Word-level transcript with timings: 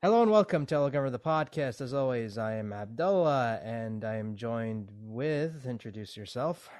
Hello 0.00 0.22
and 0.22 0.30
welcome 0.30 0.64
to 0.66 0.76
Elegover 0.76 1.10
the 1.10 1.18
podcast. 1.18 1.80
As 1.80 1.92
always, 1.92 2.38
I 2.38 2.54
am 2.54 2.72
Abdullah 2.72 3.58
and 3.64 4.04
I 4.04 4.14
am 4.18 4.36
joined 4.36 4.90
with, 4.92 5.66
introduce 5.66 6.16
yourself. 6.16 6.70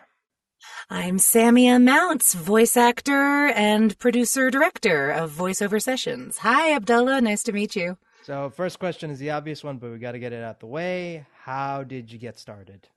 I'm 0.89 1.17
Samia 1.17 1.83
Mounts, 1.83 2.35
voice 2.35 2.77
actor 2.77 3.49
and 3.49 3.99
producer 3.99 4.53
director 4.53 5.11
of 5.11 5.33
voiceover 5.33 5.83
sessions. 5.83 6.39
Hi, 6.39 6.73
Abdullah. 6.77 7.21
Nice 7.21 7.43
to 7.43 7.53
meet 7.53 7.75
you. 7.75 7.99
So, 8.23 8.51
first 8.51 8.79
question 8.79 9.11
is 9.11 9.19
the 9.19 9.31
obvious 9.31 9.65
one, 9.65 9.79
but 9.79 9.91
we 9.91 9.99
got 9.99 10.13
to 10.13 10.21
get 10.21 10.33
it 10.33 10.45
out 10.45 10.61
the 10.61 10.67
way. 10.67 11.27
How 11.43 11.83
did 11.83 12.13
you 12.13 12.21
get 12.21 12.39
started? 12.39 12.89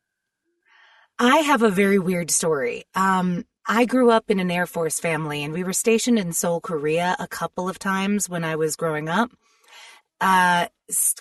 I 1.17 1.37
have 1.37 1.63
a 1.63 1.71
very 1.71 1.97
weird 1.97 2.29
story. 2.29 2.83
Um, 2.93 3.47
I 3.67 3.85
grew 3.85 4.11
up 4.11 4.29
in 4.29 4.39
an 4.39 4.51
Air 4.51 4.67
Force 4.67 4.99
family 4.99 5.43
and 5.43 5.51
we 5.51 5.63
were 5.63 5.73
stationed 5.73 6.19
in 6.19 6.31
Seoul, 6.31 6.61
Korea 6.61 7.15
a 7.17 7.27
couple 7.27 7.67
of 7.67 7.79
times 7.79 8.29
when 8.29 8.43
I 8.43 8.55
was 8.55 8.75
growing 8.75 9.09
up. 9.09 9.31
Uh, 10.21 10.67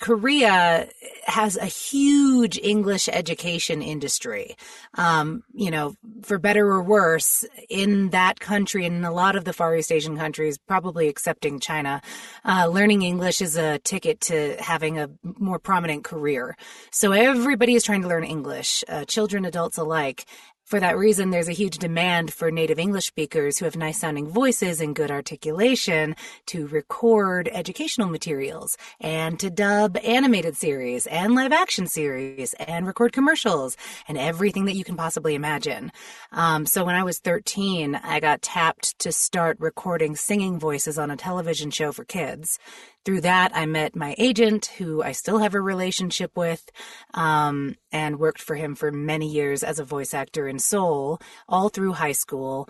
Korea 0.00 0.88
has 1.24 1.56
a 1.56 1.64
huge 1.64 2.58
English 2.58 3.08
education 3.08 3.82
industry. 3.82 4.56
Um, 4.94 5.42
you 5.54 5.70
know, 5.70 5.94
for 6.22 6.38
better 6.38 6.66
or 6.66 6.82
worse, 6.82 7.44
in 7.68 8.10
that 8.10 8.40
country 8.40 8.84
and 8.84 8.96
in 8.96 9.04
a 9.04 9.12
lot 9.12 9.36
of 9.36 9.44
the 9.44 9.52
Far 9.52 9.74
East 9.76 9.90
Asian 9.92 10.16
countries, 10.16 10.58
probably 10.58 11.08
excepting 11.08 11.60
China, 11.60 12.02
uh, 12.44 12.66
learning 12.66 13.02
English 13.02 13.40
is 13.40 13.56
a 13.56 13.78
ticket 13.78 14.20
to 14.22 14.56
having 14.58 14.98
a 14.98 15.08
more 15.22 15.58
prominent 15.58 16.04
career. 16.04 16.56
So 16.90 17.12
everybody 17.12 17.74
is 17.74 17.84
trying 17.84 18.02
to 18.02 18.08
learn 18.08 18.24
English, 18.24 18.84
uh, 18.88 19.04
children, 19.04 19.44
adults 19.44 19.78
alike. 19.78 20.26
For 20.70 20.78
that 20.78 20.96
reason, 20.96 21.30
there's 21.30 21.48
a 21.48 21.52
huge 21.52 21.78
demand 21.78 22.32
for 22.32 22.52
native 22.52 22.78
English 22.78 23.06
speakers 23.06 23.58
who 23.58 23.64
have 23.64 23.74
nice 23.74 23.98
sounding 23.98 24.28
voices 24.28 24.80
and 24.80 24.94
good 24.94 25.10
articulation 25.10 26.14
to 26.46 26.68
record 26.68 27.50
educational 27.52 28.08
materials 28.08 28.78
and 29.00 29.36
to 29.40 29.50
dub 29.50 29.96
animated 29.96 30.56
series 30.56 31.08
and 31.08 31.34
live 31.34 31.50
action 31.50 31.88
series 31.88 32.54
and 32.54 32.86
record 32.86 33.12
commercials 33.12 33.76
and 34.06 34.16
everything 34.16 34.66
that 34.66 34.76
you 34.76 34.84
can 34.84 34.94
possibly 34.94 35.34
imagine. 35.34 35.90
Um, 36.30 36.66
so 36.66 36.84
when 36.84 36.94
I 36.94 37.02
was 37.02 37.18
13, 37.18 37.96
I 37.96 38.20
got 38.20 38.40
tapped 38.40 38.96
to 39.00 39.10
start 39.10 39.56
recording 39.58 40.14
singing 40.14 40.60
voices 40.60 40.98
on 40.98 41.10
a 41.10 41.16
television 41.16 41.72
show 41.72 41.90
for 41.90 42.04
kids 42.04 42.60
through 43.04 43.22
that, 43.22 43.52
I 43.54 43.66
met 43.66 43.96
my 43.96 44.14
agent, 44.18 44.66
who 44.66 45.02
I 45.02 45.12
still 45.12 45.38
have 45.38 45.54
a 45.54 45.60
relationship 45.60 46.36
with, 46.36 46.70
um, 47.14 47.76
and 47.90 48.18
worked 48.18 48.42
for 48.42 48.56
him 48.56 48.74
for 48.74 48.92
many 48.92 49.28
years 49.30 49.62
as 49.62 49.78
a 49.78 49.84
voice 49.84 50.12
actor 50.12 50.46
in 50.46 50.58
Seoul, 50.58 51.20
all 51.48 51.70
through 51.70 51.94
high 51.94 52.12
school, 52.12 52.68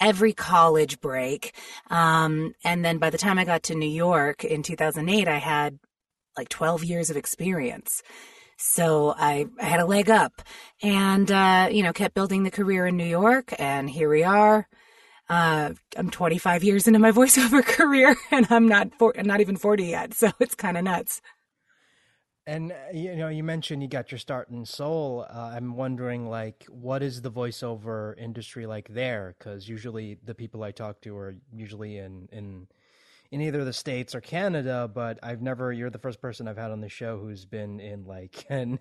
every 0.00 0.32
college 0.32 1.00
break. 1.00 1.54
Um, 1.90 2.54
and 2.64 2.84
then 2.84 2.98
by 2.98 3.10
the 3.10 3.18
time 3.18 3.38
I 3.38 3.44
got 3.44 3.64
to 3.64 3.74
New 3.74 3.88
York 3.88 4.44
in 4.44 4.62
2008, 4.62 5.26
I 5.26 5.38
had 5.38 5.78
like 6.36 6.48
12 6.48 6.84
years 6.84 7.10
of 7.10 7.16
experience. 7.16 8.02
So 8.56 9.14
I, 9.16 9.46
I 9.60 9.64
had 9.64 9.80
a 9.80 9.86
leg 9.86 10.08
up 10.08 10.42
and, 10.82 11.30
uh, 11.30 11.68
you 11.70 11.82
know, 11.82 11.92
kept 11.92 12.14
building 12.14 12.44
the 12.44 12.50
career 12.50 12.86
in 12.86 12.96
New 12.96 13.04
York. 13.04 13.52
And 13.58 13.90
here 13.90 14.08
we 14.08 14.22
are 14.22 14.68
uh, 15.28 15.72
I'm 15.96 16.10
25 16.10 16.64
years 16.64 16.86
into 16.86 16.98
my 16.98 17.12
voiceover 17.12 17.64
career 17.64 18.16
and 18.30 18.46
I'm 18.50 18.68
not 18.68 18.94
for, 18.98 19.14
not 19.16 19.40
even 19.40 19.56
40 19.56 19.84
yet. 19.84 20.14
So 20.14 20.30
it's 20.40 20.54
kind 20.54 20.76
of 20.76 20.84
nuts. 20.84 21.20
And 22.46 22.72
uh, 22.72 22.74
you 22.92 23.16
know, 23.16 23.28
you 23.28 23.42
mentioned 23.42 23.82
you 23.82 23.88
got 23.88 24.12
your 24.12 24.18
start 24.18 24.50
in 24.50 24.66
Seoul. 24.66 25.26
Uh, 25.28 25.52
I'm 25.54 25.76
wondering, 25.76 26.28
like, 26.28 26.64
what 26.68 27.02
is 27.02 27.22
the 27.22 27.30
voiceover 27.30 28.18
industry 28.18 28.66
like 28.66 28.88
there? 28.88 29.34
Because 29.38 29.66
usually 29.66 30.18
the 30.22 30.34
people 30.34 30.62
I 30.62 30.70
talk 30.70 31.00
to 31.02 31.16
are 31.16 31.36
usually 31.54 31.96
in 31.96 32.28
in 32.32 32.66
in 33.30 33.40
either 33.40 33.64
the 33.64 33.72
states 33.72 34.14
or 34.14 34.20
Canada. 34.20 34.90
But 34.92 35.18
I've 35.22 35.40
never. 35.40 35.72
You're 35.72 35.88
the 35.88 35.98
first 35.98 36.20
person 36.20 36.46
I've 36.46 36.58
had 36.58 36.70
on 36.70 36.82
the 36.82 36.90
show 36.90 37.18
who's 37.18 37.46
been 37.46 37.80
in 37.80 38.04
like 38.04 38.44
in 38.50 38.78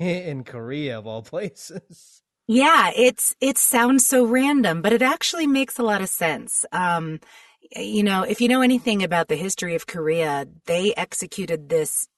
in 0.00 0.42
Korea 0.42 0.98
of 0.98 1.06
all 1.06 1.22
places. 1.22 2.22
Yeah, 2.52 2.90
it's 2.96 3.32
it 3.40 3.58
sounds 3.58 4.08
so 4.08 4.24
random, 4.24 4.82
but 4.82 4.92
it 4.92 5.02
actually 5.02 5.46
makes 5.46 5.78
a 5.78 5.84
lot 5.84 6.02
of 6.02 6.08
sense. 6.08 6.64
Um, 6.72 7.20
you 7.76 8.02
know, 8.02 8.24
if 8.24 8.40
you 8.40 8.48
know 8.48 8.60
anything 8.60 9.04
about 9.04 9.28
the 9.28 9.36
history 9.36 9.76
of 9.76 9.86
Korea, 9.86 10.48
they 10.66 10.92
executed 10.96 11.68
this 11.68 12.08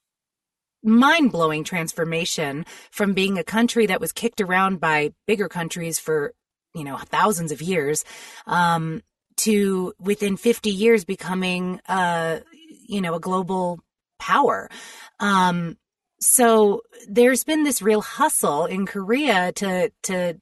mind 0.83 1.33
blowing 1.33 1.65
transformation 1.65 2.65
from 2.91 3.13
being 3.13 3.37
a 3.37 3.45
country 3.45 3.85
that 3.85 4.01
was 4.01 4.11
kicked 4.11 4.41
around 4.41 4.81
by 4.81 5.13
bigger 5.27 5.51
countries 5.51 5.99
for, 5.99 6.33
you 6.75 6.85
know, 6.85 6.97
thousands 6.97 7.53
of 7.53 7.61
years, 7.61 8.03
um, 8.47 9.03
to 9.37 9.93
within 10.01 10.39
50 10.39 10.71
years 10.71 11.05
becoming, 11.05 11.79
uh, 11.91 12.41
you 12.89 13.03
know, 13.03 13.13
a 13.17 13.21
global 13.21 13.81
power. 14.19 14.71
Um, 15.21 15.77
so 16.23 16.83
there's 17.09 17.43
been 17.43 17.65
this 17.65 17.83
real 17.83 18.01
hustle 18.01 18.65
in 18.67 18.87
Korea 18.87 19.53
to 19.53 19.91
to 20.03 20.41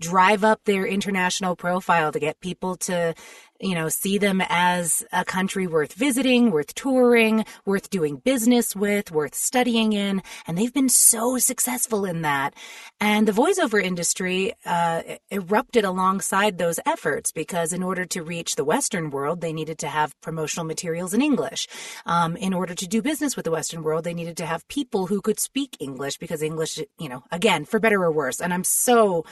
drive 0.00 0.44
up 0.44 0.62
their 0.64 0.86
international 0.86 1.56
profile 1.56 2.12
to 2.12 2.20
get 2.20 2.38
people 2.40 2.76
to 2.76 3.14
you 3.60 3.74
know, 3.74 3.88
see 3.88 4.18
them 4.18 4.42
as 4.48 5.04
a 5.12 5.24
country 5.24 5.66
worth 5.66 5.94
visiting, 5.94 6.50
worth 6.50 6.74
touring, 6.74 7.44
worth 7.64 7.90
doing 7.90 8.16
business 8.16 8.76
with, 8.76 9.10
worth 9.10 9.34
studying 9.34 9.92
in. 9.92 10.22
And 10.46 10.56
they've 10.56 10.72
been 10.72 10.88
so 10.88 11.38
successful 11.38 12.04
in 12.04 12.22
that. 12.22 12.54
And 13.00 13.26
the 13.26 13.32
voiceover 13.32 13.82
industry 13.82 14.52
uh, 14.64 15.02
erupted 15.30 15.84
alongside 15.84 16.58
those 16.58 16.80
efforts 16.86 17.32
because 17.32 17.72
in 17.72 17.82
order 17.82 18.04
to 18.06 18.22
reach 18.22 18.56
the 18.56 18.64
Western 18.64 19.10
world, 19.10 19.40
they 19.40 19.52
needed 19.52 19.78
to 19.78 19.88
have 19.88 20.18
promotional 20.20 20.66
materials 20.66 21.14
in 21.14 21.22
English. 21.22 21.68
Um, 22.06 22.36
in 22.36 22.52
order 22.54 22.74
to 22.74 22.86
do 22.86 23.02
business 23.02 23.36
with 23.36 23.44
the 23.44 23.50
Western 23.50 23.82
world, 23.82 24.04
they 24.04 24.14
needed 24.14 24.36
to 24.38 24.46
have 24.46 24.66
people 24.68 25.06
who 25.06 25.20
could 25.20 25.38
speak 25.40 25.76
English 25.80 26.18
because 26.18 26.42
English, 26.42 26.78
you 26.98 27.08
know, 27.08 27.22
again, 27.30 27.64
for 27.64 27.80
better 27.80 28.02
or 28.02 28.12
worse. 28.12 28.40
And 28.40 28.52
I'm 28.52 28.64
so 28.64 29.24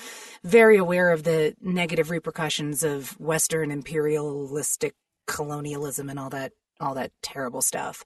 very 0.43 0.77
aware 0.77 1.11
of 1.11 1.25
the 1.25 1.55
negative 1.61 2.11
repercussions 2.11 2.83
of 2.83 3.19
Western 3.21 3.71
imperial 3.71 4.14
imperialistic 4.15 4.95
colonialism 5.27 6.09
and 6.11 6.19
all 6.19 6.31
that 6.31 6.53
all 6.81 6.95
that 6.95 7.13
terrible 7.23 7.63
stuff. 7.63 8.05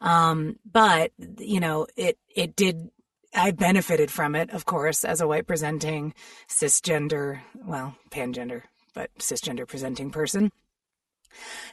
Um, 0.00 0.56
but 0.70 1.12
you 1.38 1.60
know, 1.60 1.86
it 1.96 2.18
it 2.34 2.56
did. 2.56 2.90
I 3.34 3.50
benefited 3.50 4.10
from 4.10 4.34
it, 4.34 4.50
of 4.50 4.64
course, 4.64 5.04
as 5.04 5.20
a 5.20 5.28
white 5.28 5.46
presenting 5.46 6.14
cisgender, 6.48 7.40
well, 7.54 7.94
pangender, 8.10 8.62
but 8.94 9.10
cisgender 9.18 9.68
presenting 9.68 10.10
person. 10.10 10.50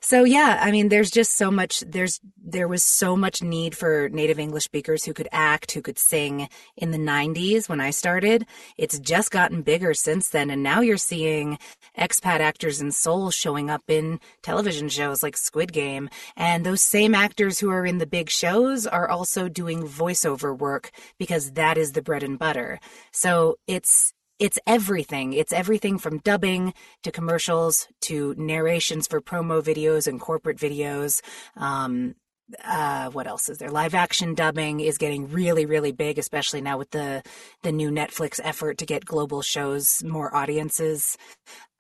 So 0.02 0.24
yeah, 0.24 0.60
I 0.62 0.72
mean, 0.72 0.90
there's 0.90 1.12
just 1.12 1.34
so 1.34 1.50
much, 1.50 1.82
there's, 1.82 2.20
there 2.38 2.68
was 2.68 2.84
so 2.84 3.16
much 3.16 3.42
need 3.42 3.76
for 3.76 4.10
native 4.10 4.40
English 4.40 4.64
speakers 4.64 5.04
who 5.04 5.14
could 5.14 5.28
act, 5.32 5.72
who 5.72 5.82
could 5.82 5.98
sing 5.98 6.50
in 6.78 6.92
the 6.92 6.98
90s 6.98 7.68
when 7.68 7.82
I 7.82 7.90
started. 7.90 8.46
It's 8.78 9.00
just 9.00 9.32
gotten 9.32 9.62
bigger 9.62 9.94
since 9.94 10.30
then. 10.30 10.50
And 10.50 10.62
now 10.64 10.82
you're 10.82 10.98
seeing 10.98 11.58
expat 11.98 12.40
actors 12.40 12.82
in 12.82 12.92
Seoul 12.92 13.32
showing 13.32 13.70
up 13.70 13.84
in 13.88 14.20
television 14.42 14.90
shows 14.90 15.24
like 15.24 15.38
Squid 15.38 15.74
Game. 15.74 16.10
And 16.36 16.66
those 16.66 16.82
same 16.82 17.16
actors 17.16 17.60
who 17.60 17.70
are 17.70 17.86
in 17.86 17.98
the 17.98 18.08
big 18.08 18.30
shows 18.30 18.86
are 18.86 19.10
also 19.10 19.50
doing 19.50 19.84
voiceover 19.84 20.58
work 20.58 20.92
because 21.18 21.52
that 21.54 21.78
is 21.78 21.94
the 21.94 22.02
bread 22.02 22.24
and 22.24 22.38
butter. 22.38 22.80
So 23.12 23.58
it's, 23.68 24.14
it's 24.40 24.60
everything. 24.68 25.34
It's 25.34 25.54
everything 25.54 25.98
from 25.98 26.20
dubbing 26.20 26.74
to 27.04 27.12
commercials 27.12 27.88
to 28.02 28.36
narrations 28.38 29.08
for 29.08 29.22
promo 29.22 29.62
videos 29.62 30.08
and 30.08 30.20
corporate 30.20 30.58
videos. 30.58 31.22
Um, 31.56 32.16
uh, 32.64 33.10
what 33.10 33.28
else 33.28 33.50
is 33.50 33.58
there? 33.58 33.72
Live 33.72 33.96
action 33.96 34.36
dubbing 34.36 34.80
is 34.80 34.98
getting 34.98 35.32
really, 35.32 35.66
really 35.66 35.92
big, 35.92 36.20
especially 36.20 36.62
now 36.62 36.78
with 36.78 36.92
the 36.92 37.24
the 37.64 37.72
new 37.72 37.90
Netflix 37.90 38.40
effort 38.44 38.78
to 38.80 38.86
get 38.86 39.06
global 39.06 39.42
shows 39.42 40.04
more 40.04 40.36
audiences. 40.36 41.18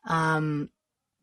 Um, 0.07 0.69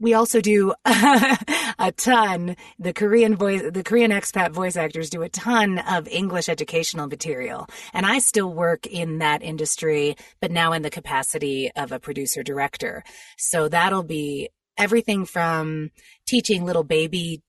we 0.03 0.15
also 0.15 0.41
do 0.41 0.75
a 0.85 1.93
ton. 1.97 2.56
The 2.81 2.93
Korean 2.93 3.37
voice, 3.37 3.62
the 3.73 3.85
Korean 3.85 4.11
expat 4.11 4.50
voice 4.50 4.76
actors 4.76 5.09
do 5.09 5.23
a 5.23 5.29
ton 5.29 5.79
of 5.79 6.09
English 6.09 6.49
educational 6.49 7.06
material. 7.06 7.69
And 7.94 8.05
I 8.05 8.19
still 8.19 8.53
work 8.53 8.87
in 8.87 9.19
that 9.19 9.43
industry, 9.43 10.17
but 10.41 10.50
now 10.50 10.73
in 10.73 10.82
the 10.82 10.91
capacity 10.91 11.71
of 11.76 11.93
a 11.93 12.00
producer 12.00 12.43
director. 12.43 13.05
So 13.38 13.69
that'll 13.69 14.03
be 14.03 14.50
everything 14.76 15.25
from 15.25 15.93
teaching 16.26 16.65
little 16.65 16.85
baby 16.85 17.41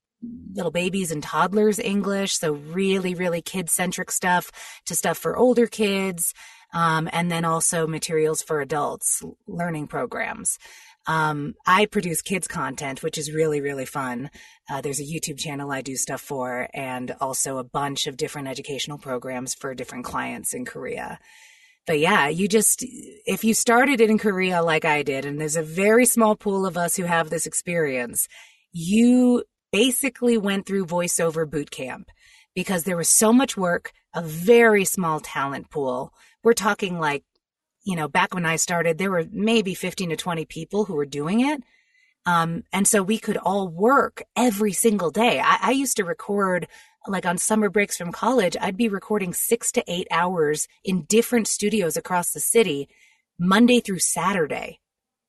little 0.53 0.71
babies 0.71 1.11
and 1.11 1.21
toddlers 1.21 1.79
English. 1.79 2.37
So 2.37 2.53
really, 2.53 3.15
really 3.15 3.41
kid 3.41 3.69
centric 3.69 4.09
stuff 4.09 4.51
to 4.85 4.95
stuff 4.95 5.17
for 5.17 5.35
older 5.35 5.67
kids. 5.67 6.33
Um, 6.73 7.07
and 7.11 7.29
then 7.29 7.45
also 7.45 7.85
materials 7.85 8.41
for 8.41 8.59
adults, 8.61 9.21
learning 9.47 9.87
programs. 9.87 10.57
Um, 11.05 11.55
I 11.65 11.85
produce 11.85 12.21
kids 12.21 12.47
content, 12.47 13.03
which 13.03 13.17
is 13.17 13.31
really, 13.31 13.59
really 13.59 13.85
fun. 13.85 14.29
Uh, 14.69 14.81
there's 14.81 15.01
a 15.01 15.05
YouTube 15.05 15.37
channel 15.37 15.71
I 15.71 15.81
do 15.81 15.95
stuff 15.95 16.21
for 16.21 16.69
and 16.73 17.13
also 17.19 17.57
a 17.57 17.63
bunch 17.63 18.07
of 18.07 18.15
different 18.15 18.47
educational 18.47 18.97
programs 18.97 19.53
for 19.53 19.75
different 19.75 20.05
clients 20.05 20.53
in 20.53 20.63
Korea. 20.65 21.19
But 21.85 21.99
yeah, 21.99 22.29
you 22.29 22.47
just, 22.47 22.85
if 23.25 23.43
you 23.43 23.53
started 23.53 23.99
it 23.99 24.09
in 24.09 24.17
Korea 24.17 24.63
like 24.63 24.85
I 24.85 25.03
did, 25.03 25.25
and 25.25 25.41
there's 25.41 25.57
a 25.57 25.63
very 25.63 26.05
small 26.05 26.37
pool 26.37 26.65
of 26.65 26.77
us 26.77 26.95
who 26.95 27.03
have 27.03 27.29
this 27.29 27.45
experience, 27.45 28.29
you 28.71 29.43
basically 29.73 30.37
went 30.37 30.65
through 30.65 30.85
voiceover 30.85 31.49
boot 31.49 31.71
camp 31.71 32.09
because 32.55 32.85
there 32.85 32.95
was 32.95 33.09
so 33.09 33.33
much 33.33 33.57
work, 33.57 33.91
a 34.13 34.21
very 34.21 34.85
small 34.85 35.19
talent 35.19 35.69
pool. 35.69 36.13
We're 36.43 36.53
talking 36.53 36.99
like, 36.99 37.23
you 37.83 37.95
know, 37.95 38.07
back 38.07 38.33
when 38.33 38.45
I 38.45 38.55
started, 38.55 38.97
there 38.97 39.11
were 39.11 39.25
maybe 39.31 39.73
15 39.73 40.09
to 40.09 40.15
20 40.15 40.45
people 40.45 40.85
who 40.85 40.95
were 40.95 41.05
doing 41.05 41.41
it. 41.41 41.61
Um, 42.25 42.63
and 42.71 42.87
so 42.87 43.03
we 43.03 43.17
could 43.17 43.35
all 43.37 43.67
work 43.67 44.23
every 44.35 44.71
single 44.71 45.11
day. 45.11 45.41
I, 45.41 45.57
I 45.61 45.71
used 45.71 45.97
to 45.97 46.05
record 46.05 46.67
like 47.07 47.25
on 47.25 47.37
summer 47.37 47.69
breaks 47.69 47.97
from 47.97 48.11
college, 48.11 48.55
I'd 48.59 48.77
be 48.77 48.87
recording 48.87 49.33
six 49.33 49.71
to 49.73 49.83
eight 49.87 50.07
hours 50.09 50.67
in 50.83 51.03
different 51.03 51.47
studios 51.47 51.97
across 51.97 52.31
the 52.31 52.39
city, 52.39 52.89
Monday 53.37 53.79
through 53.79 53.99
Saturday. 53.99 54.79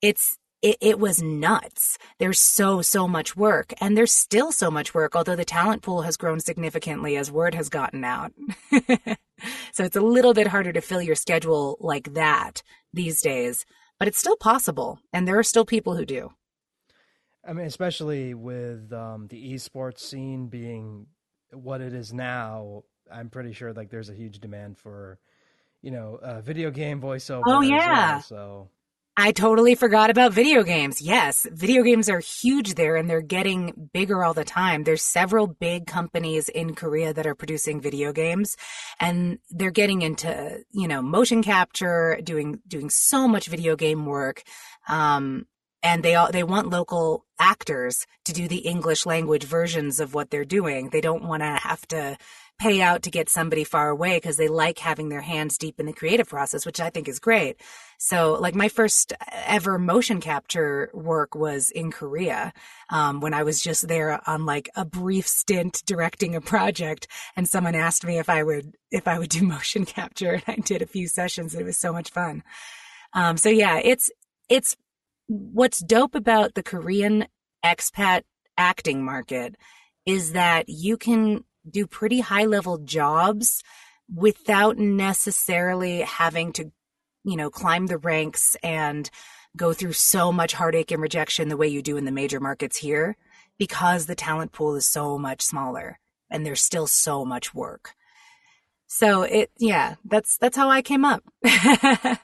It's, 0.01 0.37
it, 0.65 0.77
it, 0.81 0.99
was 0.99 1.21
nuts. 1.21 1.99
There's 2.17 2.39
so, 2.39 2.81
so 2.81 3.07
much 3.07 3.37
work 3.37 3.71
and 3.79 3.95
there's 3.95 4.11
still 4.11 4.51
so 4.51 4.71
much 4.71 4.95
work, 4.95 5.15
although 5.15 5.35
the 5.35 5.45
talent 5.45 5.83
pool 5.83 6.01
has 6.01 6.17
grown 6.17 6.39
significantly 6.39 7.17
as 7.17 7.31
word 7.31 7.53
has 7.53 7.69
gotten 7.69 8.03
out. 8.03 8.33
so 9.71 9.83
it's 9.83 9.95
a 9.95 10.01
little 10.01 10.33
bit 10.33 10.47
harder 10.47 10.73
to 10.73 10.81
fill 10.81 11.03
your 11.03 11.13
schedule 11.13 11.77
like 11.79 12.15
that 12.15 12.63
these 12.93 13.21
days, 13.21 13.63
but 13.99 14.07
it's 14.07 14.17
still 14.17 14.37
possible. 14.37 14.99
And 15.13 15.27
there 15.27 15.37
are 15.37 15.43
still 15.43 15.65
people 15.65 15.95
who 15.95 16.05
do. 16.05 16.31
I 17.47 17.53
mean, 17.53 17.67
especially 17.67 18.33
with 18.33 18.91
um, 18.91 19.27
the 19.27 19.53
esports 19.53 19.99
scene 19.99 20.47
being 20.47 21.05
what 21.51 21.79
it 21.79 21.93
is 21.93 22.11
now, 22.11 22.85
I'm 23.13 23.29
pretty 23.29 23.53
sure 23.53 23.71
like 23.71 23.91
there's 23.91 24.09
a 24.09 24.15
huge 24.15 24.39
demand 24.39 24.79
for, 24.79 25.19
you 25.83 25.91
know, 25.91 26.17
uh, 26.23 26.41
video 26.41 26.71
game 26.71 26.99
voiceover. 26.99 27.43
Oh 27.45 27.61
yeah. 27.61 28.13
Well, 28.13 28.21
so 28.23 28.69
I 29.17 29.31
totally 29.31 29.75
forgot 29.75 30.09
about 30.09 30.33
video 30.33 30.63
games. 30.63 31.01
Yes, 31.01 31.47
video 31.49 31.83
games 31.83 32.09
are 32.09 32.19
huge 32.19 32.75
there 32.75 32.97
and 32.97 33.09
they're 33.09 33.21
getting 33.21 33.89
bigger 33.93 34.25
all 34.25 34.33
the 34.33 34.43
time. 34.43 34.83
There's 34.83 35.01
several 35.01 35.47
big 35.47 35.87
companies 35.87 36.49
in 36.49 36.75
Korea 36.75 37.13
that 37.13 37.25
are 37.25 37.35
producing 37.35 37.79
video 37.79 38.11
games 38.11 38.57
and 38.99 39.39
they're 39.49 39.71
getting 39.71 40.01
into, 40.01 40.59
you 40.71 40.89
know, 40.89 41.01
motion 41.01 41.43
capture, 41.43 42.19
doing 42.23 42.59
doing 42.67 42.89
so 42.89 43.25
much 43.25 43.47
video 43.47 43.77
game 43.77 44.05
work. 44.05 44.43
Um, 44.89 45.45
and 45.81 46.03
they 46.03 46.15
all 46.15 46.29
they 46.29 46.43
want 46.43 46.69
local 46.69 47.25
actors 47.39 48.05
to 48.25 48.33
do 48.33 48.49
the 48.49 48.67
English 48.67 49.05
language 49.05 49.45
versions 49.45 50.01
of 50.01 50.13
what 50.13 50.29
they're 50.29 50.43
doing. 50.43 50.89
They 50.89 51.01
don't 51.01 51.23
want 51.23 51.41
to 51.41 51.55
have 51.55 51.87
to 51.89 52.17
pay 52.57 52.81
out 52.81 53.03
to 53.03 53.11
get 53.11 53.29
somebody 53.29 53.63
far 53.63 53.89
away 53.89 54.17
because 54.17 54.37
they 54.37 54.47
like 54.47 54.79
having 54.79 55.09
their 55.09 55.21
hands 55.21 55.57
deep 55.57 55.79
in 55.79 55.85
the 55.85 55.93
creative 55.93 56.27
process, 56.27 56.65
which 56.65 56.79
I 56.79 56.89
think 56.89 57.07
is 57.07 57.19
great. 57.19 57.59
So, 57.97 58.33
like 58.39 58.55
my 58.55 58.69
first 58.69 59.13
ever 59.45 59.77
motion 59.77 60.21
capture 60.21 60.89
work 60.93 61.35
was 61.35 61.69
in 61.69 61.91
Korea 61.91 62.53
um, 62.89 63.19
when 63.19 63.33
I 63.33 63.43
was 63.43 63.61
just 63.61 63.87
there 63.87 64.21
on 64.27 64.45
like 64.45 64.69
a 64.75 64.85
brief 64.85 65.27
stint 65.27 65.83
directing 65.85 66.35
a 66.35 66.41
project, 66.41 67.07
and 67.35 67.47
someone 67.47 67.75
asked 67.75 68.05
me 68.05 68.19
if 68.19 68.29
I 68.29 68.43
would 68.43 68.75
if 68.91 69.07
I 69.07 69.19
would 69.19 69.29
do 69.29 69.41
motion 69.45 69.85
capture, 69.85 70.33
and 70.33 70.43
I 70.47 70.55
did 70.55 70.81
a 70.81 70.87
few 70.87 71.07
sessions. 71.07 71.53
And 71.53 71.61
it 71.61 71.65
was 71.65 71.77
so 71.77 71.91
much 71.91 72.09
fun. 72.09 72.43
Um, 73.13 73.37
so 73.37 73.49
yeah, 73.49 73.79
it's 73.83 74.09
it's 74.49 74.75
what's 75.27 75.79
dope 75.79 76.15
about 76.15 76.53
the 76.53 76.63
Korean 76.63 77.27
expat 77.63 78.21
acting 78.57 79.03
market 79.03 79.55
is 80.05 80.33
that 80.33 80.69
you 80.69 80.97
can 80.97 81.43
do 81.69 81.87
pretty 81.87 82.19
high 82.19 82.45
level 82.45 82.77
jobs 82.79 83.63
without 84.13 84.77
necessarily 84.77 86.01
having 86.01 86.53
to, 86.53 86.71
you 87.23 87.35
know, 87.35 87.49
climb 87.49 87.87
the 87.87 87.97
ranks 87.97 88.55
and 88.61 89.09
go 89.57 89.73
through 89.73 89.93
so 89.93 90.31
much 90.31 90.53
heartache 90.53 90.91
and 90.91 91.01
rejection 91.01 91.49
the 91.49 91.57
way 91.57 91.67
you 91.67 91.81
do 91.81 91.97
in 91.97 92.05
the 92.05 92.11
major 92.11 92.39
markets 92.39 92.77
here 92.77 93.15
because 93.57 94.05
the 94.05 94.15
talent 94.15 94.51
pool 94.51 94.75
is 94.75 94.85
so 94.85 95.17
much 95.17 95.41
smaller 95.41 95.99
and 96.29 96.45
there's 96.45 96.61
still 96.61 96.87
so 96.87 97.23
much 97.23 97.53
work. 97.53 97.95
So 98.87 99.23
it, 99.23 99.49
yeah, 99.57 99.95
that's, 100.05 100.37
that's 100.37 100.57
how 100.57 100.69
I 100.69 100.81
came 100.81 101.05
up. 101.05 101.23
I 101.45 102.19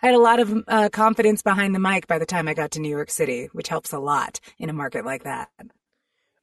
had 0.00 0.14
a 0.14 0.18
lot 0.18 0.40
of 0.40 0.64
uh, 0.66 0.88
confidence 0.90 1.42
behind 1.42 1.74
the 1.74 1.80
mic 1.80 2.06
by 2.06 2.18
the 2.18 2.26
time 2.26 2.48
I 2.48 2.54
got 2.54 2.72
to 2.72 2.80
New 2.80 2.88
York 2.88 3.10
City, 3.10 3.48
which 3.52 3.68
helps 3.68 3.92
a 3.92 3.98
lot 3.98 4.40
in 4.58 4.70
a 4.70 4.72
market 4.72 5.04
like 5.04 5.24
that. 5.24 5.50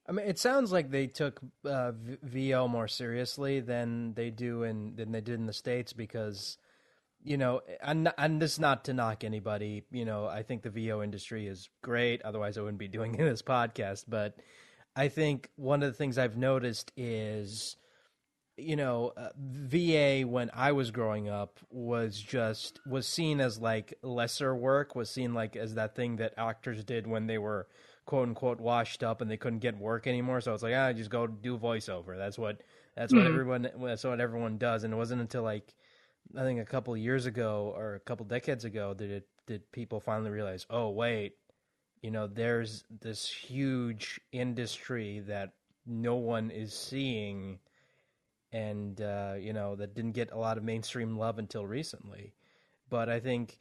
I 0.07 0.11
mean, 0.11 0.27
it 0.27 0.37
sounds 0.37 0.71
like 0.71 0.91
they 0.91 1.07
took 1.07 1.39
uh, 1.65 1.93
VO 1.95 2.67
more 2.67 2.87
seriously 2.87 3.61
than 3.61 4.13
they 4.15 4.29
do 4.29 4.63
in 4.63 4.95
than 4.95 5.11
they 5.11 5.21
did 5.21 5.35
in 5.35 5.45
the 5.45 5.53
states 5.53 5.93
because, 5.93 6.57
you 7.23 7.37
know, 7.37 7.61
and 7.81 8.11
and 8.17 8.41
this 8.41 8.59
not 8.59 8.85
to 8.85 8.93
knock 8.93 9.23
anybody. 9.23 9.83
You 9.91 10.05
know, 10.05 10.27
I 10.27 10.43
think 10.43 10.63
the 10.63 10.69
VO 10.69 11.01
industry 11.01 11.47
is 11.47 11.69
great. 11.81 12.21
Otherwise, 12.23 12.57
I 12.57 12.61
wouldn't 12.61 12.79
be 12.79 12.87
doing 12.99 13.13
this 13.13 13.41
podcast. 13.41 14.05
But 14.07 14.35
I 14.95 15.07
think 15.07 15.49
one 15.55 15.83
of 15.83 15.91
the 15.91 15.97
things 15.97 16.17
I've 16.17 16.37
noticed 16.37 16.91
is 16.97 17.77
you 18.57 18.75
know, 18.75 19.13
uh, 19.17 19.29
VA 19.37 20.27
when 20.27 20.51
I 20.53 20.73
was 20.73 20.91
growing 20.91 21.27
up 21.27 21.59
was 21.71 22.19
just 22.19 22.79
was 22.85 23.07
seen 23.07 23.39
as 23.39 23.57
like 23.57 23.97
lesser 24.03 24.55
work, 24.55 24.95
was 24.95 25.09
seen 25.09 25.33
like 25.33 25.55
as 25.55 25.75
that 25.75 25.95
thing 25.95 26.17
that 26.17 26.33
actors 26.37 26.83
did 26.83 27.07
when 27.07 27.27
they 27.27 27.37
were 27.37 27.67
quote 28.05 28.27
unquote 28.27 28.59
washed 28.59 29.03
up 29.03 29.21
and 29.21 29.29
they 29.29 29.37
couldn't 29.37 29.59
get 29.59 29.77
work 29.77 30.07
anymore. 30.07 30.41
So 30.41 30.53
it's 30.53 30.63
like, 30.63 30.75
ah, 30.75 30.91
just 30.93 31.09
go 31.09 31.27
do 31.27 31.57
voiceover. 31.57 32.17
That's 32.17 32.37
what 32.37 32.61
that's 32.95 33.13
what 33.13 33.23
mm-hmm. 33.23 33.33
everyone 33.33 33.69
that's 33.81 34.03
what 34.03 34.19
everyone 34.19 34.57
does. 34.57 34.83
And 34.83 34.93
it 34.93 34.97
wasn't 34.97 35.21
until 35.21 35.43
like 35.43 35.73
I 36.37 36.41
think 36.41 36.59
a 36.59 36.65
couple 36.65 36.95
years 36.97 37.25
ago 37.25 37.73
or 37.75 37.95
a 37.95 37.99
couple 37.99 38.25
decades 38.25 38.65
ago 38.65 38.93
that 38.93 39.09
it 39.09 39.27
did 39.45 39.71
people 39.71 39.99
finally 39.99 40.31
realize, 40.31 40.65
oh 40.69 40.89
wait, 40.89 41.35
you 42.01 42.11
know, 42.11 42.27
there's 42.27 42.83
this 43.01 43.27
huge 43.27 44.19
industry 44.31 45.19
that 45.27 45.53
no 45.85 46.15
one 46.15 46.49
is 46.49 46.73
seeing 46.73 47.59
and 48.51 49.01
uh, 49.01 49.33
you 49.37 49.51
know 49.51 49.75
that 49.75 49.95
didn't 49.95 50.11
get 50.11 50.31
a 50.31 50.37
lot 50.37 50.57
of 50.57 50.63
mainstream 50.63 51.17
love 51.17 51.39
until 51.39 51.65
recently. 51.65 52.33
But 52.89 53.09
I 53.09 53.19
think 53.19 53.57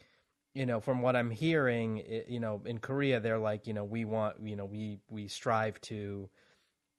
you 0.55 0.67
know 0.67 0.81
from 0.81 1.03
what 1.03 1.17
I'm 1.17 1.31
hearing, 1.31 1.99
it, 1.99 2.27
you 2.29 2.41
know 2.41 2.63
in 2.65 2.79
Korea 2.79 3.21
they're 3.21 3.39
like 3.39 3.67
you 3.67 3.75
know 3.75 3.85
we 3.85 4.05
want 4.05 4.37
you 4.43 4.57
know 4.57 4.65
we 4.65 4.99
we 5.11 5.29
strive 5.29 5.81
to 5.83 6.29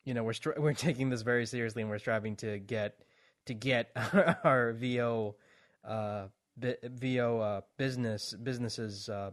you 0.03 0.13
know 0.13 0.23
we're 0.23 0.31
stri- 0.33 0.57
we're 0.59 0.73
taking 0.73 1.09
this 1.09 1.21
very 1.21 1.45
seriously 1.45 1.81
and 1.81 1.91
we're 1.91 1.99
striving 1.99 2.35
to 2.37 2.59
get 2.59 2.97
to 3.45 3.53
get 3.53 3.91
our 4.43 4.73
VO 4.73 5.35
uh, 5.83 6.27
VO 6.57 7.39
uh, 7.39 7.61
business 7.77 8.33
businesses 8.41 9.09
uh, 9.09 9.31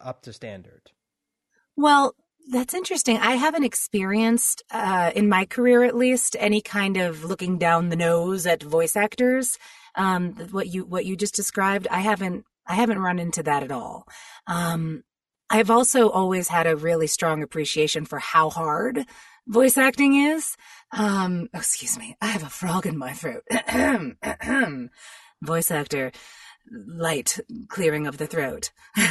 up 0.00 0.22
to 0.22 0.32
standard. 0.32 0.90
Well, 1.76 2.14
that's 2.50 2.74
interesting. 2.74 3.18
I 3.18 3.32
haven't 3.32 3.64
experienced, 3.64 4.62
uh, 4.70 5.12
in 5.14 5.28
my 5.28 5.44
career 5.44 5.84
at 5.84 5.94
least, 5.94 6.34
any 6.38 6.60
kind 6.60 6.96
of 6.96 7.24
looking 7.24 7.58
down 7.58 7.90
the 7.90 7.96
nose 7.96 8.46
at 8.46 8.62
voice 8.62 8.96
actors. 8.96 9.58
Um, 9.94 10.32
what 10.50 10.68
you 10.68 10.84
what 10.84 11.04
you 11.04 11.16
just 11.16 11.34
described, 11.34 11.88
I 11.90 12.00
haven't 12.00 12.44
I 12.68 12.74
haven't 12.74 13.00
run 13.00 13.18
into 13.18 13.42
that 13.44 13.62
at 13.62 13.72
all. 13.72 14.06
Um, 14.46 15.02
I've 15.50 15.70
also 15.70 16.10
always 16.10 16.48
had 16.48 16.66
a 16.66 16.76
really 16.76 17.06
strong 17.06 17.42
appreciation 17.42 18.04
for 18.04 18.18
how 18.18 18.50
hard 18.50 19.06
voice 19.46 19.78
acting 19.78 20.14
is. 20.14 20.56
Um, 20.92 21.48
oh, 21.54 21.58
excuse 21.58 21.98
me, 21.98 22.16
I 22.20 22.26
have 22.26 22.42
a 22.42 22.50
frog 22.50 22.86
in 22.86 22.98
my 22.98 23.14
throat. 23.14 23.42
voice 25.42 25.70
actor, 25.70 26.12
light 26.70 27.40
clearing 27.68 28.06
of 28.06 28.18
the 28.18 28.26
throat. 28.26 28.70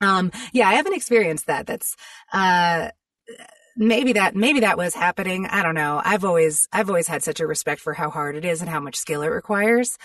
Um, 0.00 0.32
yeah, 0.52 0.68
I 0.68 0.74
haven't 0.74 0.94
experienced 0.94 1.46
that. 1.46 1.66
That's, 1.66 1.94
uh, 2.32 2.88
maybe 3.76 4.14
that, 4.14 4.34
maybe 4.34 4.60
that 4.60 4.78
was 4.78 4.94
happening. 4.94 5.46
I 5.46 5.62
don't 5.62 5.74
know. 5.74 6.00
I've 6.02 6.24
always, 6.24 6.66
I've 6.72 6.88
always 6.88 7.06
had 7.08 7.22
such 7.22 7.40
a 7.40 7.46
respect 7.46 7.80
for 7.80 7.92
how 7.92 8.10
hard 8.10 8.36
it 8.36 8.44
is 8.44 8.60
and 8.60 8.70
how 8.70 8.80
much 8.80 8.96
skill 8.96 9.22
it 9.22 9.28
requires. 9.28 9.98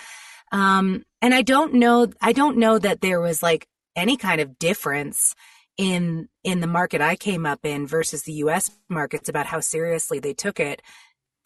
Um, 0.55 1.03
and 1.21 1.33
I 1.33 1.41
don't 1.41 1.73
know, 1.73 2.07
I 2.21 2.31
don't 2.31 2.57
know 2.57 2.79
that 2.79 3.01
there 3.01 3.19
was 3.19 3.43
like 3.43 3.67
any 3.93 4.15
kind 4.15 4.39
of 4.39 4.57
difference 4.57 5.35
in, 5.77 6.29
in 6.45 6.61
the 6.61 6.67
market 6.67 7.01
I 7.01 7.17
came 7.17 7.45
up 7.45 7.65
in 7.65 7.85
versus 7.85 8.23
the 8.23 8.31
US 8.45 8.71
markets 8.87 9.27
about 9.27 9.47
how 9.47 9.59
seriously 9.59 10.19
they 10.19 10.33
took 10.33 10.61
it. 10.61 10.81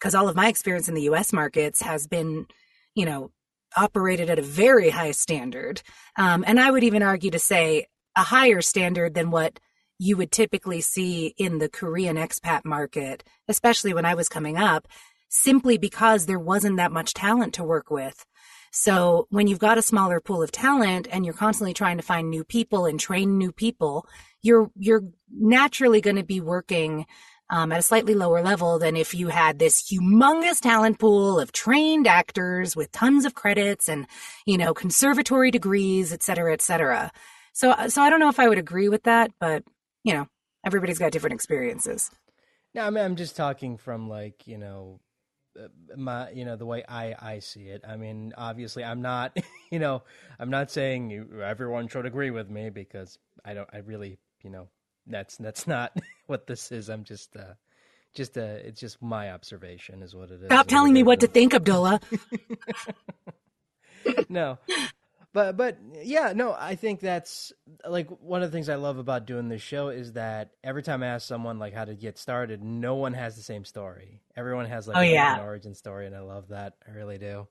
Cause 0.00 0.14
all 0.14 0.28
of 0.28 0.36
my 0.36 0.46
experience 0.46 0.88
in 0.88 0.94
the 0.94 1.10
US 1.10 1.32
markets 1.32 1.82
has 1.82 2.06
been, 2.06 2.46
you 2.94 3.04
know, 3.04 3.32
operated 3.76 4.30
at 4.30 4.38
a 4.38 4.42
very 4.42 4.90
high 4.90 5.10
standard. 5.10 5.82
Um, 6.16 6.44
and 6.46 6.60
I 6.60 6.70
would 6.70 6.84
even 6.84 7.02
argue 7.02 7.32
to 7.32 7.38
say 7.40 7.86
a 8.16 8.22
higher 8.22 8.60
standard 8.60 9.14
than 9.14 9.32
what 9.32 9.58
you 9.98 10.16
would 10.18 10.30
typically 10.30 10.82
see 10.82 11.34
in 11.36 11.58
the 11.58 11.68
Korean 11.68 12.16
expat 12.16 12.64
market, 12.64 13.24
especially 13.48 13.92
when 13.92 14.04
I 14.04 14.14
was 14.14 14.28
coming 14.28 14.56
up, 14.56 14.86
simply 15.28 15.78
because 15.78 16.26
there 16.26 16.38
wasn't 16.38 16.76
that 16.76 16.92
much 16.92 17.12
talent 17.12 17.54
to 17.54 17.64
work 17.64 17.90
with. 17.90 18.24
So 18.70 19.26
when 19.30 19.48
you've 19.48 19.58
got 19.58 19.78
a 19.78 19.82
smaller 19.82 20.20
pool 20.20 20.42
of 20.42 20.52
talent 20.52 21.08
and 21.10 21.24
you're 21.24 21.34
constantly 21.34 21.74
trying 21.74 21.96
to 21.96 22.02
find 22.02 22.30
new 22.30 22.44
people 22.44 22.86
and 22.86 22.98
train 22.98 23.36
new 23.36 23.52
people, 23.52 24.06
you're 24.42 24.70
you're 24.76 25.02
naturally 25.30 26.00
going 26.00 26.16
to 26.16 26.24
be 26.24 26.40
working 26.40 27.06
um, 27.50 27.72
at 27.72 27.80
a 27.80 27.82
slightly 27.82 28.14
lower 28.14 28.42
level 28.42 28.78
than 28.78 28.96
if 28.96 29.12
you 29.12 29.28
had 29.28 29.58
this 29.58 29.82
humongous 29.90 30.60
talent 30.60 30.98
pool 30.98 31.40
of 31.40 31.52
trained 31.52 32.06
actors 32.06 32.76
with 32.76 32.92
tons 32.92 33.24
of 33.24 33.34
credits 33.34 33.88
and 33.88 34.06
you 34.46 34.56
know 34.56 34.72
conservatory 34.72 35.50
degrees, 35.50 36.12
et 36.12 36.22
cetera, 36.22 36.52
et 36.52 36.62
cetera. 36.62 37.10
So, 37.52 37.74
so 37.88 38.02
I 38.02 38.10
don't 38.10 38.20
know 38.20 38.28
if 38.28 38.38
I 38.38 38.48
would 38.48 38.58
agree 38.58 38.88
with 38.88 39.02
that, 39.02 39.32
but 39.40 39.64
you 40.04 40.14
know, 40.14 40.28
everybody's 40.64 40.98
got 40.98 41.12
different 41.12 41.34
experiences. 41.34 42.10
No, 42.72 42.86
I 42.86 42.90
mean, 42.90 43.04
I'm 43.04 43.16
just 43.16 43.36
talking 43.36 43.76
from 43.76 44.08
like 44.08 44.46
you 44.46 44.56
know, 44.56 45.00
my 45.96 46.30
you 46.30 46.44
know 46.44 46.56
the 46.56 46.66
way 46.66 46.84
I 46.88 47.14
I 47.18 47.38
see 47.40 47.64
it. 47.64 47.82
I 47.86 47.96
mean, 47.96 48.32
obviously, 48.36 48.84
I'm 48.84 49.02
not 49.02 49.36
you 49.70 49.78
know 49.78 50.02
I'm 50.38 50.50
not 50.50 50.70
saying 50.70 51.10
you, 51.10 51.42
everyone 51.42 51.88
should 51.88 52.06
agree 52.06 52.30
with 52.30 52.48
me 52.50 52.70
because 52.70 53.18
I 53.44 53.54
don't. 53.54 53.68
I 53.72 53.78
really 53.78 54.18
you 54.42 54.50
know 54.50 54.68
that's 55.06 55.36
that's 55.36 55.66
not 55.66 55.96
what 56.26 56.46
this 56.46 56.72
is. 56.72 56.88
I'm 56.88 57.04
just 57.04 57.36
uh 57.36 57.54
just 58.14 58.36
uh 58.36 58.40
it's 58.40 58.80
just 58.80 59.02
my 59.02 59.32
observation 59.32 60.02
is 60.02 60.14
what 60.14 60.30
it 60.30 60.40
is. 60.40 60.46
Stop 60.46 60.66
telling 60.66 60.92
me 60.92 61.02
what 61.02 61.20
to 61.20 61.26
think, 61.26 61.54
Abdullah. 61.54 62.00
no, 64.28 64.58
but 65.32 65.56
but 65.56 65.78
yeah, 66.02 66.32
no, 66.34 66.52
I 66.58 66.74
think 66.74 67.00
that's 67.00 67.52
like 67.88 68.08
one 68.20 68.42
of 68.42 68.50
the 68.50 68.56
things 68.56 68.68
I 68.68 68.74
love 68.74 68.98
about 68.98 69.26
doing 69.26 69.48
this 69.48 69.62
show 69.62 69.88
is 69.88 70.14
that 70.14 70.50
every 70.64 70.82
time 70.82 71.02
I 71.02 71.08
ask 71.08 71.26
someone 71.26 71.58
like 71.58 71.72
how 71.72 71.84
to 71.84 71.94
get 71.94 72.18
started, 72.18 72.62
no 72.62 72.96
one 72.96 73.12
has 73.14 73.36
the 73.36 73.42
same 73.42 73.64
story. 73.64 74.20
Everyone 74.36 74.66
has 74.66 74.88
like 74.88 74.96
oh, 74.96 75.00
yeah. 75.00 75.36
an 75.36 75.44
origin 75.44 75.74
story, 75.74 76.06
and 76.06 76.16
I 76.16 76.20
love 76.20 76.48
that. 76.48 76.74
I 76.86 76.92
really 76.92 77.18
do. 77.18 77.46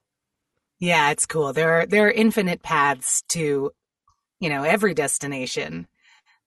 Yeah, 0.79 1.11
it's 1.11 1.25
cool. 1.25 1.53
There 1.53 1.79
are 1.79 1.85
there 1.85 2.07
are 2.07 2.11
infinite 2.11 2.63
paths 2.63 3.23
to, 3.29 3.71
you 4.39 4.49
know, 4.49 4.63
every 4.63 4.93
destination. 4.93 5.87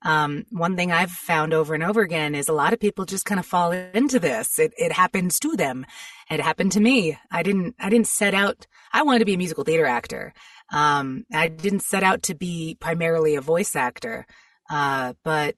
Um, 0.05 0.47
one 0.51 0.77
thing 0.77 0.91
I've 0.91 1.12
found 1.12 1.55
over 1.55 1.75
and 1.75 1.83
over 1.83 2.01
again 2.01 2.35
is 2.35 2.49
a 2.49 2.53
lot 2.53 2.73
of 2.73 2.81
people 2.81 3.05
just 3.05 3.25
kind 3.25 3.39
of 3.39 3.47
fall 3.47 3.71
into 3.71 4.19
this. 4.19 4.59
It, 4.59 4.75
it 4.77 4.93
happens 4.93 5.39
to 5.41 5.57
them. 5.57 5.87
It 6.31 6.41
happened 6.41 6.73
to 6.73 6.81
me. 6.81 7.17
I 7.31 7.43
didn't, 7.43 7.77
I 7.79 7.89
didn't 7.89 8.09
set 8.09 8.35
out, 8.35 8.67
I 8.93 9.03
wanted 9.03 9.21
to 9.21 9.25
be 9.25 9.35
a 9.35 9.39
musical 9.39 9.65
theater 9.65 9.87
actor. 9.87 10.35
Um, 10.73 11.25
I 11.33 11.49
didn't 11.49 11.81
set 11.81 12.02
out 12.02 12.25
to 12.25 12.35
be 12.35 12.76
primarily 12.81 13.37
a 13.37 13.41
voice 13.41 13.76
actor. 13.76 14.26
Uh, 14.71 15.14
but 15.23 15.55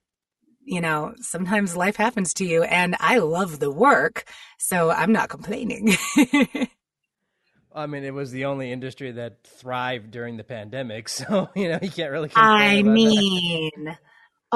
you 0.67 0.81
know, 0.81 1.15
sometimes 1.21 1.77
life 1.77 1.97
happens 1.97 2.33
to 2.35 2.45
you 2.45 2.63
and 2.63 2.97
I 2.99 3.19
love 3.19 3.61
the 3.61 3.71
work. 3.71 4.25
So 4.59 4.91
I'm 4.91 5.13
not 5.13 5.29
complaining. 5.29 5.95
I 7.75 7.87
mean, 7.87 8.05
it 8.05 8.15
was 8.15 8.31
the 8.31 8.47
only 8.47 8.73
industry 8.73 9.13
that 9.13 9.43
thrived 9.45 10.11
during 10.11 10.37
the 10.37 10.45
pandemic, 10.45 11.09
so 11.11 11.51
you 11.55 11.69
know 11.69 11.79
you 11.83 11.91
can't 11.91 12.13
really. 12.13 12.31
I 12.35 12.83
mean, 12.83 13.71
that. 13.85 13.99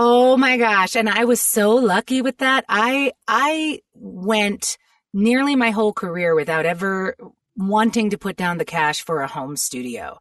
Oh 0.00 0.36
my 0.36 0.56
gosh. 0.56 0.94
And 0.94 1.08
I 1.08 1.24
was 1.24 1.40
so 1.40 1.74
lucky 1.74 2.22
with 2.22 2.38
that. 2.38 2.64
I, 2.68 3.12
I 3.26 3.80
went 3.94 4.78
nearly 5.12 5.56
my 5.56 5.70
whole 5.70 5.92
career 5.92 6.36
without 6.36 6.64
ever 6.64 7.16
wanting 7.56 8.10
to 8.10 8.16
put 8.18 8.36
down 8.36 8.58
the 8.58 8.64
cash 8.64 9.02
for 9.02 9.22
a 9.22 9.26
home 9.26 9.56
studio. 9.56 10.20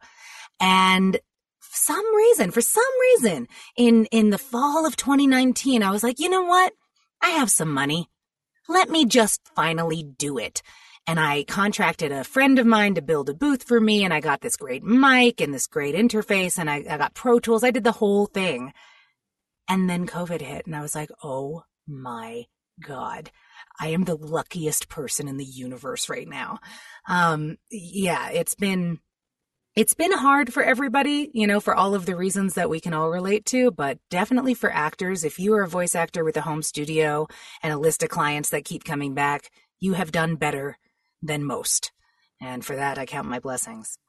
And 0.60 1.18
some 1.60 2.14
reason, 2.16 2.50
for 2.50 2.60
some 2.60 2.84
reason, 3.00 3.48
in, 3.76 4.06
in 4.06 4.30
the 4.30 4.38
fall 4.38 4.86
of 4.86 4.96
2019, 4.96 5.82
I 5.82 5.90
was 5.90 6.02
like, 6.02 6.18
you 6.18 6.28
know 6.28 6.42
what? 6.42 6.72
I 7.22 7.30
have 7.30 7.50
some 7.50 7.72
money. 7.72 8.08
Let 8.68 8.90
me 8.90 9.06
just 9.06 9.40
finally 9.54 10.02
do 10.02 10.38
it. 10.38 10.62
And 11.06 11.18
I 11.18 11.44
contracted 11.44 12.12
a 12.12 12.22
friend 12.22 12.58
of 12.58 12.66
mine 12.66 12.94
to 12.96 13.02
build 13.02 13.30
a 13.30 13.34
booth 13.34 13.62
for 13.62 13.80
me. 13.80 14.04
And 14.04 14.12
I 14.12 14.20
got 14.20 14.42
this 14.42 14.56
great 14.56 14.82
mic 14.84 15.40
and 15.40 15.54
this 15.54 15.66
great 15.66 15.94
interface. 15.94 16.58
And 16.58 16.68
I, 16.68 16.84
I 16.88 16.98
got 16.98 17.14
Pro 17.14 17.38
Tools. 17.38 17.64
I 17.64 17.70
did 17.70 17.84
the 17.84 17.92
whole 17.92 18.26
thing. 18.26 18.74
And 19.68 19.88
then 19.88 20.06
COVID 20.06 20.42
hit 20.42 20.66
and 20.66 20.76
I 20.76 20.82
was 20.82 20.94
like, 20.94 21.10
oh 21.22 21.62
my 21.86 22.44
God. 22.86 23.30
I 23.80 23.88
am 23.88 24.04
the 24.04 24.16
luckiest 24.16 24.88
person 24.88 25.28
in 25.28 25.38
the 25.38 25.44
universe 25.44 26.08
right 26.08 26.28
now. 26.28 26.58
Um, 27.08 27.56
yeah, 27.70 28.28
it's 28.30 28.54
been, 28.54 28.98
it's 29.78 29.94
been 29.94 30.10
hard 30.10 30.52
for 30.52 30.60
everybody, 30.60 31.30
you 31.32 31.46
know, 31.46 31.60
for 31.60 31.72
all 31.72 31.94
of 31.94 32.04
the 32.04 32.16
reasons 32.16 32.54
that 32.54 32.68
we 32.68 32.80
can 32.80 32.92
all 32.92 33.10
relate 33.10 33.46
to, 33.46 33.70
but 33.70 33.96
definitely 34.10 34.52
for 34.52 34.72
actors. 34.72 35.22
If 35.22 35.38
you 35.38 35.54
are 35.54 35.62
a 35.62 35.68
voice 35.68 35.94
actor 35.94 36.24
with 36.24 36.36
a 36.36 36.40
home 36.40 36.62
studio 36.62 37.28
and 37.62 37.72
a 37.72 37.78
list 37.78 38.02
of 38.02 38.08
clients 38.08 38.50
that 38.50 38.64
keep 38.64 38.82
coming 38.82 39.14
back, 39.14 39.52
you 39.78 39.92
have 39.92 40.10
done 40.10 40.34
better 40.34 40.78
than 41.22 41.44
most. 41.44 41.92
And 42.40 42.64
for 42.64 42.74
that, 42.74 42.98
I 42.98 43.06
count 43.06 43.28
my 43.28 43.38
blessings. 43.38 44.00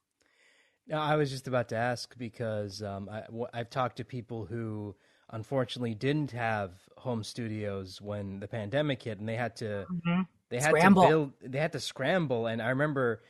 Now, 0.88 1.04
I 1.04 1.18
was 1.18 1.30
just 1.30 1.48
about 1.48 1.70
to 1.70 1.76
ask 1.76 2.18
because 2.18 2.82
um, 2.82 3.08
I, 3.08 3.22
I've 3.54 3.70
talked 3.70 3.98
to 3.98 4.04
people 4.04 4.48
who, 4.48 4.96
unfortunately 5.32 5.94
didn't 5.94 6.32
have 6.32 6.72
home 6.98 7.24
studios 7.24 8.02
when 8.02 8.40
the 8.40 8.48
pandemic 8.48 9.04
hit, 9.04 9.20
and 9.20 9.30
they 9.30 9.36
had 9.36 9.56
to 9.58 9.86
mm-hmm. 9.86 10.22
they 10.50 10.60
had 10.60 10.72
scramble. 10.72 11.04
to 11.04 11.08
build 11.10 11.34
they 11.44 11.60
had 11.60 11.74
to 11.74 11.80
scramble. 11.80 12.48
And 12.48 12.60
I 12.60 12.70
remember, 12.70 13.22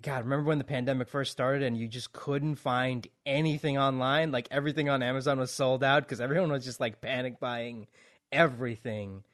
God, 0.00 0.24
remember 0.24 0.44
when 0.48 0.58
the 0.58 0.64
pandemic 0.64 1.08
first 1.08 1.32
started, 1.32 1.62
and 1.62 1.76
you 1.76 1.88
just 1.88 2.12
couldn't 2.12 2.56
find 2.56 3.06
anything 3.26 3.78
online. 3.78 4.30
Like 4.30 4.48
everything 4.50 4.88
on 4.88 5.02
Amazon 5.02 5.38
was 5.38 5.50
sold 5.50 5.82
out 5.82 6.02
because 6.02 6.20
everyone 6.20 6.52
was 6.52 6.64
just 6.64 6.80
like 6.80 7.00
panic 7.00 7.40
buying 7.40 7.86
everything, 8.30 9.24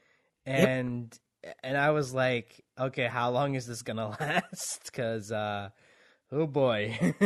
and 0.46 1.18
yep. 1.42 1.56
and 1.62 1.76
I 1.76 1.90
was 1.90 2.14
like, 2.14 2.64
okay, 2.78 3.06
how 3.06 3.30
long 3.30 3.54
is 3.54 3.66
this 3.66 3.82
gonna 3.82 4.08
last? 4.20 4.84
Because 4.86 5.30
uh, 5.30 5.68
oh 6.32 6.46
boy. 6.46 7.14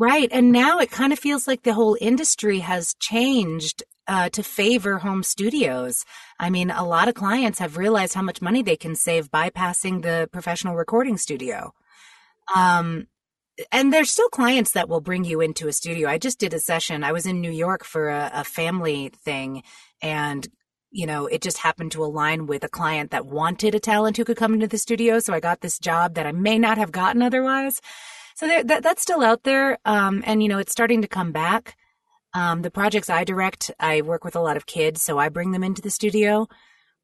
Right. 0.00 0.30
And 0.32 0.50
now 0.50 0.78
it 0.78 0.90
kind 0.90 1.12
of 1.12 1.18
feels 1.18 1.46
like 1.46 1.62
the 1.62 1.74
whole 1.74 1.94
industry 2.00 2.60
has 2.60 2.94
changed 2.94 3.82
uh, 4.08 4.30
to 4.30 4.42
favor 4.42 4.96
home 4.96 5.22
studios. 5.22 6.06
I 6.38 6.48
mean, 6.48 6.70
a 6.70 6.86
lot 6.86 7.08
of 7.08 7.14
clients 7.14 7.58
have 7.58 7.76
realized 7.76 8.14
how 8.14 8.22
much 8.22 8.40
money 8.40 8.62
they 8.62 8.76
can 8.76 8.94
save 8.94 9.30
bypassing 9.30 10.00
the 10.00 10.26
professional 10.32 10.74
recording 10.74 11.18
studio. 11.18 11.74
Um, 12.54 13.06
and 13.72 13.92
there's 13.92 14.10
still 14.10 14.28
clients 14.28 14.72
that 14.72 14.88
will 14.88 15.00
bring 15.00 15.24
you 15.24 15.40
into 15.40 15.68
a 15.68 15.72
studio. 15.72 16.08
I 16.08 16.18
just 16.18 16.38
did 16.38 16.54
a 16.54 16.60
session. 16.60 17.04
I 17.04 17.12
was 17.12 17.26
in 17.26 17.40
New 17.40 17.50
York 17.50 17.84
for 17.84 18.08
a, 18.08 18.30
a 18.34 18.44
family 18.44 19.10
thing, 19.24 19.62
and 20.00 20.48
you 20.90 21.06
know, 21.06 21.26
it 21.26 21.40
just 21.40 21.58
happened 21.58 21.92
to 21.92 22.04
align 22.04 22.46
with 22.46 22.64
a 22.64 22.68
client 22.68 23.12
that 23.12 23.26
wanted 23.26 23.74
a 23.74 23.80
talent 23.80 24.16
who 24.16 24.24
could 24.24 24.36
come 24.36 24.54
into 24.54 24.66
the 24.66 24.78
studio. 24.78 25.20
So 25.20 25.32
I 25.32 25.40
got 25.40 25.60
this 25.60 25.78
job 25.78 26.14
that 26.14 26.26
I 26.26 26.32
may 26.32 26.58
not 26.58 26.78
have 26.78 26.90
gotten 26.90 27.22
otherwise. 27.22 27.80
So 28.34 28.48
that, 28.48 28.82
that's 28.82 29.02
still 29.02 29.22
out 29.22 29.44
there. 29.44 29.78
Um, 29.84 30.22
and 30.26 30.42
you 30.42 30.48
know, 30.48 30.58
it's 30.58 30.72
starting 30.72 31.02
to 31.02 31.08
come 31.08 31.30
back. 31.30 31.76
Um, 32.32 32.62
the 32.62 32.70
projects 32.70 33.10
I 33.10 33.24
direct, 33.24 33.70
I 33.78 34.02
work 34.02 34.24
with 34.24 34.36
a 34.36 34.40
lot 34.40 34.56
of 34.56 34.66
kids, 34.66 35.02
so 35.02 35.18
I 35.18 35.28
bring 35.28 35.50
them 35.50 35.64
into 35.64 35.82
the 35.82 35.90
studio. 35.90 36.48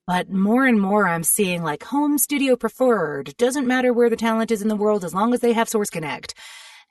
But 0.07 0.31
more 0.31 0.65
and 0.65 0.81
more, 0.81 1.09
I'm 1.09 1.25
seeing 1.25 1.63
like 1.63 1.83
home 1.83 2.19
studio 2.19 2.55
preferred. 2.55 3.37
Doesn't 3.37 3.67
matter 3.67 3.93
where 3.93 4.09
the 4.09 4.17
talent 4.17 4.53
is 4.53 4.63
in 4.63 4.69
the 4.69 4.77
world, 4.77 5.05
as 5.05 5.15
long 5.15 5.35
as 5.35 5.41
they 5.41 5.53
have 5.53 5.69
Source 5.69 5.91
Connect. 5.91 6.35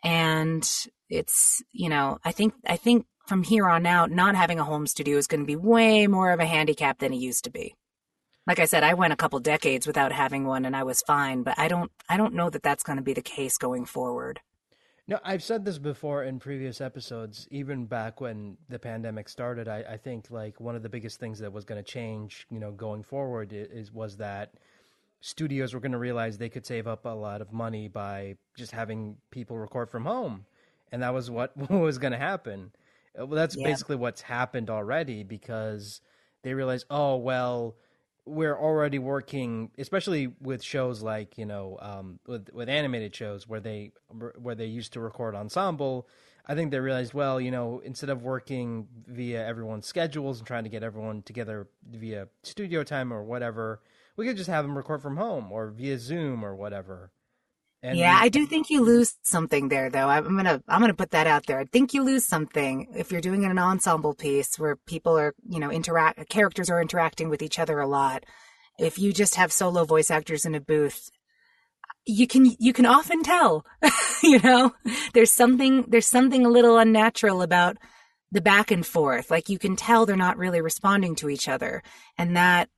And 0.04 0.70
it's, 1.10 1.64
you 1.72 1.88
know, 1.88 2.20
I 2.26 2.32
think, 2.34 2.54
I 2.68 2.76
think 2.76 3.06
from 3.26 3.44
here 3.44 3.68
on 3.68 3.86
out, 3.86 4.12
not 4.12 4.36
having 4.36 4.60
a 4.60 4.66
home 4.66 4.86
studio 4.86 5.18
is 5.18 5.28
going 5.28 5.40
to 5.40 5.46
be 5.46 5.56
way 5.56 6.08
more 6.08 6.32
of 6.32 6.40
a 6.40 6.46
handicap 6.46 7.00
than 7.00 7.14
it 7.14 7.18
used 7.18 7.46
to 7.46 7.50
be. 7.50 7.74
Like 8.46 8.60
I 8.60 8.66
said, 8.66 8.84
I 8.84 8.94
went 8.94 9.14
a 9.14 9.18
couple 9.18 9.40
decades 9.40 9.88
without 9.88 10.12
having 10.12 10.46
one 10.46 10.66
and 10.66 10.76
I 10.76 10.84
was 10.84 11.02
fine, 11.02 11.42
but 11.42 11.58
I 11.58 11.68
don't, 11.68 11.92
I 12.08 12.18
don't 12.18 12.36
know 12.36 12.50
that 12.50 12.62
that's 12.62 12.84
going 12.84 12.98
to 12.98 13.04
be 13.04 13.14
the 13.14 13.22
case 13.22 13.58
going 13.58 13.86
forward. 13.86 14.42
No, 15.08 15.20
I've 15.24 15.44
said 15.44 15.66
this 15.66 15.78
before 15.78 16.24
in 16.24 16.40
previous 16.40 16.82
episodes, 16.82 17.48
even 17.52 17.86
back 17.86 18.22
when 18.22 18.58
the 18.70 18.80
pandemic 18.80 19.30
started. 19.30 19.68
I, 19.68 19.84
I 19.88 19.98
think 19.98 20.32
like 20.32 20.60
one 20.60 20.76
of 20.76 20.82
the 20.82 20.90
biggest 20.90 21.20
things 21.20 21.38
that 21.40 21.54
was 21.54 21.64
going 21.64 21.84
to 21.84 21.92
change, 21.92 22.48
you 22.50 22.60
know, 22.60 22.72
going 22.72 23.04
forward 23.04 23.54
is 23.54 23.92
was 23.92 24.18
that 24.18 24.56
studios 25.22 25.76
were 25.76 25.80
going 25.80 25.92
to 25.92 26.00
realize 26.00 26.38
they 26.38 26.50
could 26.50 26.66
save 26.66 26.88
up 26.88 27.06
a 27.06 27.10
lot 27.10 27.42
of 27.42 27.54
money 27.54 27.88
by 27.88 28.36
just 28.58 28.72
having 28.72 29.18
people 29.30 29.58
record 29.58 29.92
from 29.92 30.06
home, 30.06 30.46
and 30.92 31.04
that 31.04 31.14
was 31.14 31.30
what 31.30 31.56
was 31.70 32.00
going 32.00 32.14
to 32.14 32.18
happen. 32.18 32.72
Well, 33.16 33.28
that's 33.28 33.56
yeah. 33.56 33.68
basically 33.68 33.98
what's 33.98 34.22
happened 34.22 34.72
already 34.72 35.24
because 35.24 36.02
they 36.42 36.56
realized, 36.56 36.88
oh 36.90 37.18
well, 37.18 37.76
we're 38.26 38.58
already 38.58 39.00
working, 39.00 39.72
especially 39.78 40.34
with 40.42 40.64
shows 40.64 41.02
like 41.02 41.38
you 41.38 41.46
know, 41.46 41.78
um, 41.82 42.20
with 42.28 42.50
with 42.54 42.70
animated 42.70 43.16
shows 43.16 43.48
where 43.48 43.60
they 43.60 43.92
where 44.38 44.56
they 44.56 44.66
used 44.66 44.94
to 44.94 45.00
record 45.00 45.36
ensemble. 45.36 46.08
I 46.48 46.54
think 46.54 46.70
they 46.70 46.80
realized, 46.80 47.14
well, 47.14 47.42
you 47.42 47.50
know, 47.50 47.82
instead 47.84 48.10
of 48.12 48.22
working 48.22 48.88
via 49.08 49.46
everyone's 49.46 49.88
schedules 49.88 50.38
and 50.38 50.46
trying 50.46 50.64
to 50.64 50.70
get 50.70 50.84
everyone 50.84 51.24
together 51.24 51.68
via 51.90 52.28
studio 52.44 52.84
time 52.84 53.12
or 53.12 53.24
whatever, 53.24 53.82
we 54.16 54.28
could 54.28 54.38
just 54.38 54.50
have 54.50 54.64
them 54.64 54.78
record 54.78 55.02
from 55.02 55.18
home 55.18 55.52
or 55.52 55.70
via 55.70 55.98
Zoom 55.98 56.46
or 56.46 56.56
whatever. 56.56 57.12
And 57.86 58.00
yeah, 58.00 58.18
I 58.20 58.30
do 58.30 58.48
think 58.48 58.72
you 58.72 58.82
lose 58.82 59.16
something 59.24 59.70
there, 59.70 59.92
though. 59.92 60.08
I'm 60.08 60.36
gonna 60.36 60.64
I'm 60.68 60.82
gonna 60.82 60.96
put 60.96 61.12
that 61.12 61.28
out 61.28 61.46
there. 61.46 61.60
I 61.60 61.66
think 61.66 61.94
you 61.94 62.04
lose 62.04 62.26
something 62.26 62.88
if 62.96 63.12
you're 63.12 63.22
doing 63.22 63.46
an 63.46 63.60
ensemble 63.60 64.16
piece 64.16 64.58
where 64.58 64.76
people 64.76 65.16
are, 65.18 65.36
you 65.48 65.60
know, 65.60 65.72
interact 65.72 66.28
characters 66.30 66.72
are 66.72 66.82
interacting 66.82 67.30
with 67.30 67.44
each 67.44 67.60
other 67.60 67.80
a 67.80 67.88
lot. 67.88 68.26
If 68.80 68.98
you 68.98 69.14
just 69.14 69.36
have 69.36 69.54
solo 69.54 69.86
voice 69.86 70.10
actors 70.10 70.46
in 70.46 70.56
a 70.56 70.60
booth, 70.60 71.12
you 72.08 72.26
can 72.26 72.56
you 72.60 72.74
can 72.74 72.88
often 72.88 73.22
tell, 73.22 73.66
you 74.24 74.40
know, 74.40 74.74
there's 75.14 75.32
something 75.32 75.84
there's 75.88 76.08
something 76.08 76.44
a 76.44 76.50
little 76.50 76.80
unnatural 76.80 77.44
about 77.44 77.78
the 78.32 78.42
back 78.42 78.72
and 78.72 78.84
forth. 78.84 79.30
Like 79.30 79.48
you 79.48 79.60
can 79.60 79.76
tell 79.76 80.08
they're 80.08 80.16
not 80.16 80.40
really 80.40 80.62
responding 80.62 81.16
to 81.18 81.30
each 81.30 81.48
other, 81.48 81.84
and 82.18 82.36
that 82.36 82.70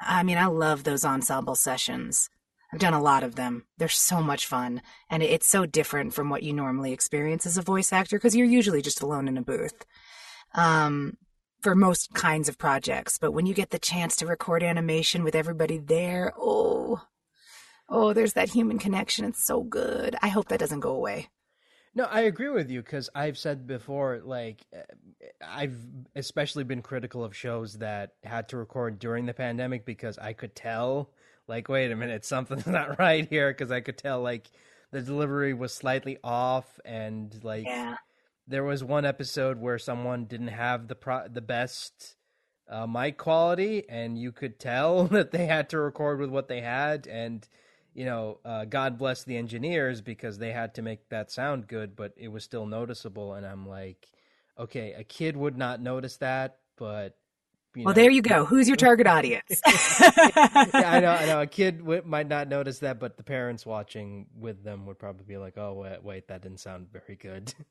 I 0.00 0.22
mean, 0.22 0.38
I 0.38 0.46
love 0.46 0.84
those 0.84 1.04
ensemble 1.04 1.56
sessions 1.56 2.30
I've 2.72 2.80
done 2.80 2.94
a 2.94 3.02
lot 3.02 3.22
of 3.22 3.36
them. 3.36 3.64
They're 3.78 3.88
so 3.88 4.22
much 4.22 4.46
fun. 4.46 4.82
And 5.08 5.22
it's 5.22 5.46
so 5.46 5.66
different 5.66 6.14
from 6.14 6.30
what 6.30 6.42
you 6.42 6.52
normally 6.52 6.92
experience 6.92 7.46
as 7.46 7.56
a 7.56 7.62
voice 7.62 7.92
actor 7.92 8.16
because 8.16 8.34
you're 8.34 8.46
usually 8.46 8.82
just 8.82 9.02
alone 9.02 9.28
in 9.28 9.38
a 9.38 9.42
booth 9.42 9.84
um, 10.54 11.16
for 11.62 11.74
most 11.74 12.12
kinds 12.14 12.48
of 12.48 12.58
projects. 12.58 13.18
But 13.18 13.32
when 13.32 13.46
you 13.46 13.54
get 13.54 13.70
the 13.70 13.78
chance 13.78 14.16
to 14.16 14.26
record 14.26 14.62
animation 14.62 15.22
with 15.22 15.34
everybody 15.34 15.78
there, 15.78 16.32
oh, 16.38 17.02
oh, 17.88 18.12
there's 18.12 18.32
that 18.32 18.50
human 18.50 18.78
connection. 18.78 19.24
It's 19.24 19.44
so 19.44 19.62
good. 19.62 20.16
I 20.22 20.28
hope 20.28 20.48
that 20.48 20.60
doesn't 20.60 20.80
go 20.80 20.94
away. 20.94 21.28
No, 21.96 22.04
I 22.04 22.22
agree 22.22 22.50
with 22.50 22.70
you 22.70 22.82
because 22.82 23.08
I've 23.14 23.38
said 23.38 23.66
before, 23.66 24.20
like, 24.22 24.66
eh, 24.74 24.82
I've 25.42 25.78
especially 26.14 26.62
been 26.62 26.82
critical 26.82 27.24
of 27.24 27.34
shows 27.34 27.78
that 27.78 28.16
had 28.22 28.50
to 28.50 28.58
record 28.58 28.98
during 28.98 29.24
the 29.24 29.32
pandemic 29.32 29.86
because 29.86 30.18
I 30.18 30.34
could 30.34 30.54
tell, 30.54 31.10
like, 31.48 31.68
wait 31.68 31.90
a 31.92 31.96
minute, 31.96 32.24
something's 32.24 32.66
not 32.66 32.98
right 32.98 33.28
here 33.28 33.50
because 33.52 33.70
I 33.70 33.80
could 33.80 33.98
tell, 33.98 34.20
like, 34.22 34.48
the 34.92 35.00
delivery 35.02 35.54
was 35.54 35.72
slightly 35.74 36.18
off 36.24 36.78
and, 36.84 37.38
like, 37.44 37.66
Yeah. 37.66 37.96
there 38.46 38.64
was 38.64 38.84
one 38.84 39.04
episode 39.04 39.58
where 39.60 39.78
someone 39.78 40.26
didn't 40.26 40.48
have 40.48 40.88
the 40.88 40.94
pro- 40.94 41.28
the 41.28 41.40
best 41.40 42.16
uh, 42.68 42.86
mic 42.86 43.16
quality, 43.18 43.88
and 43.88 44.18
you 44.18 44.32
could 44.32 44.58
tell 44.58 45.04
that 45.08 45.30
they 45.32 45.46
had 45.46 45.68
to 45.70 45.78
record 45.78 46.18
with 46.20 46.30
what 46.30 46.48
they 46.48 46.60
had, 46.60 47.06
and 47.06 47.46
you 47.94 48.04
know, 48.04 48.38
uh, 48.44 48.64
God 48.66 48.98
bless 48.98 49.24
the 49.24 49.36
engineers 49.38 50.02
because 50.02 50.38
they 50.38 50.52
had 50.52 50.74
to 50.74 50.82
make 50.82 51.08
that 51.08 51.30
sound 51.30 51.66
good, 51.66 51.96
but 51.96 52.12
it 52.18 52.28
was 52.28 52.44
still 52.44 52.66
noticeable. 52.66 53.32
And 53.34 53.46
I'm 53.46 53.66
like, 53.66 54.06
okay, 54.58 54.92
a 54.92 55.02
kid 55.04 55.34
would 55.36 55.56
not 55.56 55.80
notice 55.80 56.18
that, 56.18 56.58
but 56.76 57.16
you 57.76 57.84
Well, 57.84 57.94
know, 57.94 58.02
there 58.02 58.10
you 58.10 58.22
go. 58.22 58.44
Who's 58.44 58.68
your 58.68 58.76
target 58.76 59.06
audience? 59.06 59.60
yeah, 59.66 59.72
I 60.74 61.00
know, 61.00 61.10
I 61.10 61.26
know. 61.26 61.40
A 61.42 61.46
kid 61.46 61.78
w- 61.78 62.02
might 62.04 62.28
not 62.28 62.48
notice 62.48 62.80
that, 62.80 62.98
but 62.98 63.16
the 63.16 63.22
parents 63.22 63.66
watching 63.66 64.26
with 64.36 64.64
them 64.64 64.86
would 64.86 64.98
probably 64.98 65.24
be 65.24 65.36
like, 65.36 65.58
"Oh, 65.58 65.74
wait, 65.74 66.02
wait 66.02 66.28
that 66.28 66.42
didn't 66.42 66.60
sound 66.60 66.88
very 66.92 67.16
good." 67.16 67.54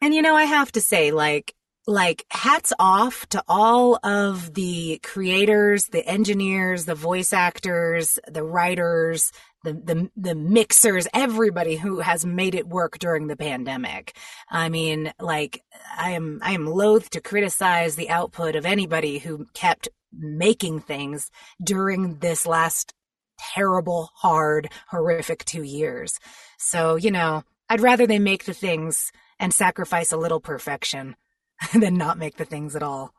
And 0.00 0.14
you 0.14 0.22
know, 0.22 0.36
I 0.36 0.44
have 0.44 0.70
to 0.72 0.80
say, 0.80 1.10
like, 1.10 1.54
like 1.88 2.26
hats 2.30 2.74
off 2.78 3.26
to 3.30 3.42
all 3.48 3.98
of 4.04 4.52
the 4.52 5.00
creators, 5.02 5.86
the 5.86 6.06
engineers, 6.06 6.84
the 6.84 6.94
voice 6.94 7.32
actors, 7.32 8.18
the 8.28 8.42
writers, 8.42 9.32
the, 9.64 9.72
the, 9.72 10.10
the 10.14 10.34
mixers, 10.34 11.08
everybody 11.14 11.76
who 11.76 12.00
has 12.00 12.26
made 12.26 12.54
it 12.54 12.68
work 12.68 12.98
during 12.98 13.26
the 13.26 13.36
pandemic. 13.36 14.14
I 14.50 14.68
mean, 14.68 15.14
like, 15.18 15.62
I 15.96 16.10
am, 16.10 16.40
I 16.42 16.52
am 16.52 16.66
loath 16.66 17.08
to 17.10 17.22
criticize 17.22 17.96
the 17.96 18.10
output 18.10 18.54
of 18.54 18.66
anybody 18.66 19.16
who 19.16 19.46
kept 19.54 19.88
making 20.12 20.80
things 20.80 21.30
during 21.64 22.18
this 22.18 22.44
last 22.44 22.92
terrible, 23.54 24.10
hard, 24.14 24.70
horrific 24.90 25.42
two 25.46 25.62
years. 25.62 26.20
So, 26.58 26.96
you 26.96 27.12
know, 27.12 27.44
I'd 27.70 27.80
rather 27.80 28.06
they 28.06 28.18
make 28.18 28.44
the 28.44 28.52
things 28.52 29.10
and 29.40 29.54
sacrifice 29.54 30.12
a 30.12 30.18
little 30.18 30.40
perfection 30.40 31.16
than 31.74 31.96
not 31.96 32.18
make 32.18 32.36
the 32.36 32.44
things 32.44 32.76
at 32.76 32.82
all. 32.82 33.14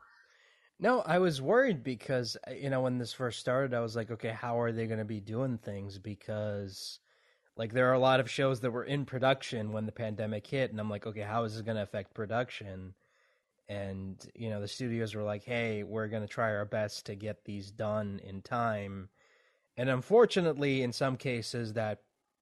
No, 0.78 1.00
I 1.00 1.18
was 1.18 1.42
worried 1.42 1.84
because 1.84 2.36
you 2.56 2.70
know 2.70 2.80
when 2.80 2.98
this 2.98 3.12
first 3.12 3.38
started, 3.38 3.74
I 3.74 3.80
was 3.80 3.94
like, 3.94 4.10
okay, 4.10 4.30
how 4.30 4.60
are 4.60 4.72
they 4.72 4.86
going 4.86 4.98
to 4.98 5.04
be 5.04 5.20
doing 5.20 5.58
things? 5.58 5.98
Because 5.98 7.00
like 7.56 7.74
there 7.74 7.90
are 7.90 7.94
a 7.94 7.98
lot 7.98 8.20
of 8.20 8.30
shows 8.30 8.60
that 8.60 8.70
were 8.70 8.84
in 8.84 9.04
production 9.04 9.72
when 9.72 9.84
the 9.84 9.92
pandemic 9.92 10.46
hit, 10.46 10.70
and 10.70 10.80
I'm 10.80 10.88
like, 10.88 11.06
okay, 11.06 11.20
how 11.20 11.44
is 11.44 11.52
this 11.52 11.62
going 11.62 11.76
to 11.76 11.82
affect 11.82 12.14
production? 12.14 12.94
And 13.68 14.18
you 14.34 14.48
know 14.48 14.60
the 14.60 14.68
studios 14.68 15.14
were 15.14 15.22
like, 15.22 15.44
hey, 15.44 15.82
we're 15.82 16.08
going 16.08 16.22
to 16.22 16.28
try 16.28 16.54
our 16.54 16.64
best 16.64 17.06
to 17.06 17.14
get 17.14 17.44
these 17.44 17.70
done 17.70 18.20
in 18.24 18.40
time, 18.40 19.10
and 19.76 19.90
unfortunately, 19.90 20.82
in 20.82 20.92
some 20.92 21.18
cases, 21.18 21.74
that 21.74 21.98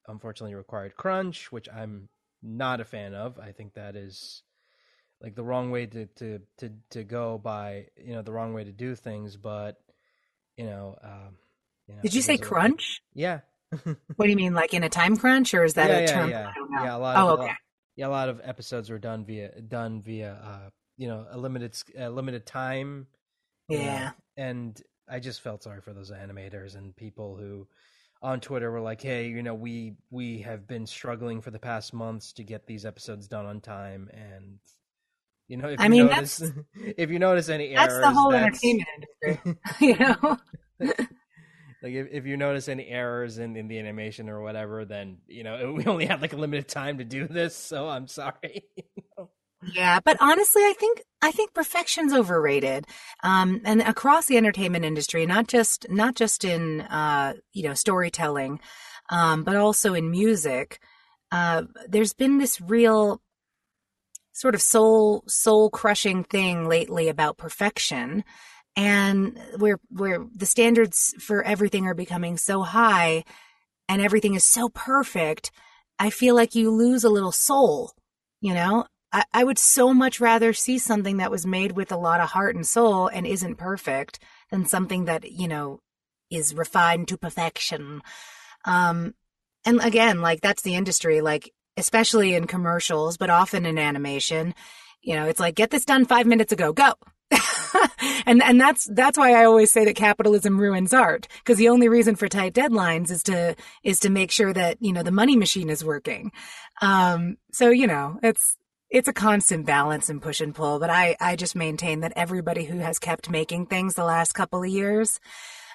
unfortunately 0.07 0.55
required 0.55 0.95
crunch, 0.97 1.51
which 1.51 1.69
I'm 1.69 2.09
not 2.41 2.81
a 2.81 2.85
fan 2.85 3.15
of. 3.15 3.39
I 3.41 3.51
think 3.51 3.75
that 3.75 3.97
is 3.97 4.43
like 5.23 5.35
the 5.35 5.43
wrong 5.43 5.71
way 5.71 5.87
to 5.87 6.07
to 6.17 6.41
to 6.59 6.71
to 6.91 7.05
go 7.05 7.39
by 7.39 7.87
you 7.97 8.13
know 8.15 8.23
the 8.23 8.33
wrong 8.33 8.53
way 8.55 8.65
to 8.65 8.73
do 8.73 8.95
things 8.95 9.37
but 9.37 9.77
you 10.57 10.65
know 10.65 10.97
um 11.03 11.37
you 11.89 11.95
know, 11.95 12.03
Did 12.03 12.15
you 12.15 12.23
say 12.23 12.35
a- 12.35 12.39
crunch? 12.39 13.03
yeah 13.15 13.41
What 14.17 14.25
do 14.27 14.31
you 14.31 14.37
mean, 14.37 14.55
like 14.55 14.73
in 14.75 14.83
a 14.83 14.89
time 14.89 15.17
crunch, 15.17 15.53
or 15.55 15.63
is 15.65 15.75
that 15.75 15.91
yeah, 15.91 15.99
a 15.99 16.01
yeah, 16.03 16.13
term? 16.15 16.31
yeah. 16.31 16.49
I 16.49 16.55
don't 16.55 16.71
know. 16.73 16.85
yeah 16.85 16.97
a 16.97 16.99
lot 16.99 17.17
Oh, 17.17 17.21
of, 17.21 17.29
a 17.29 17.33
okay. 17.35 17.47
lot, 17.49 17.57
yeah 17.97 18.07
a 18.07 18.09
lot 18.09 18.29
of 18.29 18.41
episodes 18.45 18.91
were 18.91 18.99
done 18.99 19.25
via 19.25 19.61
done 19.61 20.01
via 20.01 20.33
uh 20.35 20.71
you 20.97 21.09
know 21.09 21.27
a 21.31 21.39
limited 21.39 21.77
a 21.99 22.09
limited 22.11 22.47
time 22.47 23.07
Yeah. 23.69 24.11
and 24.37 24.81
i 25.09 25.19
just 25.21 25.41
felt 25.43 25.63
sorry 25.63 25.81
for 25.81 25.93
those 25.93 26.11
animators 26.11 26.75
and 26.77 26.95
people 26.97 27.37
who 27.37 27.67
on 28.23 28.41
twitter 28.41 28.71
were 28.71 28.81
like 28.81 29.01
hey 29.03 29.29
you 29.29 29.43
know 29.43 29.55
we 29.55 29.95
we 30.11 30.39
have 30.41 30.67
been 30.67 30.87
struggling 30.87 31.41
for 31.41 31.51
the 31.51 31.59
past 31.59 31.93
months 31.93 32.33
to 32.35 32.43
get 32.45 32.67
these 32.67 32.85
episodes 32.87 33.29
done 33.29 33.47
on 33.47 33.61
time 33.61 34.09
and 34.13 34.59
you 35.49 35.57
know 35.57 35.69
if 35.69 35.81
I 35.81 35.85
you 35.85 35.91
mean, 35.91 36.07
notice 36.07 36.43
if 36.75 37.11
you 37.11 37.19
notice 37.19 37.49
any 37.49 37.75
That's 37.75 37.93
errors 37.93 38.05
the 38.07 38.11
whole 38.13 38.31
that's- 38.31 38.63
entertainment 38.63 38.89
industry, 39.25 39.57
you 39.81 39.97
know. 39.99 40.39
like 41.83 41.93
if, 41.93 42.09
if 42.13 42.27
you 42.27 42.37
notice 42.37 42.69
any 42.69 42.87
errors 42.89 43.39
in, 43.39 43.57
in 43.57 43.69
the 43.69 43.79
animation 43.79 44.29
or 44.29 44.41
whatever 44.43 44.85
then 44.85 45.19
you 45.27 45.43
know 45.45 45.73
we 45.77 45.85
only 45.87 46.07
had 46.07 46.21
like 46.21 46.33
a 46.33 46.37
limited 46.37 46.69
time 46.69 46.99
to 46.99 47.05
do 47.05 47.27
this 47.27 47.55
so 47.57 47.89
i'm 47.89 48.07
sorry 48.07 48.65
Yeah, 49.75 49.99
but 50.05 50.17
honestly, 50.21 50.63
I 50.63 50.73
think 50.79 51.03
I 51.21 51.33
think 51.33 51.53
perfection's 51.53 52.13
overrated, 52.13 52.87
um, 53.25 53.61
and 53.65 53.83
across 53.83 54.27
the 54.27 54.37
entertainment 54.37 54.85
industry, 54.85 55.27
not 55.27 55.49
just 55.49 55.85
not 55.91 56.15
just 56.15 56.45
in 56.45 56.83
uh, 56.83 57.35
you 57.53 57.65
know 57.65 57.75
storytelling, 57.75 58.61
um, 59.11 59.43
but 59.43 59.57
also 59.57 59.95
in 59.95 60.13
music. 60.13 60.79
Uh, 61.33 61.65
there's 61.89 62.13
been 62.13 62.39
this 62.39 62.61
real 62.61 63.21
sort 64.39 64.55
of 64.55 64.63
soul 64.63 65.25
soul 65.27 65.69
crushing 65.69 66.23
thing 66.23 66.69
lately 66.69 67.09
about 67.09 67.37
perfection, 67.37 68.23
and 68.77 69.37
where 69.57 69.81
where 69.89 70.25
the 70.33 70.47
standards 70.47 71.13
for 71.19 71.43
everything 71.43 71.87
are 71.87 71.95
becoming 71.95 72.37
so 72.37 72.63
high, 72.63 73.25
and 73.89 74.01
everything 74.01 74.35
is 74.35 74.45
so 74.45 74.69
perfect. 74.69 75.51
I 75.99 76.11
feel 76.11 76.37
like 76.37 76.55
you 76.55 76.71
lose 76.71 77.03
a 77.03 77.11
little 77.11 77.33
soul, 77.33 77.93
you 78.41 78.55
know. 78.55 78.87
I, 79.11 79.25
I 79.33 79.43
would 79.43 79.59
so 79.59 79.93
much 79.93 80.21
rather 80.21 80.53
see 80.53 80.79
something 80.79 81.17
that 81.17 81.31
was 81.31 81.45
made 81.47 81.73
with 81.73 81.91
a 81.91 81.97
lot 81.97 82.21
of 82.21 82.31
heart 82.31 82.55
and 82.55 82.67
soul 82.67 83.09
and 83.09 83.27
isn't 83.27 83.57
perfect 83.57 84.21
than 84.51 84.67
something 84.67 85.07
that, 85.07 85.33
you 85.33 85.49
know, 85.49 85.81
is 86.31 86.55
refined 86.55 87.09
to 87.09 87.17
perfection. 87.17 88.03
Um, 88.65 89.15
and 89.65 89.81
again, 89.81 90.21
like 90.21 90.41
that's 90.43 90.63
the 90.63 90.75
industry, 90.75 91.21
like, 91.23 91.51
especially 91.79 92.35
in 92.35 92.47
commercials, 92.47 93.17
but 93.17 93.31
often 93.31 93.65
in 93.65 93.79
animation, 93.79 94.55
you 95.01 95.15
know, 95.15 95.27
it's 95.27 95.41
like, 95.41 95.55
get 95.55 95.71
this 95.71 95.85
done 95.85 96.05
five 96.05 96.27
minutes 96.27 96.53
ago, 96.53 96.73
go. 96.73 96.95
and 98.27 98.43
and 98.43 98.59
that's 98.59 98.89
that's 98.95 99.19
why 99.19 99.35
I 99.35 99.45
always 99.45 99.71
say 99.71 99.85
that 99.85 99.97
capitalism 99.97 100.59
ruins 100.59 100.95
art 100.95 101.29
because 101.39 101.59
the 101.59 101.69
only 101.69 101.89
reason 101.89 102.17
for 102.17 102.27
tight 102.27 102.55
deadlines 102.55 103.11
is 103.11 103.23
to 103.25 103.55
is 103.83 104.01
to 104.01 104.09
make 104.09 104.31
sure 104.31 104.53
that 104.55 104.79
you 104.81 104.95
know 104.95 105.03
the 105.03 105.13
money 105.13 105.37
machine 105.37 105.69
is 105.69 105.85
working. 105.85 106.33
Um, 106.81 107.37
so 107.53 107.69
you 107.69 107.87
know 107.87 108.19
it's 108.23 108.57
it's 108.91 109.09
a 109.09 109.13
constant 109.13 109.67
balance 109.67 110.09
and 110.09 110.23
push 110.23 110.41
and 110.41 110.55
pull, 110.55 110.79
but 110.79 110.89
I, 110.89 111.17
I 111.21 111.37
just 111.37 111.55
maintain 111.55 112.01
that 112.01 112.15
everybody 112.17 112.65
who 112.65 112.79
has 112.79 112.99
kept 112.99 113.29
making 113.29 113.67
things 113.67 113.95
the 113.95 114.05
last 114.05 114.33
couple 114.33 114.63
of 114.63 114.71
years, 114.71 115.21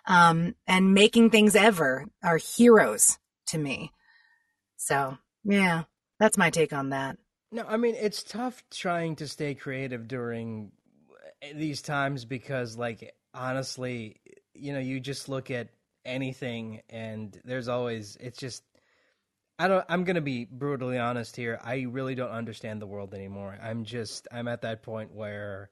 um, 0.08 0.56
and 0.66 0.96
making 0.96 1.30
things 1.30 1.56
ever 1.56 2.06
are 2.24 2.38
heroes 2.38 3.20
to 3.48 3.60
me. 3.60 3.92
So 4.78 5.18
yeah, 5.44 5.84
that's 6.20 6.38
my 6.38 6.50
take 6.50 6.74
on 6.74 6.90
that. 6.90 7.18
no 7.52 7.66
i 7.68 7.78
mean 7.78 7.96
it's 7.96 8.24
tough 8.24 8.64
trying 8.72 9.16
to 9.16 9.28
stay 9.28 9.54
creative 9.54 10.08
during 10.08 10.72
eh, 11.42 11.54
these 11.56 11.82
times 11.82 12.26
because 12.26 12.78
like 12.78 13.14
honestly 13.34 14.20
you 14.54 14.74
know 14.74 14.80
you 14.80 15.00
just 15.00 15.30
look 15.30 15.52
at 15.52 15.70
anything 16.06 16.82
and 16.90 17.40
there's 17.46 17.68
always 17.68 18.18
it's 18.20 18.38
just 18.38 18.64
I 19.60 19.68
don't 19.68 19.86
I'm 19.88 20.04
going 20.04 20.16
to 20.16 20.22
be 20.22 20.46
brutally 20.46 20.98
honest 20.98 21.36
here. 21.36 21.60
I 21.64 21.86
really 21.90 22.16
don't 22.16 22.32
understand 22.32 22.82
the 22.82 22.88
world 22.88 23.14
anymore. 23.14 23.58
I'm 23.62 23.86
just 23.86 24.28
I'm 24.32 24.48
at 24.48 24.64
that 24.64 24.82
point 24.82 25.14
where 25.14 25.70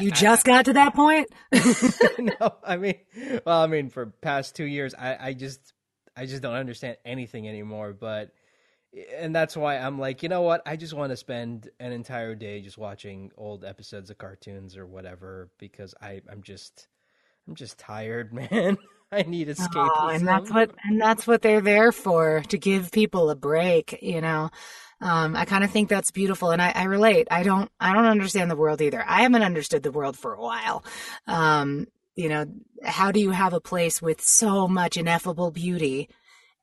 You 0.00 0.10
just 0.10 0.44
got 0.46 0.66
to 0.66 0.74
that 0.74 0.94
point? 0.94 1.28
no, 2.18 2.54
I 2.64 2.76
mean 2.76 2.94
well, 3.44 3.60
I 3.60 3.66
mean 3.66 3.90
for 3.90 4.06
past 4.06 4.56
2 4.56 4.64
years 4.64 4.94
I 4.94 5.16
I 5.20 5.32
just 5.34 5.74
I 6.16 6.26
just 6.26 6.42
don't 6.42 6.54
understand 6.54 6.96
anything 7.04 7.48
anymore, 7.48 7.92
but 7.92 8.30
and 9.18 9.34
that's 9.34 9.56
why 9.56 9.76
I'm 9.76 9.98
like, 9.98 10.22
you 10.22 10.28
know 10.28 10.42
what? 10.42 10.62
I 10.66 10.76
just 10.76 10.94
want 10.94 11.10
to 11.10 11.16
spend 11.16 11.70
an 11.80 11.92
entire 11.92 12.34
day 12.34 12.60
just 12.60 12.78
watching 12.78 13.30
old 13.36 13.64
episodes 13.64 14.10
of 14.10 14.18
cartoons 14.18 14.76
or 14.76 14.86
whatever 14.86 15.50
because 15.58 15.94
I 16.00 16.22
I'm 16.30 16.42
just 16.42 16.88
I'm 17.46 17.54
just 17.54 17.78
tired, 17.78 18.32
man. 18.52 18.78
I 19.12 19.22
need 19.22 19.48
escapism. 19.48 19.90
Oh, 19.96 20.08
and 20.08 20.26
that's 20.26 20.50
what 20.50 20.72
and 20.84 21.00
that's 21.00 21.26
what 21.26 21.42
they're 21.42 21.60
there 21.60 21.92
for 21.92 22.42
to 22.48 22.58
give 22.58 22.90
people 22.90 23.30
a 23.30 23.36
break 23.36 23.98
you 24.02 24.20
know 24.20 24.50
um, 25.00 25.36
i 25.36 25.44
kind 25.44 25.62
of 25.62 25.70
think 25.70 25.88
that's 25.88 26.10
beautiful 26.10 26.50
and 26.50 26.60
I, 26.60 26.72
I 26.74 26.84
relate 26.84 27.28
i 27.30 27.44
don't 27.44 27.70
i 27.78 27.92
don't 27.92 28.06
understand 28.06 28.50
the 28.50 28.56
world 28.56 28.82
either 28.82 29.04
i 29.06 29.22
haven't 29.22 29.42
understood 29.42 29.84
the 29.84 29.92
world 29.92 30.16
for 30.16 30.34
a 30.34 30.40
while 30.40 30.84
um, 31.28 31.86
you 32.16 32.28
know 32.28 32.46
how 32.82 33.12
do 33.12 33.20
you 33.20 33.30
have 33.30 33.52
a 33.52 33.60
place 33.60 34.02
with 34.02 34.20
so 34.20 34.66
much 34.66 34.96
ineffable 34.96 35.50
beauty 35.50 36.08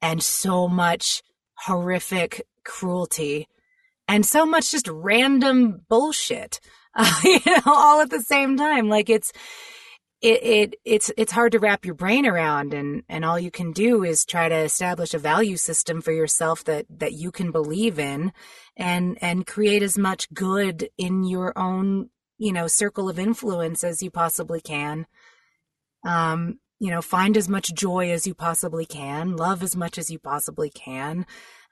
and 0.02 0.22
so 0.22 0.68
much 0.68 1.24
horrific 1.66 2.46
cruelty 2.64 3.48
and 4.08 4.26
so 4.26 4.46
much 4.46 4.72
just 4.72 4.88
random 4.88 5.82
bullshit 5.90 6.60
uh, 6.96 7.20
you 7.24 7.40
know 7.46 7.62
all 7.66 8.02
at 8.02 8.12
the 8.12 8.22
same 8.22 8.56
time. 8.56 8.88
Like 8.88 9.10
it's 9.10 9.32
it, 10.22 10.44
it 10.44 10.76
it's 10.86 11.12
it's 11.18 11.32
hard 11.32 11.52
to 11.54 11.60
wrap 11.60 11.86
your 11.86 11.96
brain 11.96 12.26
around 12.26 12.74
and 12.74 13.04
and 13.10 13.26
all 13.26 13.40
you 13.40 13.52
can 13.52 13.72
do 13.72 14.04
is 14.04 14.26
try 14.26 14.48
to 14.48 14.56
establish 14.56 15.14
a 15.14 15.20
value 15.20 15.58
system 15.58 16.02
for 16.02 16.12
yourself 16.12 16.64
that 16.66 16.86
that 16.90 17.14
you 17.14 17.32
can 17.32 17.52
believe 17.52 17.98
in 17.98 18.32
and 18.78 19.18
and 19.22 19.48
create 19.48 19.82
as 19.82 19.98
much 19.98 20.32
good 20.34 20.88
in 20.98 21.24
your 21.24 21.58
own 21.58 22.10
you 22.38 22.54
know 22.54 22.68
circle 22.68 23.10
of 23.10 23.20
influence 23.20 23.84
as 23.84 24.04
you 24.04 24.12
possibly 24.12 24.62
can. 24.62 25.08
Um 26.06 26.60
you 26.80 26.90
know 26.90 27.02
find 27.02 27.38
as 27.38 27.50
much 27.50 27.74
joy 27.74 28.12
as 28.12 28.28
you 28.28 28.34
possibly 28.34 28.86
can 28.86 29.36
love 29.36 29.64
as 29.64 29.76
much 29.76 29.98
as 29.98 30.10
you 30.10 30.20
possibly 30.20 30.70
can. 30.70 31.26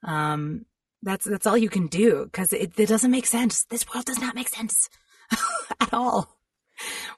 Um 0.03 0.65
that's 1.03 1.25
that's 1.25 1.47
all 1.47 1.57
you 1.57 1.69
can 1.69 1.87
do 1.87 2.25
because 2.25 2.53
it, 2.53 2.79
it 2.79 2.87
doesn't 2.87 3.11
make 3.11 3.25
sense. 3.25 3.65
This 3.65 3.85
world 3.91 4.05
does 4.05 4.19
not 4.19 4.35
make 4.35 4.49
sense 4.49 4.89
at 5.79 5.93
all. 5.93 6.37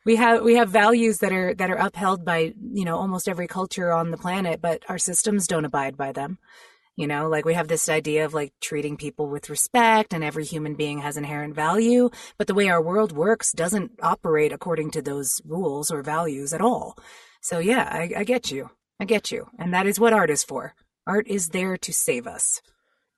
We 0.05 0.15
have 0.17 0.43
we 0.43 0.55
have 0.55 0.69
values 0.69 1.19
that 1.19 1.31
are 1.31 1.53
that 1.55 1.69
are 1.69 1.77
upheld 1.77 2.25
by 2.25 2.53
you 2.73 2.85
know 2.85 2.97
almost 2.97 3.27
every 3.27 3.47
culture 3.47 3.91
on 3.91 4.11
the 4.11 4.17
planet 4.17 4.61
but 4.61 4.83
our 4.89 4.97
systems 4.97 5.47
don't 5.47 5.65
abide 5.65 5.97
by 5.97 6.11
them. 6.11 6.37
You 6.95 7.07
know 7.07 7.27
like 7.27 7.45
we 7.45 7.55
have 7.55 7.67
this 7.67 7.89
idea 7.89 8.25
of 8.25 8.33
like 8.33 8.53
treating 8.61 8.97
people 8.97 9.27
with 9.27 9.49
respect 9.49 10.13
and 10.13 10.23
every 10.23 10.45
human 10.45 10.75
being 10.75 10.99
has 10.99 11.17
inherent 11.17 11.55
value 11.55 12.09
but 12.37 12.47
the 12.47 12.53
way 12.53 12.69
our 12.69 12.81
world 12.81 13.11
works 13.11 13.51
doesn't 13.51 13.91
operate 14.01 14.51
according 14.51 14.91
to 14.91 15.01
those 15.01 15.41
rules 15.45 15.91
or 15.91 16.03
values 16.03 16.53
at 16.53 16.61
all 16.61 16.97
so 17.43 17.59
yeah 17.59 17.87
i, 17.91 18.21
I 18.21 18.23
get 18.23 18.49
you. 18.49 18.69
I 18.99 19.05
get 19.05 19.31
you. 19.31 19.49
And 19.59 19.73
that 19.73 19.85
is 19.85 19.99
what 19.99 20.13
art 20.13 20.29
is 20.29 20.43
for. 20.43 20.75
Art 21.05 21.27
is 21.27 21.49
there 21.49 21.77
to 21.77 21.91
save 21.93 22.25
us. 22.25 22.61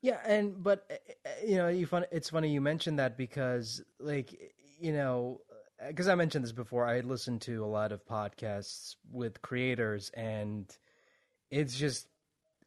Yeah 0.01 0.19
and 0.25 0.63
but 0.63 0.85
eh, 0.89 0.95
eh, 1.25 1.29
you 1.47 1.57
know 1.57 1.67
you 1.67 1.85
fun 1.85 2.05
it's 2.11 2.29
funny 2.29 2.49
you 2.51 2.61
mentioned 2.61 2.99
that 2.99 3.17
because 3.17 3.83
like 3.99 4.53
you 4.79 4.93
know 4.93 5.41
because 5.87 6.07
I 6.07 6.15
mentioned 6.15 6.45
this 6.45 6.51
before, 6.51 6.85
I 6.87 7.01
listened 7.01 7.41
to 7.41 7.63
a 7.63 7.67
lot 7.67 7.91
of 7.91 8.05
podcasts 8.05 8.95
with 9.11 9.41
creators, 9.41 10.09
and 10.15 10.65
it's 11.51 11.77
just 11.77 12.07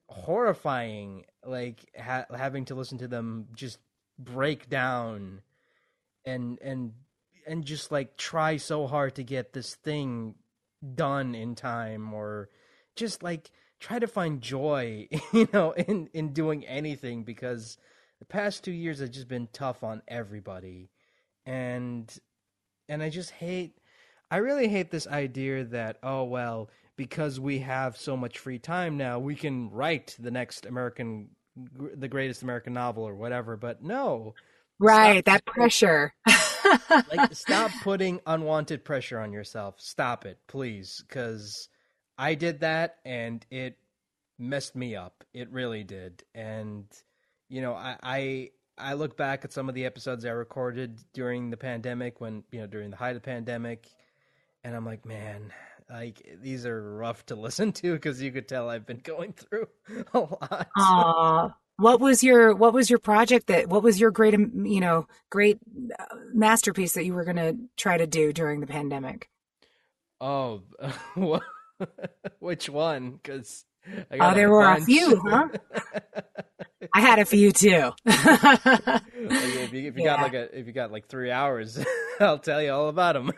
horrifying, 0.08 1.24
like 1.44 1.90
ha- 1.98 2.26
having 2.36 2.66
to 2.66 2.74
listen 2.74 2.98
to 2.98 3.08
them 3.08 3.48
just 3.54 3.78
break 4.18 4.68
down 4.68 5.40
and 6.24 6.58
and 6.60 6.92
and 7.46 7.64
just 7.64 7.90
like 7.90 8.16
try 8.16 8.56
so 8.56 8.86
hard 8.86 9.14
to 9.14 9.24
get 9.24 9.52
this 9.52 9.74
thing 9.76 10.34
done 10.94 11.34
in 11.34 11.54
time, 11.54 12.12
or 12.12 12.48
just 12.96 13.22
like 13.22 13.50
try 13.80 13.98
to 13.98 14.06
find 14.06 14.40
joy, 14.40 15.08
you 15.32 15.48
know, 15.52 15.72
in 15.72 16.08
in 16.12 16.32
doing 16.32 16.66
anything 16.66 17.24
because 17.24 17.78
the 18.18 18.24
past 18.24 18.64
two 18.64 18.72
years 18.72 19.00
have 19.00 19.10
just 19.10 19.28
been 19.28 19.48
tough 19.52 19.82
on 19.82 20.02
everybody, 20.08 20.90
and 21.46 22.12
and 22.88 23.02
I 23.02 23.10
just 23.10 23.30
hate. 23.30 23.74
I 24.30 24.38
really 24.38 24.68
hate 24.68 24.90
this 24.90 25.06
idea 25.06 25.64
that 25.64 25.98
oh 26.02 26.24
well 26.24 26.68
because 26.96 27.40
we 27.40 27.60
have 27.60 27.96
so 27.96 28.16
much 28.16 28.38
free 28.38 28.58
time 28.58 28.98
now 28.98 29.18
we 29.18 29.34
can 29.34 29.70
write 29.70 30.14
the 30.18 30.30
next 30.30 30.66
American 30.66 31.30
the 31.96 32.08
greatest 32.08 32.42
American 32.42 32.72
novel 32.72 33.04
or 33.04 33.14
whatever. 33.14 33.56
But 33.56 33.82
no, 33.82 34.34
right? 34.78 35.24
That 35.24 35.44
pressure. 35.44 36.12
like 36.90 37.34
stop 37.34 37.70
putting 37.82 38.20
unwanted 38.26 38.84
pressure 38.84 39.18
on 39.18 39.32
yourself. 39.32 39.76
Stop 39.78 40.26
it, 40.26 40.38
please, 40.46 41.02
because 41.06 41.68
I 42.16 42.34
did 42.34 42.60
that 42.60 42.96
and 43.04 43.44
it 43.50 43.76
messed 44.38 44.76
me 44.76 44.96
up. 44.96 45.24
It 45.34 45.50
really 45.52 45.84
did, 45.84 46.24
and 46.34 46.84
you 47.48 47.60
know 47.60 47.74
I, 47.74 47.96
I 48.02 48.50
I 48.78 48.94
look 48.94 49.16
back 49.16 49.44
at 49.44 49.52
some 49.52 49.68
of 49.68 49.74
the 49.74 49.84
episodes 49.84 50.24
I 50.24 50.30
recorded 50.30 50.98
during 51.12 51.50
the 51.50 51.56
pandemic, 51.56 52.20
when 52.20 52.44
you 52.50 52.60
know 52.60 52.66
during 52.66 52.90
the 52.90 52.96
height 52.96 53.16
of 53.16 53.22
the 53.22 53.26
pandemic, 53.26 53.88
and 54.64 54.74
I'm 54.74 54.86
like, 54.86 55.04
man, 55.04 55.52
like 55.90 56.38
these 56.40 56.66
are 56.66 56.96
rough 56.96 57.26
to 57.26 57.34
listen 57.36 57.72
to 57.72 57.94
because 57.94 58.22
you 58.22 58.30
could 58.30 58.48
tell 58.48 58.68
I've 58.68 58.86
been 58.86 59.00
going 59.02 59.32
through 59.32 59.68
a 60.14 60.18
lot. 60.18 60.68
Aww. 60.76 61.54
What 61.78 62.00
was 62.00 62.24
your 62.24 62.54
what 62.54 62.74
was 62.74 62.90
your 62.90 62.98
project 62.98 63.46
that 63.46 63.68
what 63.68 63.84
was 63.84 64.00
your 64.00 64.10
great 64.10 64.34
you 64.34 64.80
know 64.80 65.06
great 65.30 65.58
uh, 65.96 66.04
masterpiece 66.34 66.94
that 66.94 67.04
you 67.04 67.14
were 67.14 67.24
going 67.24 67.36
to 67.36 67.56
try 67.76 67.96
to 67.96 68.06
do 68.06 68.32
during 68.32 68.60
the 68.60 68.66
pandemic? 68.66 69.28
Oh, 70.20 70.62
which 72.40 72.68
one? 72.68 73.20
Because 73.22 73.64
oh, 74.10 74.34
there 74.34 74.50
were 74.50 74.64
bunch. 74.64 74.82
a 74.82 74.86
few, 74.86 75.20
huh? 75.24 75.48
I 76.94 77.00
had 77.00 77.20
a 77.20 77.24
few 77.24 77.52
too. 77.52 77.92
if 78.04 79.72
you, 79.72 79.88
if 79.88 79.96
you 79.96 80.04
yeah. 80.04 80.04
got 80.04 80.20
like 80.20 80.34
a 80.34 80.58
if 80.58 80.66
you 80.66 80.72
got 80.72 80.90
like 80.90 81.06
three 81.06 81.30
hours, 81.30 81.78
I'll 82.20 82.40
tell 82.40 82.60
you 82.60 82.72
all 82.72 82.88
about 82.88 83.14
them. 83.14 83.32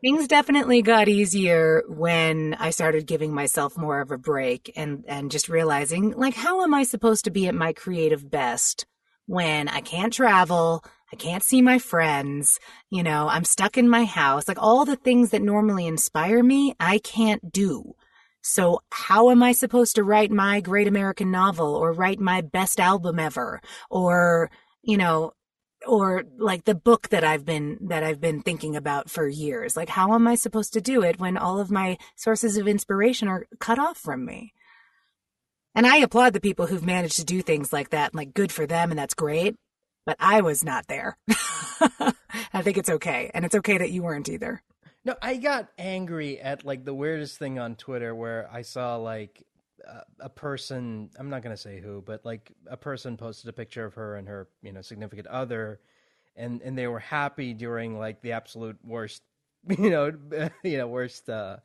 Things 0.00 0.28
definitely 0.28 0.82
got 0.82 1.08
easier 1.08 1.82
when 1.88 2.54
I 2.54 2.70
started 2.70 3.06
giving 3.06 3.32
myself 3.34 3.76
more 3.76 4.00
of 4.00 4.10
a 4.10 4.18
break 4.18 4.72
and 4.76 5.04
and 5.06 5.30
just 5.30 5.48
realizing 5.48 6.12
like 6.12 6.34
how 6.34 6.62
am 6.62 6.74
I 6.74 6.82
supposed 6.82 7.24
to 7.24 7.30
be 7.30 7.46
at 7.48 7.54
my 7.54 7.72
creative 7.72 8.30
best 8.30 8.86
when 9.26 9.68
I 9.68 9.80
can't 9.80 10.12
travel, 10.12 10.84
I 11.12 11.16
can't 11.16 11.42
see 11.42 11.60
my 11.60 11.78
friends, 11.78 12.58
you 12.90 13.02
know, 13.02 13.28
I'm 13.28 13.44
stuck 13.44 13.76
in 13.76 13.88
my 13.88 14.04
house, 14.04 14.48
like 14.48 14.60
all 14.60 14.84
the 14.84 14.96
things 14.96 15.30
that 15.30 15.42
normally 15.42 15.86
inspire 15.86 16.42
me, 16.42 16.74
I 16.78 16.98
can't 16.98 17.52
do. 17.52 17.94
So 18.42 18.80
how 18.92 19.30
am 19.30 19.42
I 19.42 19.52
supposed 19.52 19.96
to 19.96 20.04
write 20.04 20.30
my 20.30 20.60
great 20.60 20.86
American 20.86 21.32
novel 21.32 21.74
or 21.74 21.92
write 21.92 22.20
my 22.20 22.40
best 22.40 22.78
album 22.78 23.18
ever 23.18 23.60
or, 23.90 24.50
you 24.82 24.96
know, 24.96 25.32
or 25.86 26.24
like 26.38 26.64
the 26.64 26.74
book 26.74 27.08
that 27.10 27.24
I've 27.24 27.44
been 27.44 27.78
that 27.82 28.02
I've 28.02 28.20
been 28.20 28.42
thinking 28.42 28.76
about 28.76 29.10
for 29.10 29.28
years. 29.28 29.76
Like 29.76 29.88
how 29.88 30.14
am 30.14 30.26
I 30.26 30.34
supposed 30.34 30.72
to 30.74 30.80
do 30.80 31.02
it 31.02 31.18
when 31.18 31.36
all 31.36 31.60
of 31.60 31.70
my 31.70 31.98
sources 32.16 32.56
of 32.56 32.68
inspiration 32.68 33.28
are 33.28 33.46
cut 33.58 33.78
off 33.78 33.98
from 33.98 34.24
me? 34.24 34.52
And 35.74 35.86
I 35.86 35.98
applaud 35.98 36.32
the 36.32 36.40
people 36.40 36.66
who've 36.66 36.84
managed 36.84 37.16
to 37.16 37.24
do 37.24 37.42
things 37.42 37.72
like 37.72 37.90
that. 37.90 38.14
Like 38.14 38.34
good 38.34 38.52
for 38.52 38.66
them 38.66 38.90
and 38.90 38.98
that's 38.98 39.14
great. 39.14 39.56
But 40.04 40.16
I 40.20 40.40
was 40.40 40.64
not 40.64 40.86
there. 40.86 41.18
I 42.52 42.62
think 42.62 42.78
it's 42.78 42.90
okay. 42.90 43.30
And 43.34 43.44
it's 43.44 43.56
okay 43.56 43.78
that 43.78 43.90
you 43.90 44.02
weren't 44.02 44.28
either. 44.28 44.62
No, 45.04 45.14
I 45.22 45.36
got 45.36 45.68
angry 45.78 46.40
at 46.40 46.64
like 46.64 46.84
the 46.84 46.94
weirdest 46.94 47.38
thing 47.38 47.58
on 47.58 47.76
Twitter 47.76 48.14
where 48.14 48.48
I 48.52 48.62
saw 48.62 48.96
like 48.96 49.44
uh, 49.86 50.00
a 50.20 50.28
person, 50.28 51.10
I'm 51.18 51.30
not 51.30 51.42
going 51.42 51.54
to 51.54 51.60
say 51.60 51.80
who, 51.80 52.02
but 52.04 52.24
like 52.24 52.52
a 52.66 52.76
person 52.76 53.16
posted 53.16 53.48
a 53.48 53.52
picture 53.52 53.84
of 53.84 53.94
her 53.94 54.16
and 54.16 54.28
her, 54.28 54.48
you 54.62 54.72
know, 54.72 54.82
significant 54.82 55.26
other 55.28 55.80
and 56.36 56.60
and 56.62 56.76
they 56.76 56.86
were 56.86 56.98
happy 56.98 57.54
during 57.54 57.98
like 57.98 58.20
the 58.22 58.32
absolute 58.32 58.78
worst, 58.84 59.22
you 59.68 59.90
know, 59.90 60.12
you 60.62 60.78
know, 60.78 60.86
worst 60.86 61.28
uh 61.28 61.56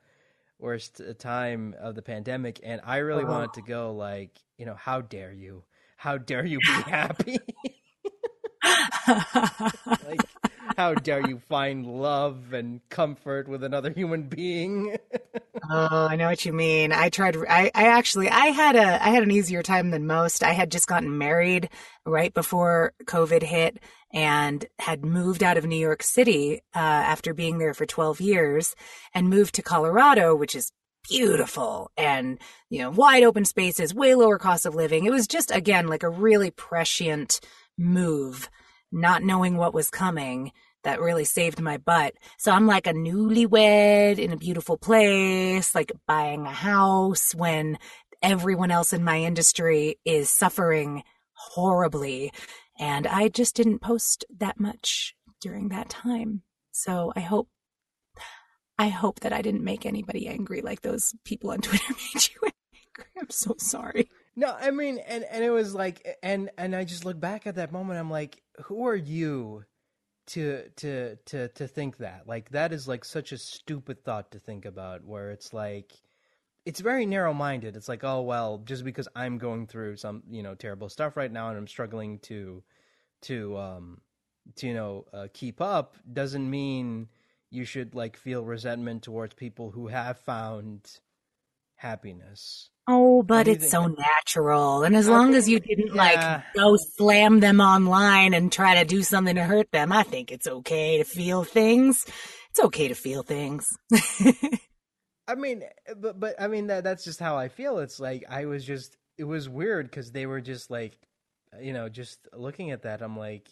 worst 0.59 1.01
time 1.17 1.75
of 1.79 1.95
the 1.95 2.01
pandemic 2.01 2.59
and 2.63 2.81
I 2.85 2.97
really 2.97 3.23
uh-huh. 3.23 3.31
wanted 3.31 3.53
to 3.53 3.61
go 3.61 3.93
like, 3.93 4.37
you 4.57 4.65
know, 4.65 4.75
how 4.75 5.01
dare 5.01 5.33
you? 5.33 5.63
How 5.97 6.17
dare 6.17 6.45
you 6.45 6.59
be 6.59 6.65
happy? 6.89 7.39
like 10.07 10.21
how 10.77 10.93
dare 10.93 11.27
you 11.27 11.39
find 11.39 11.85
love 11.85 12.53
and 12.53 12.81
comfort 12.89 13.47
with 13.47 13.63
another 13.63 13.91
human 13.91 14.23
being? 14.23 14.97
oh, 15.69 16.07
I 16.07 16.15
know 16.15 16.27
what 16.27 16.45
you 16.45 16.53
mean. 16.53 16.91
I 16.91 17.09
tried. 17.09 17.37
I, 17.37 17.71
I 17.73 17.87
actually, 17.87 18.29
I 18.29 18.47
had 18.47 18.75
a, 18.75 19.03
I 19.05 19.09
had 19.09 19.23
an 19.23 19.31
easier 19.31 19.63
time 19.63 19.91
than 19.91 20.07
most. 20.07 20.43
I 20.43 20.53
had 20.53 20.71
just 20.71 20.87
gotten 20.87 21.17
married 21.17 21.69
right 22.05 22.33
before 22.33 22.93
COVID 23.05 23.43
hit 23.43 23.79
and 24.13 24.65
had 24.79 25.05
moved 25.05 25.43
out 25.43 25.57
of 25.57 25.65
New 25.65 25.77
York 25.77 26.03
City 26.03 26.61
uh, 26.75 26.79
after 26.79 27.33
being 27.33 27.57
there 27.57 27.73
for 27.73 27.85
12 27.85 28.21
years 28.21 28.75
and 29.13 29.29
moved 29.29 29.55
to 29.55 29.61
Colorado, 29.61 30.35
which 30.35 30.55
is 30.55 30.71
beautiful 31.09 31.89
and 31.97 32.37
you 32.69 32.77
know 32.79 32.91
wide 32.91 33.23
open 33.23 33.43
spaces 33.43 33.91
way 33.91 34.13
lower 34.13 34.37
cost 34.37 34.67
of 34.67 34.75
living 34.75 35.03
it 35.03 35.11
was 35.11 35.25
just 35.27 35.49
again 35.49 35.87
like 35.87 36.03
a 36.03 36.09
really 36.09 36.51
prescient 36.51 37.39
move 37.75 38.51
not 38.91 39.23
knowing 39.23 39.57
what 39.57 39.73
was 39.73 39.89
coming 39.89 40.51
that 40.83 41.01
really 41.01 41.25
saved 41.25 41.61
my 41.61 41.77
butt. 41.77 42.13
So 42.37 42.51
I'm 42.51 42.67
like 42.67 42.87
a 42.87 42.93
newlywed 42.93 44.17
in 44.17 44.31
a 44.31 44.37
beautiful 44.37 44.77
place, 44.77 45.75
like 45.75 45.91
buying 46.07 46.45
a 46.45 46.51
house 46.51 47.35
when 47.35 47.77
everyone 48.21 48.71
else 48.71 48.93
in 48.93 49.03
my 49.03 49.19
industry 49.19 49.99
is 50.05 50.29
suffering 50.29 51.03
horribly. 51.33 52.31
And 52.79 53.05
I 53.05 53.27
just 53.27 53.55
didn't 53.55 53.79
post 53.79 54.25
that 54.39 54.59
much 54.59 55.15
during 55.39 55.69
that 55.69 55.89
time. 55.89 56.43
So 56.71 57.11
I 57.15 57.21
hope 57.21 57.49
I 58.77 58.89
hope 58.89 59.19
that 59.19 59.33
I 59.33 59.43
didn't 59.43 59.63
make 59.63 59.85
anybody 59.85 60.27
angry 60.27 60.61
like 60.61 60.81
those 60.81 61.13
people 61.23 61.51
on 61.51 61.59
Twitter 61.61 61.93
made 61.93 62.27
you 62.33 62.41
angry. 62.43 63.11
I'm 63.19 63.29
so 63.29 63.55
sorry. 63.59 64.09
No, 64.35 64.55
I 64.59 64.71
mean, 64.71 64.97
and 64.99 65.23
and 65.25 65.43
it 65.43 65.49
was 65.49 65.75
like, 65.75 66.17
and 66.23 66.49
and 66.57 66.75
I 66.75 66.85
just 66.85 67.05
look 67.05 67.19
back 67.19 67.45
at 67.47 67.55
that 67.55 67.71
moment. 67.71 67.99
I'm 67.99 68.09
like, 68.09 68.41
who 68.63 68.87
are 68.87 68.95
you 68.95 69.65
to 70.27 70.69
to 70.77 71.17
to 71.25 71.49
to 71.49 71.67
think 71.67 71.97
that? 71.97 72.27
Like 72.27 72.49
that 72.51 72.71
is 72.71 72.87
like 72.87 73.03
such 73.03 73.31
a 73.33 73.37
stupid 73.37 74.03
thought 74.03 74.31
to 74.31 74.39
think 74.39 74.65
about. 74.65 75.03
Where 75.03 75.31
it's 75.31 75.53
like, 75.53 75.93
it's 76.65 76.79
very 76.79 77.05
narrow 77.05 77.33
minded. 77.33 77.75
It's 77.75 77.89
like, 77.89 78.03
oh 78.03 78.21
well, 78.21 78.59
just 78.59 78.85
because 78.85 79.07
I'm 79.15 79.37
going 79.37 79.67
through 79.67 79.97
some 79.97 80.23
you 80.29 80.43
know 80.43 80.55
terrible 80.55 80.89
stuff 80.89 81.17
right 81.17 81.31
now 81.31 81.49
and 81.49 81.57
I'm 81.57 81.67
struggling 81.67 82.19
to 82.19 82.63
to 83.23 83.57
um 83.57 84.01
to 84.55 84.67
you 84.67 84.73
know 84.73 85.05
uh, 85.13 85.27
keep 85.33 85.61
up 85.61 85.97
doesn't 86.11 86.49
mean 86.49 87.09
you 87.49 87.65
should 87.65 87.93
like 87.95 88.17
feel 88.17 88.43
resentment 88.45 89.03
towards 89.03 89.33
people 89.35 89.71
who 89.71 89.87
have 89.87 90.17
found 90.19 90.99
happiness. 91.81 92.69
Oh, 92.87 93.23
but 93.23 93.47
it's 93.47 93.69
so 93.69 93.87
natural. 93.87 94.83
And 94.83 94.95
as 94.95 95.07
I 95.07 95.11
long 95.11 95.27
think- 95.27 95.37
as 95.37 95.49
you 95.49 95.59
didn't 95.59 95.95
yeah. 95.95 96.41
like 96.43 96.43
go 96.53 96.77
slam 96.97 97.39
them 97.39 97.59
online 97.59 98.33
and 98.33 98.51
try 98.51 98.75
to 98.75 98.85
do 98.85 99.03
something 99.03 99.35
to 99.35 99.43
hurt 99.43 99.71
them, 99.71 99.91
I 99.91 100.03
think 100.03 100.31
it's 100.31 100.47
okay 100.47 100.97
to 100.97 101.03
feel 101.03 101.43
things. 101.43 102.05
It's 102.49 102.59
okay 102.59 102.87
to 102.87 102.95
feel 102.95 103.23
things. 103.23 103.67
I 105.27 105.35
mean, 105.35 105.63
eh, 105.87 105.93
but 105.95 106.19
but 106.19 106.41
I 106.41 106.47
mean 106.47 106.67
that 106.67 106.83
that's 106.83 107.03
just 107.03 107.19
how 107.19 107.37
I 107.37 107.47
feel. 107.47 107.79
It's 107.79 107.99
like 107.99 108.25
I 108.29 108.45
was 108.45 108.65
just 108.65 108.97
it 109.17 109.23
was 109.23 109.47
weird 109.47 109.89
because 109.89 110.11
they 110.11 110.25
were 110.25 110.41
just 110.41 110.69
like, 110.69 110.97
you 111.61 111.73
know, 111.73 111.87
just 111.87 112.27
looking 112.33 112.71
at 112.71 112.83
that. 112.83 113.01
I'm 113.01 113.17
like, 113.17 113.47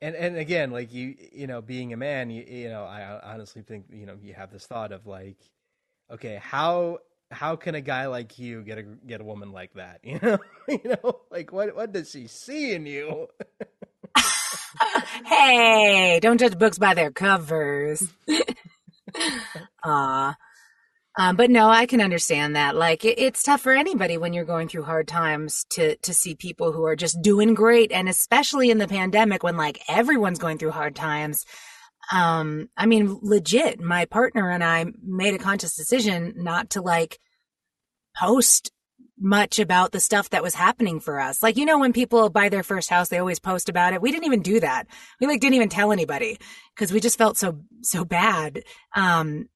and 0.00 0.16
and 0.16 0.36
again, 0.36 0.70
like 0.70 0.92
you 0.92 1.14
you 1.32 1.46
know, 1.46 1.60
being 1.62 1.92
a 1.92 1.96
man, 1.96 2.30
you 2.30 2.42
you 2.42 2.68
know, 2.68 2.84
I 2.84 3.20
honestly 3.22 3.62
think 3.62 3.86
you 3.90 4.06
know 4.06 4.16
you 4.20 4.34
have 4.34 4.50
this 4.50 4.66
thought 4.66 4.90
of 4.90 5.06
like, 5.06 5.38
okay, 6.10 6.40
how 6.42 6.98
how 7.34 7.56
can 7.56 7.74
a 7.74 7.80
guy 7.80 8.06
like 8.06 8.38
you 8.38 8.62
get 8.62 8.78
a 8.78 8.82
get 8.82 9.20
a 9.20 9.24
woman 9.24 9.52
like 9.52 9.74
that? 9.74 10.00
You 10.04 10.18
know, 10.22 10.38
you 10.68 10.80
know, 10.84 11.20
like 11.30 11.52
what 11.52 11.74
what 11.74 11.92
does 11.92 12.10
she 12.10 12.26
see 12.26 12.72
in 12.72 12.86
you? 12.86 13.28
hey, 15.26 16.20
don't 16.20 16.38
judge 16.38 16.58
books 16.58 16.78
by 16.78 16.94
their 16.94 17.10
covers. 17.10 18.02
Aw. 19.84 20.36
Um, 21.16 21.36
but 21.36 21.48
no, 21.48 21.68
I 21.68 21.86
can 21.86 22.00
understand 22.00 22.56
that. 22.56 22.74
Like, 22.74 23.04
it, 23.04 23.18
it's 23.18 23.42
tough 23.42 23.60
for 23.60 23.72
anybody 23.72 24.18
when 24.18 24.32
you're 24.32 24.44
going 24.44 24.68
through 24.68 24.82
hard 24.82 25.06
times 25.06 25.64
to 25.70 25.96
to 25.96 26.12
see 26.12 26.34
people 26.34 26.72
who 26.72 26.84
are 26.84 26.96
just 26.96 27.22
doing 27.22 27.54
great, 27.54 27.92
and 27.92 28.08
especially 28.08 28.70
in 28.70 28.78
the 28.78 28.88
pandemic 28.88 29.42
when 29.42 29.56
like 29.56 29.80
everyone's 29.88 30.38
going 30.40 30.58
through 30.58 30.72
hard 30.72 30.96
times. 30.96 31.44
Um, 32.12 32.68
I 32.76 32.86
mean, 32.86 33.18
legit, 33.22 33.80
my 33.80 34.04
partner 34.04 34.50
and 34.50 34.62
I 34.62 34.86
made 35.02 35.34
a 35.34 35.38
conscious 35.38 35.74
decision 35.74 36.34
not 36.36 36.70
to 36.70 36.82
like 36.82 37.18
post 38.16 38.70
much 39.18 39.58
about 39.58 39.92
the 39.92 40.00
stuff 40.00 40.30
that 40.30 40.42
was 40.42 40.54
happening 40.54 41.00
for 41.00 41.20
us. 41.20 41.42
Like, 41.42 41.56
you 41.56 41.64
know, 41.64 41.78
when 41.78 41.92
people 41.92 42.28
buy 42.30 42.48
their 42.48 42.62
first 42.62 42.90
house, 42.90 43.08
they 43.08 43.18
always 43.18 43.38
post 43.38 43.68
about 43.68 43.92
it. 43.92 44.02
We 44.02 44.10
didn't 44.10 44.26
even 44.26 44.42
do 44.42 44.60
that. 44.60 44.86
We 45.20 45.26
like 45.26 45.40
didn't 45.40 45.54
even 45.54 45.68
tell 45.68 45.92
anybody 45.92 46.38
because 46.74 46.92
we 46.92 47.00
just 47.00 47.18
felt 47.18 47.36
so, 47.36 47.60
so 47.82 48.04
bad. 48.04 48.62
Um, 48.94 49.48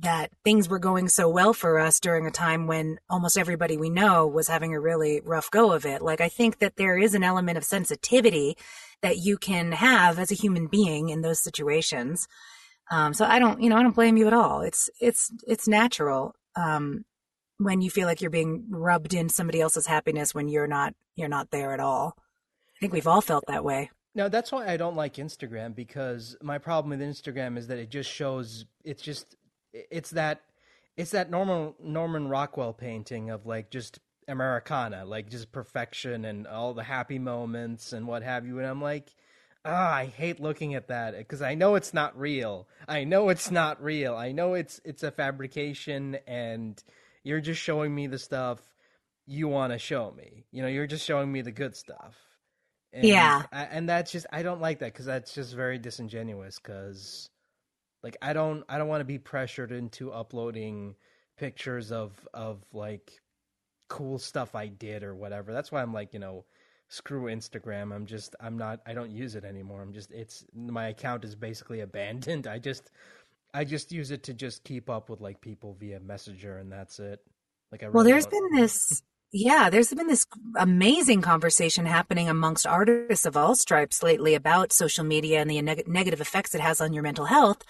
that 0.00 0.30
things 0.44 0.68
were 0.68 0.78
going 0.78 1.08
so 1.08 1.28
well 1.28 1.54
for 1.54 1.78
us 1.78 2.00
during 2.00 2.26
a 2.26 2.30
time 2.30 2.66
when 2.66 2.98
almost 3.08 3.38
everybody 3.38 3.78
we 3.78 3.88
know 3.88 4.26
was 4.26 4.48
having 4.48 4.74
a 4.74 4.80
really 4.80 5.22
rough 5.24 5.50
go 5.50 5.72
of 5.72 5.86
it. 5.86 6.02
Like, 6.02 6.20
I 6.20 6.28
think 6.28 6.58
that 6.58 6.76
there 6.76 6.98
is 6.98 7.14
an 7.14 7.22
element 7.22 7.56
of 7.56 7.64
sensitivity 7.64 8.58
that 9.02 9.18
you 9.18 9.36
can 9.38 9.72
have 9.72 10.18
as 10.18 10.30
a 10.30 10.34
human 10.34 10.66
being 10.66 11.08
in 11.08 11.20
those 11.20 11.42
situations. 11.42 12.26
Um, 12.90 13.14
so 13.14 13.24
I 13.24 13.38
don't, 13.38 13.60
you 13.60 13.68
know, 13.68 13.76
I 13.76 13.82
don't 13.82 13.94
blame 13.94 14.16
you 14.16 14.26
at 14.26 14.32
all. 14.32 14.62
It's, 14.62 14.88
it's, 15.00 15.30
it's 15.46 15.68
natural. 15.68 16.34
Um, 16.54 17.04
when 17.58 17.80
you 17.80 17.90
feel 17.90 18.06
like 18.06 18.20
you're 18.20 18.30
being 18.30 18.66
rubbed 18.70 19.14
in 19.14 19.28
somebody 19.28 19.60
else's 19.60 19.86
happiness 19.86 20.34
when 20.34 20.48
you're 20.48 20.66
not, 20.66 20.94
you're 21.14 21.28
not 21.28 21.50
there 21.50 21.72
at 21.72 21.80
all. 21.80 22.14
I 22.18 22.78
think 22.80 22.92
we've 22.92 23.06
all 23.06 23.22
felt 23.22 23.44
that 23.48 23.64
way. 23.64 23.90
No, 24.14 24.30
that's 24.30 24.50
why 24.50 24.66
I 24.66 24.78
don't 24.78 24.96
like 24.96 25.16
Instagram 25.16 25.74
because 25.74 26.36
my 26.42 26.56
problem 26.56 26.98
with 26.98 27.06
Instagram 27.06 27.58
is 27.58 27.66
that 27.66 27.78
it 27.78 27.90
just 27.90 28.10
shows 28.10 28.64
it's 28.82 29.02
just 29.02 29.36
it's 29.74 30.10
that 30.12 30.40
it's 30.96 31.10
that 31.10 31.30
Norman 31.30 31.74
Norman 31.82 32.28
Rockwell 32.28 32.72
painting 32.72 33.28
of 33.28 33.44
like 33.44 33.70
just 33.70 33.98
Americana, 34.28 35.04
like 35.04 35.30
just 35.30 35.52
perfection 35.52 36.24
and 36.24 36.46
all 36.46 36.74
the 36.74 36.82
happy 36.82 37.18
moments 37.18 37.92
and 37.92 38.06
what 38.06 38.22
have 38.22 38.46
you 38.46 38.58
and 38.58 38.66
I'm 38.66 38.82
like 38.82 39.14
ah, 39.66 39.94
I 39.94 40.06
hate 40.06 40.40
looking 40.40 40.74
at 40.74 40.88
that 40.88 41.16
because 41.18 41.42
I 41.42 41.54
know 41.54 41.74
it's 41.74 41.92
not 41.92 42.18
real. 42.18 42.68
I 42.88 43.04
know 43.04 43.28
it's 43.28 43.50
not 43.50 43.82
real. 43.82 44.14
I 44.14 44.32
know 44.32 44.54
it's 44.54 44.80
it's 44.84 45.02
a 45.02 45.10
fabrication 45.10 46.18
and 46.26 46.82
you're 47.24 47.40
just 47.40 47.60
showing 47.60 47.94
me 47.94 48.06
the 48.06 48.18
stuff 48.18 48.60
you 49.26 49.48
want 49.48 49.72
to 49.72 49.78
show 49.78 50.12
me. 50.16 50.44
You 50.52 50.62
know, 50.62 50.68
you're 50.68 50.86
just 50.86 51.04
showing 51.04 51.32
me 51.32 51.42
the 51.42 51.52
good 51.52 51.74
stuff. 51.74 52.16
And, 52.92 53.04
Yeah. 53.04 53.42
I, 53.52 53.64
and 53.64 53.88
that's 53.88 54.12
just 54.12 54.26
I 54.32 54.42
don't 54.42 54.60
like 54.60 54.78
that 54.78 54.92
because 54.92 55.06
that's 55.06 55.34
just 55.34 55.54
very 55.54 55.78
disingenuous. 55.78 56.58
Because 56.58 57.28
like 58.02 58.16
I 58.22 58.32
don't 58.32 58.64
I 58.68 58.78
don't 58.78 58.88
want 58.88 59.00
to 59.00 59.04
be 59.06 59.18
pressured 59.18 59.72
into 59.72 60.12
uploading 60.12 60.94
pictures 61.36 61.90
of 61.90 62.12
of 62.32 62.64
like 62.72 63.20
cool 63.88 64.18
stuff 64.18 64.54
I 64.54 64.68
did 64.68 65.02
or 65.02 65.14
whatever. 65.14 65.52
That's 65.52 65.70
why 65.72 65.82
I'm 65.82 65.92
like 65.92 66.12
you 66.12 66.18
know 66.20 66.44
screw 66.88 67.24
Instagram. 67.24 67.94
I'm 67.94 68.06
just 68.06 68.36
I'm 68.40 68.56
not 68.56 68.80
I 68.86 68.94
don't 68.94 69.10
use 69.10 69.34
it 69.34 69.44
anymore. 69.44 69.82
I'm 69.82 69.92
just 69.92 70.10
it's 70.12 70.44
my 70.54 70.88
account 70.88 71.24
is 71.24 71.34
basically 71.34 71.80
abandoned. 71.88 72.46
I 72.46 72.58
just 72.58 72.90
I 73.54 73.64
just 73.64 73.90
use 73.92 74.10
it 74.10 74.22
to 74.24 74.34
just 74.34 74.64
keep 74.64 74.90
up 74.90 75.08
with 75.08 75.20
like 75.20 75.40
people 75.40 75.76
via 75.80 75.98
Messenger 76.00 76.58
and 76.58 76.70
that's 76.70 76.98
it. 77.00 77.20
Like 77.72 77.82
I 77.82 77.86
Well, 77.88 78.04
really 78.04 78.12
there's 78.12 78.26
don't- 78.26 78.52
been 78.52 78.60
this, 78.60 79.02
yeah, 79.32 79.70
there's 79.70 79.92
been 79.92 80.06
this 80.06 80.24
amazing 80.56 81.20
conversation 81.20 81.84
happening 81.84 82.28
amongst 82.28 82.66
artists 82.66 83.26
of 83.26 83.36
all 83.36 83.54
stripes 83.56 84.02
lately 84.02 84.34
about 84.34 84.72
social 84.72 85.04
media 85.04 85.40
and 85.40 85.50
the 85.50 85.60
neg- 85.60 85.88
negative 85.88 86.20
effects 86.20 86.54
it 86.54 86.60
has 86.60 86.80
on 86.80 86.92
your 86.92 87.02
mental 87.02 87.24
health. 87.24 87.62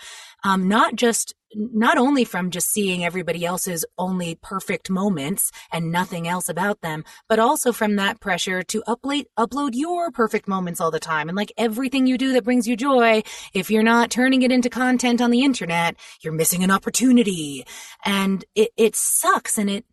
Um, 0.44 0.68
not 0.68 0.96
just, 0.96 1.34
not 1.54 1.96
only 1.96 2.24
from 2.24 2.50
just 2.50 2.70
seeing 2.70 3.04
everybody 3.04 3.44
else's 3.44 3.86
only 3.96 4.34
perfect 4.42 4.90
moments 4.90 5.50
and 5.72 5.90
nothing 5.90 6.28
else 6.28 6.50
about 6.50 6.82
them, 6.82 7.04
but 7.26 7.38
also 7.38 7.72
from 7.72 7.96
that 7.96 8.20
pressure 8.20 8.62
to 8.62 8.82
upload, 8.86 9.24
upload 9.38 9.70
your 9.72 10.10
perfect 10.10 10.46
moments 10.46 10.80
all 10.80 10.90
the 10.90 11.00
time. 11.00 11.28
And 11.28 11.36
like 11.36 11.52
everything 11.56 12.06
you 12.06 12.18
do 12.18 12.34
that 12.34 12.44
brings 12.44 12.68
you 12.68 12.76
joy, 12.76 13.22
if 13.54 13.70
you're 13.70 13.82
not 13.82 14.10
turning 14.10 14.42
it 14.42 14.52
into 14.52 14.68
content 14.68 15.22
on 15.22 15.30
the 15.30 15.42
internet, 15.42 15.96
you're 16.20 16.34
missing 16.34 16.62
an 16.62 16.70
opportunity. 16.70 17.64
And 18.04 18.44
it, 18.54 18.70
it 18.76 18.94
sucks 18.94 19.56
and 19.56 19.70
it, 19.70 19.76
it, 19.76 19.84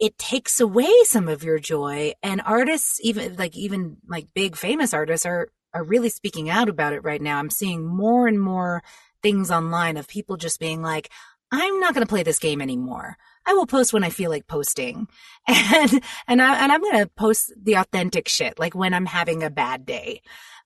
it 0.00 0.18
takes 0.18 0.60
away 0.60 0.92
some 1.04 1.28
of 1.28 1.44
your 1.44 1.58
joy. 1.58 2.12
And 2.22 2.42
artists, 2.44 3.00
even 3.02 3.36
like, 3.36 3.56
even 3.56 3.98
like 4.06 4.28
big 4.34 4.56
famous 4.56 4.92
artists 4.92 5.26
are, 5.26 5.48
are 5.72 5.84
really 5.84 6.08
speaking 6.08 6.50
out 6.50 6.68
about 6.68 6.92
it 6.92 7.04
right 7.04 7.22
now. 7.22 7.38
I'm 7.38 7.50
seeing 7.50 7.84
more 7.84 8.26
and 8.26 8.40
more 8.40 8.82
things 9.22 9.50
online 9.50 9.96
of 9.96 10.08
people 10.08 10.36
just 10.36 10.60
being 10.60 10.82
like, 10.82 11.10
I'm 11.50 11.78
not 11.80 11.94
going 11.94 12.04
to 12.04 12.10
play 12.10 12.22
this 12.22 12.38
game 12.38 12.60
anymore. 12.60 13.16
I 13.46 13.54
will 13.54 13.66
post 13.66 13.92
when 13.92 14.04
I 14.04 14.10
feel 14.10 14.30
like 14.30 14.46
posting. 14.46 15.08
And, 15.46 16.02
and 16.26 16.40
I, 16.40 16.62
and 16.62 16.72
I'm 16.72 16.80
going 16.80 16.98
to 16.98 17.10
post 17.16 17.52
the 17.60 17.74
authentic 17.74 18.28
shit, 18.28 18.58
like 18.58 18.74
when 18.74 18.94
I'm 18.94 19.06
having 19.06 19.42
a 19.42 19.50
bad 19.50 19.84
day. 19.84 20.22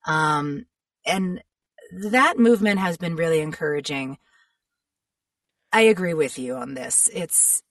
Um, 0.06 0.66
and 1.04 1.42
that 1.92 2.38
movement 2.38 2.78
has 2.78 2.96
been 2.96 3.16
really 3.16 3.40
encouraging. 3.40 4.18
I 5.72 5.82
agree 5.82 6.14
with 6.14 6.38
you 6.38 6.54
on 6.54 6.74
this. 6.74 7.10
It's, 7.12 7.62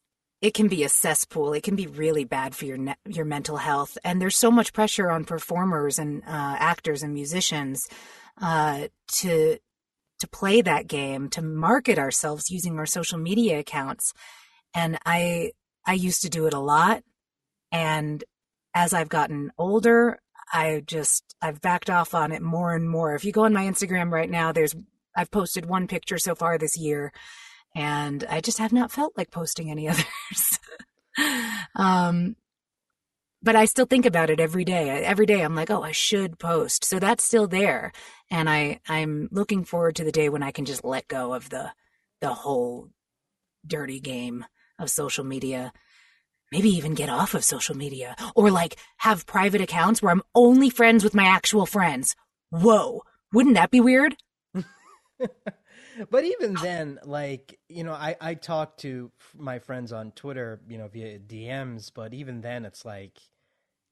it 0.47 0.53
can 0.53 0.69
be 0.69 0.85
a 0.85 0.89
cesspool. 0.89 1.51
It 1.51 1.63
can 1.63 1.75
be 1.75 1.87
really 1.87 2.23
bad 2.23 2.55
for 2.55 2.63
your 2.63 2.77
ne- 2.77 2.95
your 3.05 3.25
mental 3.25 3.57
health, 3.57 3.97
and 4.05 4.21
there's 4.21 4.37
so 4.37 4.49
much 4.49 4.71
pressure 4.71 5.09
on 5.11 5.25
performers 5.25 5.99
and 5.99 6.23
uh, 6.23 6.55
actors 6.57 7.03
and 7.03 7.13
musicians 7.13 7.89
uh, 8.41 8.87
to 9.19 9.57
to 10.19 10.27
play 10.29 10.61
that 10.61 10.87
game, 10.87 11.27
to 11.31 11.41
market 11.41 11.99
ourselves 11.99 12.49
using 12.49 12.79
our 12.79 12.85
social 12.85 13.17
media 13.17 13.59
accounts. 13.59 14.13
And 14.73 14.97
I 15.05 15.51
I 15.85 15.95
used 15.95 16.21
to 16.21 16.29
do 16.29 16.45
it 16.45 16.53
a 16.53 16.59
lot, 16.59 17.03
and 17.69 18.23
as 18.73 18.93
I've 18.93 19.09
gotten 19.09 19.51
older, 19.57 20.17
I 20.53 20.81
just 20.85 21.35
I've 21.41 21.59
backed 21.59 21.89
off 21.89 22.15
on 22.15 22.31
it 22.31 22.41
more 22.41 22.73
and 22.73 22.89
more. 22.89 23.15
If 23.15 23.25
you 23.25 23.33
go 23.33 23.43
on 23.43 23.51
my 23.51 23.65
Instagram 23.65 24.13
right 24.13 24.29
now, 24.29 24.53
there's 24.53 24.77
I've 25.13 25.29
posted 25.29 25.65
one 25.65 25.87
picture 25.87 26.17
so 26.17 26.35
far 26.35 26.57
this 26.57 26.77
year 26.77 27.11
and 27.75 28.23
I 28.29 28.41
just 28.41 28.57
have 28.57 28.73
not 28.73 28.91
felt 28.91 29.17
like 29.17 29.31
posting 29.31 29.69
any 29.69 29.87
others. 29.89 30.59
um, 31.75 32.35
but 33.43 33.55
I 33.55 33.65
still 33.65 33.85
think 33.85 34.05
about 34.05 34.29
it 34.29 34.39
every 34.39 34.65
day. 34.65 34.89
Every 34.89 35.25
day 35.25 35.41
I'm 35.41 35.55
like, 35.55 35.69
oh, 35.69 35.83
I 35.83 35.91
should 35.91 36.39
post. 36.39 36.83
So 36.83 36.99
that's 36.99 37.23
still 37.23 37.47
there. 37.47 37.91
And 38.31 38.49
I, 38.49 38.79
I'm 38.87 39.29
looking 39.31 39.63
forward 39.63 39.95
to 39.97 40.03
the 40.03 40.11
day 40.11 40.29
when 40.29 40.43
I 40.43 40.51
can 40.51 40.65
just 40.65 40.83
let 40.83 41.07
go 41.07 41.33
of 41.33 41.49
the, 41.49 41.71
the 42.19 42.33
whole 42.33 42.89
dirty 43.65 43.99
game 43.99 44.45
of 44.79 44.89
social 44.89 45.23
media. 45.23 45.71
Maybe 46.51 46.69
even 46.69 46.93
get 46.93 47.09
off 47.09 47.35
of 47.35 47.43
social 47.43 47.75
media 47.75 48.15
or 48.35 48.51
like 48.51 48.77
have 48.97 49.25
private 49.25 49.61
accounts 49.61 50.01
where 50.01 50.11
I'm 50.11 50.23
only 50.33 50.69
friends 50.69 51.03
with 51.03 51.13
my 51.13 51.25
actual 51.25 51.65
friends. 51.65 52.15
Whoa. 52.49 53.03
Wouldn't 53.33 53.55
that 53.55 53.71
be 53.71 53.81
weird? 53.81 54.15
but 56.09 56.23
even 56.23 56.53
then, 56.55 56.99
like 57.03 57.59
you 57.69 57.83
know, 57.83 57.93
I 57.93 58.15
I 58.19 58.33
talk 58.35 58.77
to 58.77 59.11
my 59.35 59.59
friends 59.59 59.91
on 59.91 60.11
Twitter, 60.11 60.61
you 60.67 60.77
know, 60.77 60.87
via 60.87 61.19
DMs. 61.19 61.91
But 61.93 62.13
even 62.13 62.41
then, 62.41 62.65
it's 62.65 62.85
like 62.85 63.17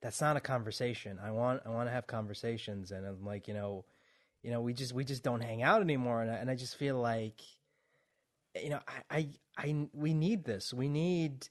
that's 0.02 0.22
not 0.22 0.38
a 0.38 0.41
conversation. 0.41 1.20
I 1.24 1.32
want 1.32 1.62
I 1.65 1.70
want 1.70 1.88
to 1.88 1.94
have 1.94 2.08
conversations, 2.08 2.91
and 2.91 3.06
I'm 3.06 3.26
like, 3.26 3.48
you 3.48 3.54
know, 3.54 3.86
you 4.44 4.52
know, 4.52 4.62
we 4.62 4.74
just 4.74 4.94
we 4.94 5.04
just 5.04 5.24
don't 5.24 5.41
hang 5.41 5.63
out 5.63 5.82
anymore, 5.82 6.22
and 6.22 6.32
I, 6.32 6.36
and 6.36 6.50
I 6.50 6.56
just 6.56 6.78
feel 6.78 7.00
like, 7.00 7.41
you 8.62 8.70
know, 8.70 8.80
I 8.88 9.18
I, 9.18 9.30
I 9.58 9.88
we 9.94 10.13
need 10.13 10.46
this. 10.46 10.74
We 10.74 10.89
need 10.89 11.48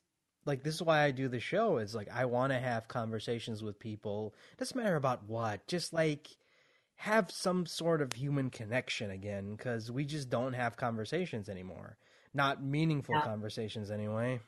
like 0.47 0.63
this 0.63 0.75
is 0.77 0.83
why 0.83 1.03
I 1.03 1.11
do 1.11 1.29
the 1.29 1.41
show. 1.41 1.79
Is 1.79 1.95
like 1.95 2.09
I 2.15 2.27
want 2.27 2.53
to 2.53 2.59
have 2.59 2.89
conversations 2.89 3.63
with 3.63 3.79
people. 3.79 4.35
Doesn't 4.59 4.77
matter 4.81 4.97
about 4.97 5.25
what, 5.29 5.67
just 5.67 5.93
like 5.93 6.29
have 6.97 7.31
some 7.31 7.67
sort 7.67 8.01
of 8.01 8.13
human 8.13 8.51
connection 8.51 9.11
again 9.11 9.55
because 9.57 9.91
we 9.91 10.05
just 10.05 10.31
don't 10.31 10.55
have 10.55 10.77
conversations 10.77 11.49
anymore. 11.49 11.97
Not 12.33 12.63
meaningful 12.63 13.15
yeah. 13.17 13.23
conversations 13.23 13.91
anyway. 13.91 14.41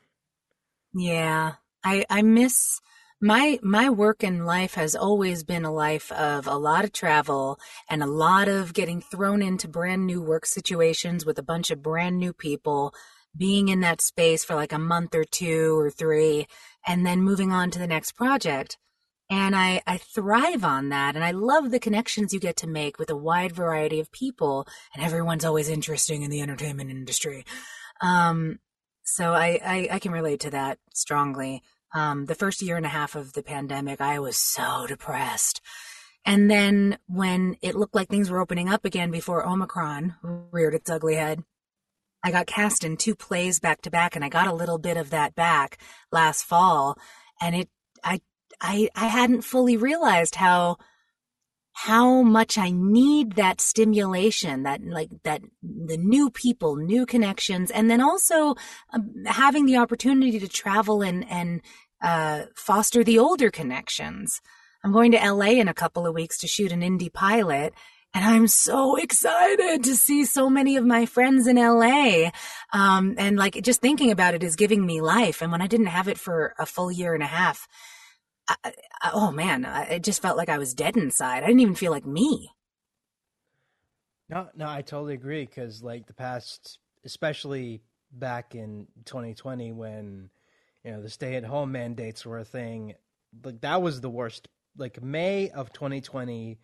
Yeah. 0.94 1.54
I 1.85 2.04
I 2.09 2.22
miss 2.22 2.80
my 3.20 3.59
my 3.62 3.88
work 3.88 4.22
in 4.22 4.44
life 4.44 4.74
has 4.74 4.94
always 4.94 5.44
been 5.44 5.64
a 5.64 5.72
life 5.72 6.12
of 6.12 6.46
a 6.46 6.56
lot 6.56 6.85
of 6.85 6.92
travel 6.92 7.59
and 7.88 8.02
a 8.02 8.06
lot 8.06 8.48
of 8.48 8.74
getting 8.74 9.00
thrown 9.00 9.40
into 9.42 9.68
brand 9.68 10.06
new 10.06 10.20
work 10.20 10.46
situations 10.46 11.24
with 11.24 11.38
a 11.38 11.42
bunch 11.42 11.70
of 11.70 11.82
brand 11.82 12.18
new 12.18 12.32
people 12.32 12.92
being 13.37 13.68
in 13.68 13.80
that 13.80 14.00
space 14.00 14.44
for 14.44 14.54
like 14.54 14.72
a 14.72 14.78
month 14.78 15.14
or 15.14 15.24
two 15.24 15.78
or 15.78 15.90
three 15.90 16.46
and 16.87 17.06
then 17.06 17.20
moving 17.22 17.52
on 17.52 17.70
to 17.70 17.78
the 17.78 17.87
next 17.87 18.12
project 18.12 18.76
and 19.29 19.57
I, 19.57 19.83
I 19.87 19.99
thrive 19.99 20.65
on 20.65 20.91
that 20.91 21.17
and 21.17 21.25
i 21.25 21.33
love 21.33 21.71
the 21.71 21.81
connections 21.81 22.33
you 22.33 22.41
get 22.41 22.57
to 22.57 22.69
make 22.69 22.99
with 22.99 23.11
a 23.11 23.17
wide 23.17 23.53
variety 23.53 24.01
of 24.01 24.12
people 24.12 24.67
and 24.95 25.05
everyone's 25.05 25.45
always 25.45 25.69
interesting 25.69 26.23
in 26.23 26.31
the 26.31 26.41
entertainment 26.41 26.91
industry 26.91 27.45
um, 28.01 28.59
so 29.03 29.33
I, 29.33 29.61
I, 29.65 29.89
I 29.93 29.99
can 29.99 30.12
relate 30.12 30.41
to 30.41 30.51
that 30.51 30.79
strongly 30.93 31.62
um, 31.95 32.27
the 32.27 32.35
first 32.35 32.61
year 32.61 32.77
and 32.77 32.85
a 32.85 32.91
half 32.91 33.15
of 33.15 33.33
the 33.33 33.43
pandemic, 33.43 34.01
I 34.01 34.19
was 34.19 34.37
so 34.37 34.87
depressed. 34.87 35.61
And 36.27 36.51
then 36.51 36.99
when 37.07 37.57
it 37.62 37.75
looked 37.75 37.95
like 37.95 38.09
things 38.09 38.31
were 38.31 38.41
opening 38.41 38.69
up 38.69 38.85
again 38.85 39.11
before 39.11 39.47
Omicron 39.47 40.17
reared 40.23 40.75
its 40.75 40.91
ugly 40.91 41.15
head, 41.15 41.43
I 42.23 42.33
got 42.33 42.47
cast 42.47 42.85
in 42.85 42.97
two 42.97 43.15
plays 43.15 43.61
back 43.61 43.81
to 43.83 43.91
back 43.91 44.17
and 44.17 44.25
I 44.25 44.29
got 44.29 44.49
a 44.49 44.55
little 44.55 44.79
bit 44.79 44.97
of 44.97 45.11
that 45.11 45.35
back 45.35 45.79
last 46.11 46.43
fall. 46.43 46.99
And 47.41 47.55
it, 47.55 47.69
I, 48.03 48.21
I, 48.61 48.88
I 48.95 49.07
hadn't 49.07 49.42
fully 49.42 49.77
realized 49.77 50.35
how 50.35 50.79
how 51.79 52.23
much 52.23 52.57
I 52.57 52.71
need 52.71 53.33
that 53.33 53.61
stimulation, 53.61 54.62
that 54.62 54.81
like 54.83 55.11
that 55.25 55.42
the 55.62 55.99
new 55.99 56.31
people, 56.31 56.77
new 56.77 57.05
connections, 57.05 57.71
and 57.71 57.90
then 57.90 58.01
also 58.01 58.55
um, 58.95 59.12
having 59.27 59.66
the 59.66 59.77
opportunity 59.77 60.38
to 60.38 60.49
travel 60.49 61.03
and 61.03 61.29
and 61.31 61.61
uh, 62.01 62.45
foster 62.55 63.05
the 63.05 63.19
older 63.19 63.51
connections. 63.51 64.40
I'm 64.83 64.92
going 64.92 65.12
to 65.12 65.19
LA 65.19 65.61
in 65.61 65.69
a 65.69 65.75
couple 65.75 66.07
of 66.07 66.14
weeks 66.14 66.38
to 66.38 66.47
shoot 66.47 66.73
an 66.73 66.81
indie 66.81 67.12
pilot. 67.12 67.75
And 68.14 68.25
I'm 68.25 68.47
so 68.47 68.97
excited 68.97 69.85
to 69.85 69.97
see 69.97 70.25
so 70.25 70.49
many 70.49 70.77
of 70.77 70.87
my 70.87 71.05
friends 71.05 71.47
in 71.47 71.57
LA. 71.57 72.31
Um, 72.73 73.16
and 73.19 73.37
like 73.37 73.61
just 73.62 73.83
thinking 73.83 74.11
about 74.11 74.33
it 74.33 74.42
is 74.42 74.57
giving 74.57 74.87
me 74.87 75.03
life. 75.03 75.42
And 75.42 75.53
when 75.53 75.61
I 75.61 75.66
didn't 75.66 75.87
have 75.87 76.09
it 76.09 76.19
for 76.19 76.55
a 76.59 76.64
full 76.64 76.90
year 76.90 77.12
and 77.12 77.23
a 77.23 77.27
half, 77.27 77.69
I, 78.48 78.56
I, 78.64 79.11
oh 79.12 79.32
man, 79.32 79.64
it 79.90 80.02
just 80.04 80.22
felt 80.22 80.37
like 80.37 80.48
I 80.48 80.59
was 80.59 80.74
dead 80.74 80.96
inside. 80.96 81.42
I 81.42 81.46
didn't 81.46 81.61
even 81.61 81.74
feel 81.74 81.92
like 81.92 82.06
me. 82.06 82.50
No, 84.28 84.48
no, 84.56 84.68
I 84.68 84.82
totally 84.82 85.14
agree. 85.14 85.44
Because 85.44 85.82
like 85.82 86.06
the 86.06 86.14
past, 86.14 86.78
especially 87.04 87.82
back 88.12 88.54
in 88.54 88.87
2020, 89.04 89.72
when 89.72 90.30
you 90.85 90.92
know 90.92 91.02
the 91.02 91.11
stay-at-home 91.11 91.72
mandates 91.72 92.24
were 92.24 92.38
a 92.38 92.44
thing, 92.44 92.94
like 93.44 93.61
that 93.61 93.82
was 93.82 94.00
the 94.00 94.11
worst. 94.11 94.48
Like 94.76 95.02
May 95.02 95.50
of 95.50 95.72
2020 95.72 96.59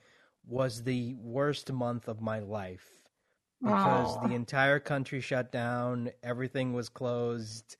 was 0.47 0.83
the 0.83 1.15
worst 1.19 1.73
month 1.73 2.09
of 2.09 2.21
my 2.21 2.41
life 2.41 2.91
because 3.63 4.17
Aww. 4.17 4.29
the 4.29 4.35
entire 4.35 4.81
country 4.81 5.21
shut 5.21 5.53
down, 5.53 6.11
everything 6.23 6.73
was 6.73 6.89
closed 6.89 7.77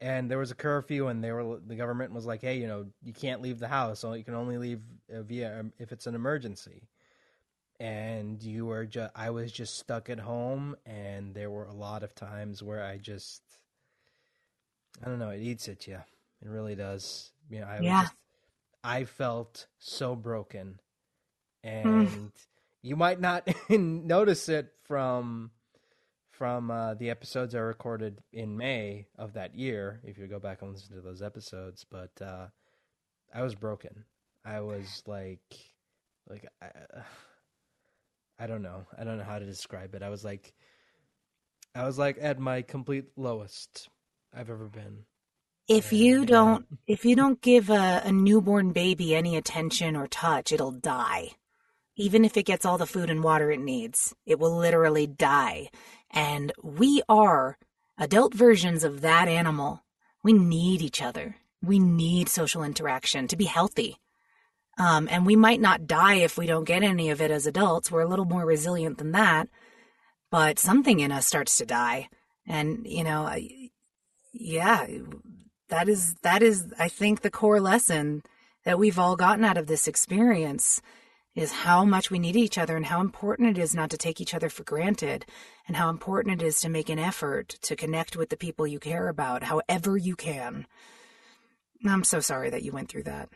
and 0.00 0.30
there 0.30 0.38
was 0.38 0.50
a 0.50 0.54
curfew 0.54 1.08
and 1.08 1.22
they 1.22 1.32
were 1.32 1.58
the 1.66 1.74
government 1.74 2.12
was 2.12 2.26
like 2.26 2.40
hey 2.40 2.58
you 2.58 2.66
know 2.66 2.86
you 3.02 3.12
can't 3.12 3.42
leave 3.42 3.58
the 3.58 3.68
house 3.68 4.00
so 4.00 4.12
you 4.12 4.24
can 4.24 4.34
only 4.34 4.58
leave 4.58 4.80
uh, 5.14 5.22
via 5.22 5.60
um, 5.60 5.72
if 5.78 5.92
it's 5.92 6.06
an 6.06 6.14
emergency 6.14 6.88
and 7.80 8.42
you 8.42 8.66
were 8.66 8.84
just 8.84 9.10
i 9.14 9.30
was 9.30 9.50
just 9.52 9.78
stuck 9.78 10.10
at 10.10 10.20
home 10.20 10.76
and 10.86 11.34
there 11.34 11.50
were 11.50 11.64
a 11.64 11.72
lot 11.72 12.02
of 12.02 12.14
times 12.14 12.62
where 12.62 12.84
i 12.84 12.96
just 12.96 13.42
i 15.02 15.08
don't 15.08 15.18
know 15.18 15.30
it 15.30 15.40
eats 15.40 15.68
at 15.68 15.86
you 15.86 15.98
it 16.42 16.48
really 16.48 16.74
does 16.74 17.32
you 17.50 17.60
know 17.60 17.66
i 17.66 17.78
yeah. 17.80 18.02
Just, 18.02 18.14
i 18.84 19.04
felt 19.04 19.66
so 19.78 20.14
broken 20.14 20.80
hmm. 21.64 21.68
and 21.68 22.08
mm. 22.08 22.30
you 22.82 22.96
might 22.96 23.20
not 23.20 23.48
notice 23.68 24.48
it 24.48 24.72
from 24.84 25.50
from 26.38 26.70
uh, 26.70 26.94
the 26.94 27.10
episodes 27.10 27.56
I 27.56 27.58
recorded 27.58 28.22
in 28.32 28.56
May 28.56 29.06
of 29.18 29.32
that 29.32 29.56
year. 29.56 30.00
If 30.04 30.18
you 30.18 30.28
go 30.28 30.38
back 30.38 30.62
and 30.62 30.72
listen 30.72 30.94
to 30.94 31.02
those 31.02 31.20
episodes, 31.20 31.84
but 31.90 32.12
uh, 32.22 32.46
I 33.34 33.42
was 33.42 33.56
broken. 33.56 34.04
I 34.44 34.60
was 34.60 35.02
like, 35.04 35.40
like 36.30 36.46
I, 36.62 36.68
I 38.38 38.46
don't 38.46 38.62
know. 38.62 38.86
I 38.96 39.02
don't 39.02 39.18
know 39.18 39.24
how 39.24 39.40
to 39.40 39.44
describe 39.44 39.96
it. 39.96 40.02
I 40.04 40.10
was 40.10 40.24
like, 40.24 40.54
I 41.74 41.84
was 41.84 41.98
like 41.98 42.18
at 42.20 42.38
my 42.38 42.62
complete 42.62 43.06
lowest 43.16 43.88
I've 44.32 44.48
ever 44.48 44.68
been. 44.68 45.04
If 45.66 45.92
you 45.92 46.24
don't, 46.24 46.64
if 46.86 47.04
you 47.04 47.16
don't 47.16 47.42
give 47.42 47.68
a, 47.68 48.02
a 48.04 48.12
newborn 48.12 48.70
baby 48.72 49.14
any 49.14 49.36
attention 49.36 49.96
or 49.96 50.06
touch, 50.06 50.52
it'll 50.52 50.70
die 50.70 51.32
even 51.98 52.24
if 52.24 52.36
it 52.36 52.46
gets 52.46 52.64
all 52.64 52.78
the 52.78 52.86
food 52.86 53.10
and 53.10 53.22
water 53.22 53.50
it 53.50 53.60
needs, 53.60 54.14
it 54.24 54.38
will 54.38 54.56
literally 54.56 55.06
die. 55.06 55.68
And 56.10 56.52
we 56.62 57.02
are 57.08 57.58
adult 57.98 58.32
versions 58.32 58.84
of 58.84 59.00
that 59.00 59.26
animal. 59.26 59.82
We 60.22 60.32
need 60.32 60.80
each 60.80 61.02
other. 61.02 61.36
We 61.60 61.80
need 61.80 62.28
social 62.28 62.62
interaction 62.62 63.26
to 63.26 63.36
be 63.36 63.46
healthy. 63.46 63.98
Um, 64.78 65.08
and 65.10 65.26
we 65.26 65.34
might 65.34 65.60
not 65.60 65.88
die 65.88 66.14
if 66.14 66.38
we 66.38 66.46
don't 66.46 66.64
get 66.64 66.84
any 66.84 67.10
of 67.10 67.20
it 67.20 67.32
as 67.32 67.48
adults. 67.48 67.90
We're 67.90 68.02
a 68.02 68.08
little 68.08 68.24
more 68.24 68.46
resilient 68.46 68.98
than 68.98 69.10
that. 69.12 69.48
But 70.30 70.60
something 70.60 71.00
in 71.00 71.10
us 71.10 71.26
starts 71.26 71.56
to 71.56 71.66
die. 71.66 72.08
And, 72.46 72.86
you 72.86 73.02
know, 73.02 73.34
yeah, 74.32 74.86
that 75.68 75.88
is, 75.88 76.14
that 76.22 76.44
is, 76.44 76.72
I 76.78 76.88
think, 76.88 77.22
the 77.22 77.30
core 77.30 77.60
lesson 77.60 78.22
that 78.64 78.78
we've 78.78 79.00
all 79.00 79.16
gotten 79.16 79.44
out 79.44 79.58
of 79.58 79.66
this 79.66 79.88
experience 79.88 80.80
is 81.38 81.52
how 81.52 81.84
much 81.84 82.10
we 82.10 82.18
need 82.18 82.34
each 82.34 82.58
other 82.58 82.76
and 82.76 82.86
how 82.86 83.00
important 83.00 83.56
it 83.56 83.60
is 83.60 83.72
not 83.72 83.90
to 83.90 83.96
take 83.96 84.20
each 84.20 84.34
other 84.34 84.48
for 84.48 84.64
granted 84.64 85.24
and 85.68 85.76
how 85.76 85.88
important 85.88 86.42
it 86.42 86.44
is 86.44 86.60
to 86.60 86.68
make 86.68 86.88
an 86.88 86.98
effort 86.98 87.48
to 87.62 87.76
connect 87.76 88.16
with 88.16 88.28
the 88.28 88.36
people 88.36 88.66
you 88.66 88.80
care 88.80 89.08
about 89.08 89.44
however 89.44 89.96
you 89.96 90.16
can. 90.16 90.66
I'm 91.86 92.02
so 92.02 92.18
sorry 92.18 92.50
that 92.50 92.64
you 92.64 92.72
went 92.72 92.88
through 92.88 93.04
that. 93.04 93.28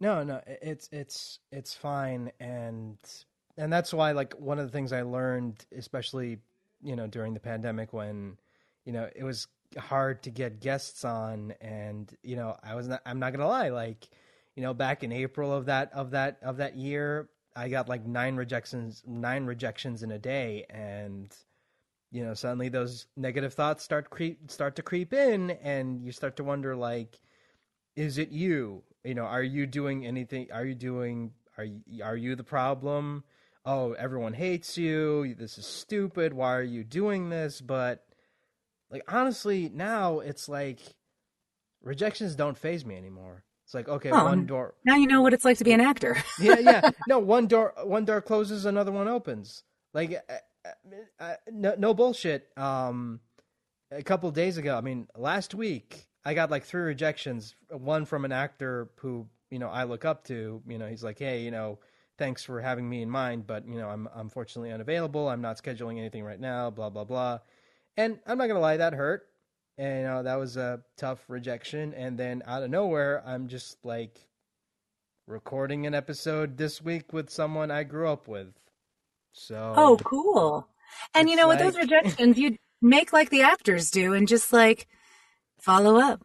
No, 0.00 0.24
no, 0.24 0.40
it's 0.46 0.88
it's 0.90 1.38
it's 1.52 1.72
fine 1.72 2.32
and 2.40 2.98
and 3.56 3.72
that's 3.72 3.94
why 3.94 4.10
like 4.10 4.34
one 4.34 4.58
of 4.58 4.66
the 4.66 4.72
things 4.72 4.92
I 4.92 5.02
learned 5.02 5.64
especially, 5.76 6.40
you 6.82 6.96
know, 6.96 7.06
during 7.06 7.32
the 7.32 7.40
pandemic 7.40 7.92
when 7.92 8.38
you 8.84 8.92
know, 8.92 9.08
it 9.14 9.22
was 9.22 9.46
hard 9.78 10.24
to 10.24 10.30
get 10.30 10.60
guests 10.60 11.04
on 11.04 11.54
and 11.60 12.12
you 12.24 12.34
know, 12.34 12.56
I 12.62 12.74
was 12.74 12.88
not 12.88 13.02
I'm 13.06 13.20
not 13.20 13.30
going 13.30 13.40
to 13.40 13.46
lie 13.46 13.68
like 13.68 14.08
you 14.56 14.62
know, 14.62 14.74
back 14.74 15.02
in 15.02 15.12
April 15.12 15.52
of 15.52 15.66
that 15.66 15.92
of 15.92 16.12
that 16.12 16.38
of 16.42 16.58
that 16.58 16.76
year, 16.76 17.28
I 17.56 17.68
got 17.68 17.88
like 17.88 18.06
nine 18.06 18.36
rejections, 18.36 19.02
nine 19.06 19.46
rejections 19.46 20.02
in 20.02 20.10
a 20.10 20.18
day, 20.18 20.64
and 20.70 21.34
you 22.10 22.24
know, 22.24 22.34
suddenly 22.34 22.68
those 22.68 23.06
negative 23.16 23.54
thoughts 23.54 23.82
start 23.82 24.10
creep 24.10 24.50
start 24.50 24.76
to 24.76 24.82
creep 24.82 25.12
in, 25.12 25.50
and 25.50 26.00
you 26.00 26.12
start 26.12 26.36
to 26.36 26.44
wonder 26.44 26.76
like, 26.76 27.20
is 27.96 28.18
it 28.18 28.30
you? 28.30 28.82
You 29.02 29.14
know, 29.14 29.24
are 29.24 29.42
you 29.42 29.66
doing 29.66 30.06
anything? 30.06 30.48
Are 30.52 30.64
you 30.64 30.74
doing? 30.74 31.32
Are 31.58 31.64
you, 31.64 32.04
are 32.04 32.16
you 32.16 32.36
the 32.36 32.44
problem? 32.44 33.24
Oh, 33.66 33.92
everyone 33.92 34.34
hates 34.34 34.76
you. 34.76 35.34
This 35.34 35.58
is 35.58 35.66
stupid. 35.66 36.34
Why 36.34 36.54
are 36.54 36.62
you 36.62 36.84
doing 36.84 37.30
this? 37.30 37.60
But 37.60 38.04
like 38.90 39.02
honestly, 39.08 39.70
now 39.72 40.20
it's 40.20 40.48
like 40.48 40.80
rejections 41.82 42.36
don't 42.36 42.58
faze 42.58 42.84
me 42.84 42.96
anymore. 42.96 43.44
It's 43.74 43.88
like 43.88 43.96
okay, 43.96 44.10
oh, 44.12 44.24
one 44.24 44.46
door. 44.46 44.74
Now 44.84 44.94
you 44.94 45.08
know 45.08 45.20
what 45.20 45.32
it's 45.32 45.44
like 45.44 45.58
to 45.58 45.64
be 45.64 45.72
an 45.72 45.80
actor. 45.80 46.16
yeah, 46.40 46.58
yeah. 46.60 46.90
No, 47.08 47.18
one 47.18 47.48
door, 47.48 47.74
one 47.82 48.04
door 48.04 48.20
closes, 48.20 48.66
another 48.66 48.92
one 48.92 49.08
opens. 49.08 49.64
Like, 49.92 50.12
uh, 50.12 50.34
uh, 50.64 50.96
uh, 51.18 51.34
no, 51.50 51.74
no 51.76 51.92
bullshit. 51.92 52.48
Um, 52.56 53.18
a 53.90 54.02
couple 54.02 54.30
days 54.30 54.58
ago, 54.58 54.78
I 54.78 54.80
mean, 54.80 55.08
last 55.16 55.54
week, 55.54 56.06
I 56.24 56.34
got 56.34 56.52
like 56.52 56.64
three 56.64 56.82
rejections. 56.82 57.56
One 57.68 58.04
from 58.04 58.24
an 58.24 58.30
actor 58.30 58.90
who 59.00 59.26
you 59.50 59.58
know 59.58 59.68
I 59.68 59.84
look 59.84 60.04
up 60.04 60.24
to. 60.28 60.62
You 60.68 60.78
know, 60.78 60.86
he's 60.86 61.02
like, 61.02 61.18
hey, 61.18 61.42
you 61.42 61.50
know, 61.50 61.80
thanks 62.16 62.44
for 62.44 62.60
having 62.60 62.88
me 62.88 63.02
in 63.02 63.10
mind, 63.10 63.44
but 63.44 63.66
you 63.66 63.78
know, 63.78 63.88
I'm 63.88 64.08
unfortunately 64.14 64.70
unavailable. 64.70 65.28
I'm 65.28 65.40
not 65.40 65.60
scheduling 65.60 65.98
anything 65.98 66.22
right 66.22 66.40
now. 66.40 66.70
Blah 66.70 66.90
blah 66.90 67.04
blah. 67.04 67.40
And 67.96 68.20
I'm 68.24 68.38
not 68.38 68.46
gonna 68.46 68.60
lie, 68.60 68.76
that 68.76 68.92
hurt 68.92 69.26
and 69.76 70.00
you 70.00 70.04
know, 70.04 70.22
that 70.22 70.36
was 70.36 70.56
a 70.56 70.80
tough 70.96 71.24
rejection. 71.28 71.94
And 71.94 72.18
then 72.18 72.42
out 72.46 72.62
of 72.62 72.70
nowhere, 72.70 73.22
I'm 73.26 73.48
just 73.48 73.76
like 73.84 74.18
recording 75.26 75.86
an 75.86 75.94
episode 75.94 76.56
this 76.56 76.82
week 76.82 77.12
with 77.12 77.30
someone 77.30 77.70
I 77.70 77.84
grew 77.84 78.08
up 78.08 78.28
with. 78.28 78.52
So 79.32 79.74
oh, 79.76 79.96
cool. 80.04 80.68
And 81.14 81.28
you 81.28 81.36
know, 81.36 81.48
like... 81.48 81.58
with 81.58 81.74
those 81.74 81.82
rejections, 81.82 82.38
you 82.38 82.56
make 82.80 83.12
like 83.12 83.30
the 83.30 83.42
actors 83.42 83.90
do, 83.90 84.14
and 84.14 84.28
just 84.28 84.52
like 84.52 84.86
follow 85.58 85.98
up. 85.98 86.22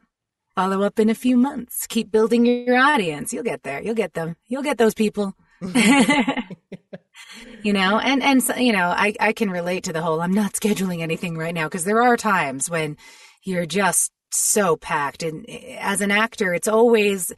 Follow 0.56 0.82
up 0.82 1.00
in 1.00 1.10
a 1.10 1.16
few 1.16 1.38
months. 1.38 1.88
Keep 1.88 2.12
building 2.12 2.46
your 2.46 2.78
audience. 2.78 3.32
You'll 3.32 3.44
get 3.44 3.64
there. 3.64 3.82
You'll 3.82 3.96
get 3.96 4.14
them. 4.14 4.36
You'll 4.48 4.64
get 4.64 4.78
those 4.78 4.94
people. 4.94 5.34
you 5.62 5.72
know, 7.74 7.98
and 7.98 8.22
and 8.22 8.44
you 8.58 8.74
know, 8.74 8.90
I 8.90 9.16
I 9.20 9.34
can 9.34 9.50
relate 9.50 9.86
to 9.86 9.94
the 9.94 10.02
whole. 10.02 10.22
I'm 10.22 10.34
not 10.34 10.54
scheduling 10.54 11.02
anything 11.02 11.38
right 11.38 11.56
now 11.56 11.66
because 11.66 11.86
there 11.86 12.02
are 12.02 12.18
times 12.18 12.70
when 12.70 12.98
you're 13.44 13.66
just 13.66 14.12
so 14.32 14.76
packed, 14.76 15.24
and 15.24 15.50
as 15.50 16.02
an 16.02 16.12
actor, 16.12 16.54
it's 16.54 16.68
always 16.68 17.32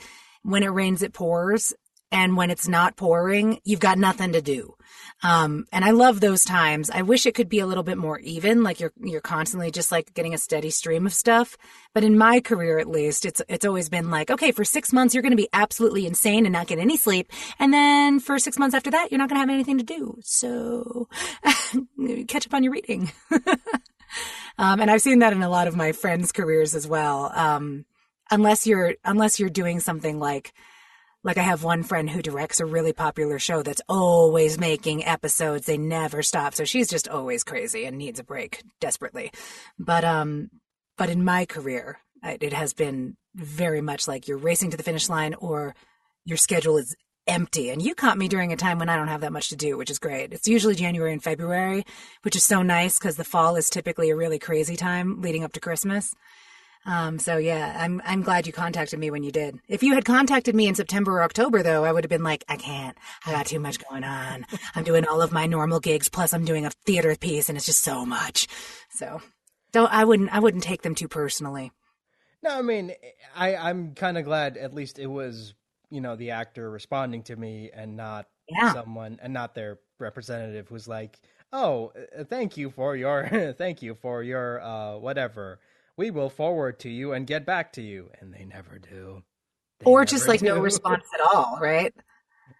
when 0.43 0.63
it 0.63 0.67
rains, 0.67 1.03
it 1.03 1.13
pours, 1.13 1.73
and 2.11 2.35
when 2.35 2.51
it's 2.51 2.67
not 2.67 2.97
pouring, 2.97 3.59
you've 3.63 3.79
got 3.79 3.97
nothing 3.97 4.33
to 4.33 4.41
do. 4.41 4.75
Um, 5.23 5.65
and 5.71 5.85
I 5.85 5.91
love 5.91 6.19
those 6.19 6.43
times. 6.43 6.89
I 6.89 7.03
wish 7.03 7.25
it 7.25 7.35
could 7.35 7.47
be 7.47 7.59
a 7.59 7.65
little 7.65 7.83
bit 7.83 7.97
more 7.97 8.19
even, 8.19 8.63
like 8.63 8.79
you're 8.79 8.91
you're 9.01 9.21
constantly 9.21 9.71
just 9.71 9.91
like 9.91 10.13
getting 10.13 10.33
a 10.33 10.37
steady 10.37 10.71
stream 10.71 11.05
of 11.05 11.13
stuff. 11.13 11.55
But 11.93 12.03
in 12.03 12.17
my 12.17 12.41
career, 12.41 12.79
at 12.79 12.89
least, 12.89 13.25
it's 13.25 13.41
it's 13.47 13.65
always 13.65 13.87
been 13.87 14.09
like, 14.09 14.29
okay, 14.29 14.51
for 14.51 14.65
six 14.65 14.91
months 14.91 15.13
you're 15.13 15.21
going 15.21 15.31
to 15.31 15.37
be 15.37 15.49
absolutely 15.53 16.05
insane 16.05 16.45
and 16.45 16.53
not 16.53 16.67
get 16.67 16.79
any 16.79 16.97
sleep, 16.97 17.31
and 17.59 17.73
then 17.73 18.19
for 18.19 18.39
six 18.39 18.57
months 18.59 18.75
after 18.75 18.91
that, 18.91 19.11
you're 19.11 19.19
not 19.19 19.29
going 19.29 19.37
to 19.37 19.41
have 19.41 19.49
anything 19.49 19.77
to 19.77 19.83
do. 19.83 20.17
So 20.21 21.07
catch 22.27 22.47
up 22.47 22.53
on 22.53 22.63
your 22.63 22.73
reading. 22.73 23.11
um, 24.57 24.79
and 24.79 24.91
I've 24.91 25.01
seen 25.01 25.19
that 25.19 25.33
in 25.33 25.41
a 25.41 25.49
lot 25.49 25.67
of 25.67 25.75
my 25.75 25.91
friends' 25.91 26.31
careers 26.31 26.75
as 26.75 26.87
well. 26.87 27.31
Um, 27.33 27.85
unless 28.29 28.65
you're 28.65 28.95
unless 29.03 29.39
you're 29.39 29.49
doing 29.49 29.79
something 29.79 30.19
like 30.19 30.53
like 31.23 31.37
I 31.37 31.43
have 31.43 31.63
one 31.63 31.83
friend 31.83 32.09
who 32.09 32.21
directs 32.21 32.59
a 32.59 32.65
really 32.65 32.93
popular 32.93 33.37
show 33.37 33.61
that's 33.61 33.81
always 33.87 34.59
making 34.59 35.05
episodes. 35.05 35.67
They 35.67 35.77
never 35.77 36.23
stop. 36.23 36.55
So 36.55 36.65
she's 36.65 36.89
just 36.89 37.07
always 37.07 37.43
crazy 37.43 37.85
and 37.85 37.97
needs 37.97 38.19
a 38.19 38.23
break 38.23 38.63
desperately. 38.79 39.31
But 39.77 40.03
um 40.03 40.49
but 40.97 41.09
in 41.09 41.23
my 41.23 41.45
career, 41.45 41.99
it 42.23 42.53
has 42.53 42.73
been 42.73 43.17
very 43.35 43.81
much 43.81 44.07
like 44.07 44.27
you're 44.27 44.37
racing 44.37 44.71
to 44.71 44.77
the 44.77 44.83
finish 44.83 45.09
line 45.09 45.33
or 45.35 45.75
your 46.25 46.37
schedule 46.37 46.77
is 46.77 46.95
empty. 47.27 47.69
And 47.69 47.81
you 47.81 47.95
caught 47.95 48.17
me 48.17 48.27
during 48.27 48.51
a 48.51 48.57
time 48.57 48.79
when 48.79 48.89
I 48.89 48.95
don't 48.95 49.07
have 49.07 49.21
that 49.21 49.33
much 49.33 49.49
to 49.49 49.55
do, 49.55 49.77
which 49.77 49.89
is 49.89 49.99
great. 49.99 50.33
It's 50.33 50.47
usually 50.47 50.75
January 50.75 51.13
and 51.13 51.23
February, 51.23 51.85
which 52.23 52.35
is 52.35 52.43
so 52.43 52.61
nice 52.61 52.97
because 52.97 53.15
the 53.15 53.23
fall 53.23 53.55
is 53.55 53.69
typically 53.69 54.09
a 54.09 54.15
really 54.15 54.39
crazy 54.39 54.75
time 54.75 55.21
leading 55.21 55.43
up 55.43 55.53
to 55.53 55.59
Christmas. 55.59 56.13
Um, 56.85 57.19
so 57.19 57.37
yeah, 57.37 57.77
I'm 57.79 58.01
I'm 58.05 58.23
glad 58.23 58.47
you 58.47 58.53
contacted 58.53 58.97
me 58.97 59.11
when 59.11 59.21
you 59.23 59.31
did. 59.31 59.59
If 59.67 59.83
you 59.83 59.93
had 59.93 60.03
contacted 60.03 60.55
me 60.55 60.67
in 60.67 60.73
September 60.73 61.13
or 61.13 61.23
October, 61.23 61.61
though, 61.61 61.83
I 61.83 61.91
would 61.91 62.03
have 62.03 62.09
been 62.09 62.23
like, 62.23 62.43
I 62.49 62.57
can't. 62.57 62.97
I 63.25 63.31
got 63.31 63.45
too 63.45 63.59
much 63.59 63.77
going 63.87 64.03
on. 64.03 64.47
I'm 64.75 64.83
doing 64.83 65.05
all 65.05 65.21
of 65.21 65.31
my 65.31 65.45
normal 65.45 65.79
gigs, 65.79 66.09
plus 66.09 66.33
I'm 66.33 66.45
doing 66.45 66.65
a 66.65 66.71
theater 66.85 67.15
piece, 67.15 67.49
and 67.49 67.57
it's 67.57 67.67
just 67.67 67.83
so 67.83 68.03
much. 68.03 68.47
So, 68.89 69.21
don't 69.71 69.93
I 69.93 70.05
wouldn't 70.05 70.33
I 70.33 70.39
wouldn't 70.39 70.63
take 70.63 70.81
them 70.81 70.95
too 70.95 71.07
personally. 71.07 71.71
No, 72.43 72.57
I 72.57 72.63
mean, 72.63 72.93
I 73.35 73.55
I'm 73.55 73.93
kind 73.93 74.17
of 74.17 74.25
glad 74.25 74.57
at 74.57 74.73
least 74.73 74.97
it 74.97 75.05
was 75.07 75.53
you 75.91 76.01
know 76.01 76.15
the 76.15 76.31
actor 76.31 76.71
responding 76.71 77.21
to 77.23 77.35
me 77.35 77.69
and 77.73 77.95
not 77.95 78.27
yeah. 78.49 78.73
someone 78.73 79.19
and 79.21 79.33
not 79.33 79.53
their 79.53 79.79
representative 79.99 80.67
who's 80.67 80.87
like, 80.87 81.19
oh, 81.53 81.91
uh, 82.17 82.23
thank 82.23 82.57
you 82.57 82.71
for 82.71 82.95
your 82.95 83.53
thank 83.57 83.81
you 83.81 83.93
for 83.93 84.23
your 84.23 84.61
uh 84.61 84.97
whatever 84.97 85.59
we 85.97 86.09
will 86.09 86.29
forward 86.29 86.79
to 86.79 86.89
you 86.89 87.13
and 87.13 87.27
get 87.27 87.45
back 87.45 87.73
to 87.73 87.81
you. 87.81 88.09
And 88.19 88.33
they 88.33 88.45
never 88.45 88.79
do. 88.79 89.23
They 89.79 89.85
or 89.85 89.99
never 89.99 90.05
just 90.05 90.27
like 90.27 90.39
do. 90.39 90.47
no 90.47 90.59
response 90.59 91.05
at 91.13 91.21
all, 91.21 91.59
right? 91.61 91.93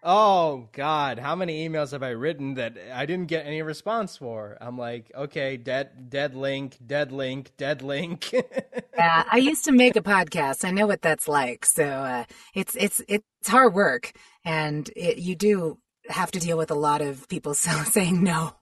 Oh 0.04 0.68
God, 0.72 1.20
how 1.20 1.36
many 1.36 1.68
emails 1.68 1.92
have 1.92 2.02
I 2.02 2.08
written 2.08 2.54
that 2.54 2.76
I 2.92 3.06
didn't 3.06 3.26
get 3.26 3.46
any 3.46 3.62
response 3.62 4.16
for? 4.16 4.58
I'm 4.60 4.76
like, 4.76 5.12
okay, 5.14 5.56
dead, 5.56 6.10
dead 6.10 6.34
link, 6.34 6.76
dead 6.84 7.12
link, 7.12 7.52
dead 7.56 7.82
link. 7.82 8.32
yeah, 8.96 9.24
I 9.30 9.36
used 9.36 9.64
to 9.66 9.72
make 9.72 9.94
a 9.94 10.02
podcast. 10.02 10.64
I 10.64 10.72
know 10.72 10.88
what 10.88 11.02
that's 11.02 11.28
like. 11.28 11.64
So 11.64 11.84
uh, 11.84 12.24
it's 12.52 12.74
it's 12.74 13.00
it's 13.06 13.48
hard 13.48 13.74
work, 13.74 14.12
and 14.44 14.90
it, 14.96 15.18
you 15.18 15.36
do 15.36 15.78
have 16.08 16.32
to 16.32 16.40
deal 16.40 16.58
with 16.58 16.72
a 16.72 16.76
lot 16.76 17.00
of 17.00 17.28
people 17.28 17.54
saying 17.54 18.24
no. 18.24 18.54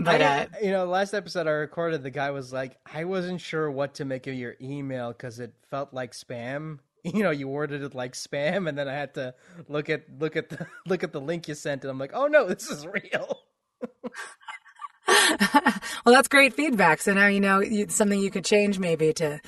But 0.00 0.20
I, 0.20 0.42
uh, 0.42 0.46
you 0.60 0.72
know, 0.72 0.86
last 0.86 1.14
episode 1.14 1.46
I 1.46 1.50
recorded, 1.52 2.02
the 2.02 2.10
guy 2.10 2.32
was 2.32 2.52
like, 2.52 2.76
"I 2.92 3.04
wasn't 3.04 3.40
sure 3.40 3.70
what 3.70 3.94
to 3.94 4.04
make 4.04 4.26
of 4.26 4.34
your 4.34 4.56
email 4.60 5.12
because 5.12 5.38
it 5.38 5.54
felt 5.70 5.94
like 5.94 6.12
spam." 6.12 6.80
You 7.04 7.22
know, 7.22 7.30
you 7.30 7.48
worded 7.48 7.82
it 7.82 7.94
like 7.94 8.14
spam, 8.14 8.68
and 8.68 8.76
then 8.76 8.88
I 8.88 8.92
had 8.92 9.14
to 9.14 9.34
look 9.68 9.88
at 9.88 10.04
look 10.18 10.36
at 10.36 10.48
the 10.48 10.66
look 10.86 11.04
at 11.04 11.12
the 11.12 11.20
link 11.20 11.48
you 11.48 11.54
sent, 11.54 11.84
and 11.84 11.90
I'm 11.90 11.98
like, 11.98 12.10
"Oh 12.12 12.26
no, 12.26 12.46
this 12.46 12.68
is 12.68 12.86
real." 12.86 13.40
well, 15.08 16.14
that's 16.14 16.28
great 16.28 16.54
feedback. 16.54 17.00
So 17.00 17.14
now 17.14 17.28
you 17.28 17.40
know 17.40 17.62
something 17.88 18.20
you 18.20 18.30
could 18.30 18.44
change 18.44 18.78
maybe 18.78 19.12
to 19.14 19.40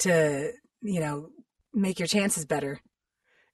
to 0.00 0.52
you 0.82 1.00
know 1.00 1.30
make 1.72 1.98
your 1.98 2.08
chances 2.08 2.44
better. 2.44 2.80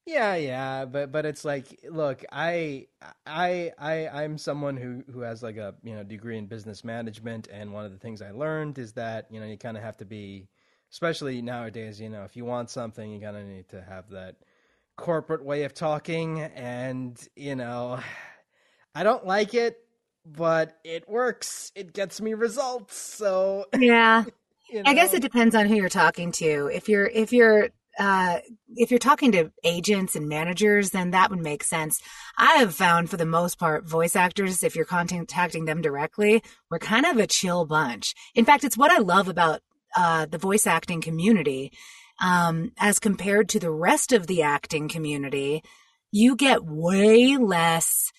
Yeah, 0.07 0.35
yeah, 0.35 0.85
but 0.87 1.13
but 1.13 1.27
it's 1.27 1.45
like, 1.45 1.81
look, 1.89 2.25
I 2.33 2.87
I 3.27 3.71
I 3.79 4.09
I'm 4.09 4.39
someone 4.39 4.77
who 4.77 5.05
who 5.13 5.21
has 5.21 5.43
like 5.43 5.57
a 5.57 5.75
you 5.83 5.95
know 5.95 6.03
degree 6.03 6.39
in 6.39 6.47
business 6.47 6.83
management, 6.85 7.49
and 7.49 7.73
one 7.73 7.85
of 7.85 7.93
the 7.93 7.99
things 7.99 8.23
I 8.23 8.31
learned 8.31 8.79
is 8.79 8.93
that 8.95 9.27
you 9.31 9.41
know 9.41 9.47
you 9.47 9.59
kind 9.59 9.77
of 9.77 9.83
have 9.83 9.99
to 9.99 10.05
be, 10.05 10.49
especially 10.93 11.43
nowadays, 11.43 12.01
you 12.01 12.09
know, 12.09 12.25
if 12.25 12.37
you 12.37 12.45
want 12.45 12.71
something, 12.71 13.11
you 13.11 13.21
kind 13.21 13.37
of 13.37 13.45
need 13.45 13.69
to 13.69 13.83
have 13.83 14.11
that 14.11 14.37
corporate 14.97 15.45
way 15.45 15.65
of 15.65 15.75
talking, 15.75 16.41
and 16.41 17.19
you 17.37 17.57
know, 17.57 18.01
I 18.95 19.03
don't 19.05 19.25
like 19.25 19.55
it, 19.55 19.79
but 20.27 20.79
it 20.85 21.09
works. 21.09 21.73
It 21.75 21.93
gets 21.93 22.21
me 22.21 22.35
results. 22.35 22.97
So 22.97 23.67
yeah. 23.79 24.25
You 24.69 24.83
know. 24.83 24.91
I 24.91 24.95
guess 24.95 25.15
it 25.15 25.23
depends 25.23 25.55
on 25.55 25.67
who 25.67 25.77
you're 25.77 25.89
talking 25.89 26.33
to. 26.33 26.71
If 26.73 26.89
you're 26.89 27.07
if 27.07 27.33
you're 27.33 27.71
uh, 27.99 28.39
if 28.77 28.91
you're 28.91 28.99
talking 28.99 29.33
to 29.33 29.51
agents 29.65 30.17
and 30.17 30.29
managers, 30.29 30.91
then 30.91 31.11
that 31.11 31.31
would 31.31 31.41
make 31.41 31.63
sense. 31.63 32.01
I 32.39 32.55
have 32.55 32.75
found 32.75 33.11
for 33.11 33.17
the 33.17 33.27
most 33.27 33.59
part, 33.59 33.85
voice 33.85 34.17
actors, 34.17 34.63
if 34.63 34.77
you're 34.77 34.85
contacting 34.85 35.65
them 35.65 35.83
directly, 35.83 36.43
we're 36.71 36.79
kind 36.79 37.05
of 37.05 37.19
a 37.19 37.27
chill 37.27 37.67
bunch. 37.67 38.15
In 38.35 38.45
fact, 38.45 38.65
it's 38.65 38.79
what 38.79 38.93
I 38.93 38.99
love 38.99 39.29
about 39.29 39.61
uh, 39.97 40.27
the 40.27 40.39
voice 40.39 40.67
acting 40.67 41.01
community. 41.01 41.73
Um, 42.23 42.73
as 42.79 42.99
compared 42.99 43.49
to 43.51 43.59
the 43.59 43.71
rest 43.71 44.13
of 44.13 44.27
the 44.27 44.43
acting 44.43 44.89
community, 44.89 45.63
you 46.13 46.37
get 46.37 46.65
way 46.65 47.37
less 47.39 48.13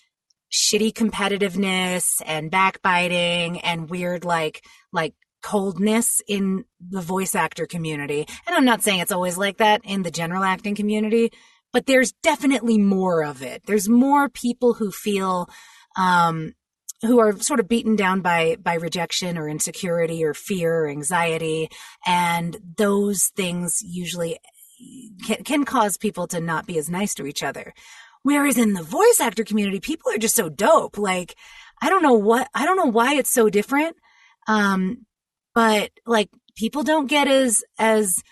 shitty 0.52 0.92
competitiveness 0.92 2.20
and 2.26 2.50
backbiting 2.50 3.60
and 3.60 3.88
weird 3.88 4.24
like 4.24 4.64
like 4.92 5.14
coldness 5.42 6.20
in 6.28 6.64
the 6.80 7.00
voice 7.00 7.34
actor 7.34 7.66
community. 7.66 8.26
And 8.46 8.56
I'm 8.56 8.64
not 8.64 8.82
saying 8.82 9.00
it's 9.00 9.12
always 9.12 9.36
like 9.36 9.58
that 9.58 9.80
in 9.84 10.02
the 10.02 10.10
general 10.10 10.44
acting 10.44 10.74
community, 10.74 11.32
but 11.72 11.86
there's 11.86 12.12
definitely 12.22 12.78
more 12.78 13.24
of 13.24 13.42
it. 13.42 13.62
There's 13.66 13.88
more 13.88 14.28
people 14.28 14.74
who 14.74 14.90
feel, 14.90 15.48
um, 15.96 16.54
who 17.02 17.18
are 17.18 17.38
sort 17.40 17.60
of 17.60 17.68
beaten 17.68 17.96
down 17.96 18.20
by 18.20 18.56
by 18.62 18.74
rejection 18.74 19.36
or 19.36 19.48
insecurity 19.48 20.24
or 20.24 20.34
fear 20.34 20.84
or 20.84 20.88
anxiety. 20.88 21.68
And 22.06 22.56
those 22.76 23.26
things 23.36 23.82
usually 23.82 24.38
can, 25.26 25.44
can 25.44 25.64
cause 25.64 25.96
people 25.96 26.26
to 26.28 26.40
not 26.40 26.66
be 26.66 26.78
as 26.78 26.88
nice 26.88 27.14
to 27.16 27.26
each 27.26 27.42
other. 27.42 27.74
Whereas 28.22 28.56
in 28.56 28.72
the 28.72 28.82
voice 28.82 29.20
actor 29.20 29.44
community 29.44 29.80
people 29.80 30.12
are 30.12 30.18
just 30.18 30.36
so 30.36 30.48
dope. 30.48 30.98
Like 30.98 31.36
i 31.80 31.88
don't 31.88 32.02
know 32.02 32.14
what 32.14 32.48
i 32.54 32.64
don't 32.64 32.76
know 32.76 32.90
why 32.90 33.14
it's 33.14 33.32
so 33.32 33.50
different. 33.50 33.96
Um, 34.48 35.06
but 35.54 35.90
like 36.06 36.30
people 36.56 36.82
don't 36.82 37.06
get 37.06 37.28
as 37.28 37.64
as 37.78 38.22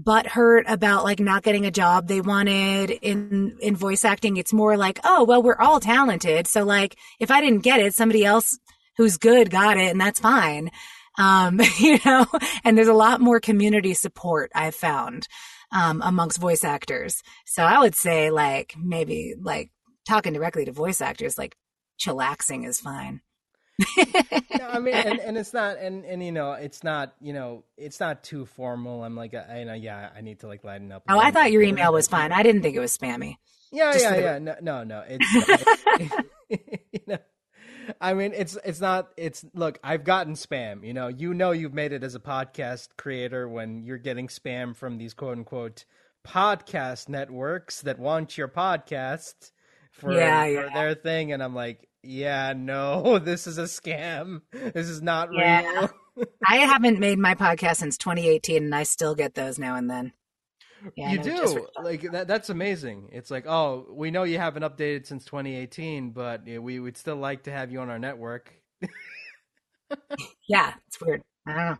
butthurt 0.00 0.64
about 0.66 1.04
like 1.04 1.20
not 1.20 1.42
getting 1.42 1.66
a 1.66 1.70
job 1.70 2.06
they 2.06 2.20
wanted 2.20 2.90
in 2.90 3.56
in 3.60 3.76
voice 3.76 4.04
acting. 4.04 4.36
It's 4.36 4.52
more 4.52 4.76
like, 4.76 5.00
oh 5.04 5.24
well, 5.24 5.42
we're 5.42 5.60
all 5.60 5.80
talented, 5.80 6.46
so 6.46 6.64
like 6.64 6.96
if 7.18 7.30
I 7.30 7.40
didn't 7.40 7.60
get 7.60 7.80
it, 7.80 7.94
somebody 7.94 8.24
else 8.24 8.58
who's 8.96 9.18
good 9.18 9.50
got 9.50 9.76
it, 9.76 9.90
and 9.90 10.00
that's 10.00 10.20
fine. 10.20 10.70
Um, 11.18 11.60
you 11.78 11.98
know, 12.04 12.26
and 12.64 12.76
there's 12.76 12.88
a 12.88 12.94
lot 12.94 13.20
more 13.20 13.40
community 13.40 13.94
support 13.94 14.50
I've 14.54 14.74
found 14.74 15.28
um, 15.72 16.02
amongst 16.04 16.38
voice 16.38 16.64
actors. 16.64 17.22
So 17.46 17.62
I 17.62 17.80
would 17.80 17.94
say 17.94 18.30
like 18.30 18.74
maybe 18.78 19.34
like 19.40 19.70
talking 20.06 20.32
directly 20.32 20.64
to 20.64 20.72
voice 20.72 21.00
actors, 21.00 21.38
like 21.38 21.56
chillaxing 22.00 22.66
is 22.66 22.80
fine 22.80 23.20
no, 24.58 24.68
I 24.68 24.78
mean, 24.78 24.94
and, 24.94 25.20
and 25.20 25.38
it's 25.38 25.52
not, 25.52 25.78
and, 25.78 26.04
and 26.04 26.22
you 26.22 26.32
know, 26.32 26.52
it's 26.52 26.84
not, 26.84 27.14
you 27.20 27.32
know, 27.32 27.64
it's 27.76 28.00
not 28.00 28.22
too 28.22 28.46
formal. 28.46 29.04
I'm 29.04 29.16
like, 29.16 29.34
I, 29.34 29.60
you 29.60 29.64
know, 29.64 29.74
yeah, 29.74 30.10
I 30.16 30.20
need 30.20 30.40
to 30.40 30.46
like 30.46 30.64
lighten 30.64 30.92
up. 30.92 31.04
Oh, 31.08 31.18
I 31.18 31.30
thought 31.30 31.52
your 31.52 31.62
email 31.62 31.92
was 31.92 32.08
fine. 32.08 32.32
I 32.32 32.42
didn't 32.42 32.62
think 32.62 32.76
it 32.76 32.80
was 32.80 32.96
spammy. 32.96 33.36
Yeah, 33.72 33.92
Just 33.92 34.04
yeah, 34.04 34.16
yeah. 34.16 34.38
No, 34.38 34.56
no, 34.60 34.84
no. 34.84 35.04
It's, 35.06 36.14
you 36.92 37.00
know, 37.06 37.18
I 38.00 38.14
mean, 38.14 38.32
it's 38.34 38.58
it's 38.64 38.80
not. 38.80 39.10
It's 39.16 39.44
look. 39.54 39.78
I've 39.82 40.04
gotten 40.04 40.34
spam. 40.34 40.84
You 40.84 40.92
know, 40.92 41.08
you 41.08 41.34
know, 41.34 41.52
you've 41.52 41.74
made 41.74 41.92
it 41.92 42.02
as 42.02 42.14
a 42.14 42.20
podcast 42.20 42.88
creator 42.96 43.48
when 43.48 43.84
you're 43.84 43.98
getting 43.98 44.28
spam 44.28 44.76
from 44.76 44.98
these 44.98 45.14
quote 45.14 45.38
unquote 45.38 45.84
podcast 46.26 47.08
networks 47.08 47.82
that 47.82 47.98
want 47.98 48.36
your 48.36 48.48
podcast 48.48 49.52
for, 49.92 50.12
yeah, 50.12 50.44
for 50.44 50.50
yeah. 50.50 50.74
their 50.74 50.94
thing, 50.94 51.32
and 51.32 51.42
I'm 51.42 51.54
like, 51.54 51.88
yeah, 52.02 52.54
no, 52.56 53.18
this 53.22 53.46
is 53.46 53.58
a 53.58 53.64
scam. 53.64 54.42
This 54.52 54.88
is 54.88 55.02
not 55.02 55.30
yeah. 55.32 55.62
real. 55.62 55.90
I 56.46 56.56
haven't 56.58 56.98
made 56.98 57.18
my 57.18 57.34
podcast 57.34 57.76
since 57.76 57.96
2018, 57.96 58.64
and 58.64 58.74
I 58.74 58.82
still 58.82 59.14
get 59.14 59.34
those 59.34 59.58
now 59.58 59.76
and 59.76 59.88
then. 59.90 60.12
Yeah, 60.96 61.12
you 61.12 61.18
do 61.18 61.36
just 61.36 61.54
for 61.58 61.68
fun. 61.74 61.84
like 61.84 62.02
that. 62.12 62.26
That's 62.26 62.48
amazing. 62.48 63.10
It's 63.12 63.30
like, 63.30 63.46
oh, 63.46 63.86
we 63.90 64.10
know 64.10 64.22
you 64.22 64.38
haven't 64.38 64.62
updated 64.62 65.06
since 65.06 65.24
2018, 65.26 66.10
but 66.10 66.46
we 66.46 66.80
would 66.80 66.96
still 66.96 67.16
like 67.16 67.42
to 67.44 67.52
have 67.52 67.70
you 67.70 67.80
on 67.80 67.90
our 67.90 67.98
network. 67.98 68.54
Yeah, 70.46 70.74
it's 70.88 71.00
weird. 71.00 71.22
I 71.46 71.54
don't 71.54 71.78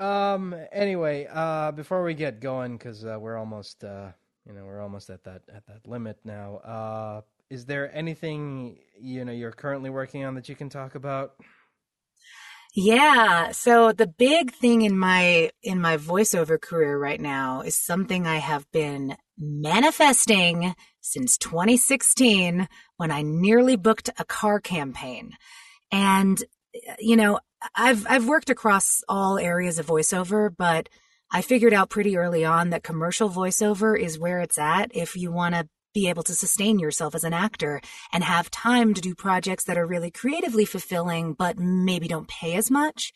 know. 0.00 0.06
Um. 0.06 0.54
Anyway, 0.72 1.28
uh, 1.32 1.72
before 1.72 2.02
we 2.02 2.14
get 2.14 2.40
going, 2.40 2.76
because 2.76 3.04
uh, 3.04 3.16
we're 3.20 3.36
almost, 3.36 3.84
uh, 3.84 4.10
you 4.46 4.52
know, 4.52 4.64
we're 4.64 4.80
almost 4.80 5.08
at 5.08 5.24
that 5.24 5.42
at 5.54 5.66
that 5.66 5.86
limit 5.86 6.18
now. 6.24 6.56
Uh, 6.56 7.20
is 7.50 7.66
there 7.66 7.94
anything 7.94 8.78
you 9.00 9.24
know 9.24 9.32
you're 9.32 9.52
currently 9.52 9.90
working 9.90 10.24
on 10.24 10.34
that 10.34 10.48
you 10.48 10.56
can 10.56 10.68
talk 10.68 10.94
about? 10.94 11.32
Yeah. 12.76 13.52
So 13.52 13.92
the 13.92 14.08
big 14.08 14.50
thing 14.50 14.82
in 14.82 14.98
my 14.98 15.50
in 15.62 15.80
my 15.80 15.96
voiceover 15.96 16.60
career 16.60 16.98
right 16.98 17.20
now 17.20 17.60
is 17.60 17.76
something 17.76 18.26
I 18.26 18.38
have 18.38 18.70
been 18.72 19.16
manifesting 19.38 20.74
since 21.00 21.38
2016 21.38 22.68
when 22.96 23.10
I 23.12 23.22
nearly 23.22 23.76
booked 23.76 24.10
a 24.18 24.24
car 24.24 24.58
campaign. 24.58 25.32
And 25.92 26.42
you 26.98 27.14
know, 27.14 27.38
I've 27.76 28.06
I've 28.08 28.26
worked 28.26 28.50
across 28.50 29.04
all 29.08 29.38
areas 29.38 29.78
of 29.78 29.86
voiceover, 29.86 30.50
but 30.54 30.88
I 31.32 31.42
figured 31.42 31.72
out 31.72 31.90
pretty 31.90 32.16
early 32.16 32.44
on 32.44 32.70
that 32.70 32.82
commercial 32.82 33.30
voiceover 33.30 33.98
is 33.98 34.18
where 34.18 34.40
it's 34.40 34.58
at 34.58 34.90
if 34.94 35.16
you 35.16 35.30
want 35.30 35.54
to 35.54 35.68
be 35.94 36.08
able 36.08 36.22
to 36.24 36.34
sustain 36.34 36.78
yourself 36.78 37.14
as 37.14 37.24
an 37.24 37.32
actor 37.32 37.80
and 38.12 38.22
have 38.24 38.50
time 38.50 38.92
to 38.94 39.00
do 39.00 39.14
projects 39.14 39.64
that 39.64 39.78
are 39.78 39.86
really 39.86 40.10
creatively 40.10 40.64
fulfilling 40.64 41.32
but 41.32 41.58
maybe 41.58 42.08
don't 42.08 42.28
pay 42.28 42.54
as 42.56 42.70
much. 42.70 43.12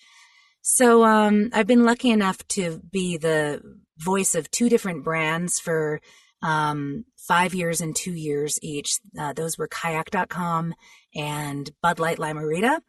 So 0.62 1.04
um, 1.04 1.50
I've 1.52 1.66
been 1.66 1.84
lucky 1.84 2.10
enough 2.10 2.46
to 2.48 2.80
be 2.90 3.16
the 3.16 3.60
voice 3.98 4.34
of 4.34 4.50
two 4.50 4.68
different 4.68 5.04
brands 5.04 5.58
for 5.58 6.00
um, 6.42 7.04
five 7.16 7.54
years 7.54 7.80
and 7.80 7.94
two 7.94 8.12
years 8.12 8.58
each. 8.62 8.98
Uh, 9.18 9.32
those 9.32 9.58
were 9.58 9.68
kayak.com 9.68 10.74
and 11.14 11.70
Bud 11.82 11.98
Light 11.98 12.18
Lime-A-Rita. 12.18 12.80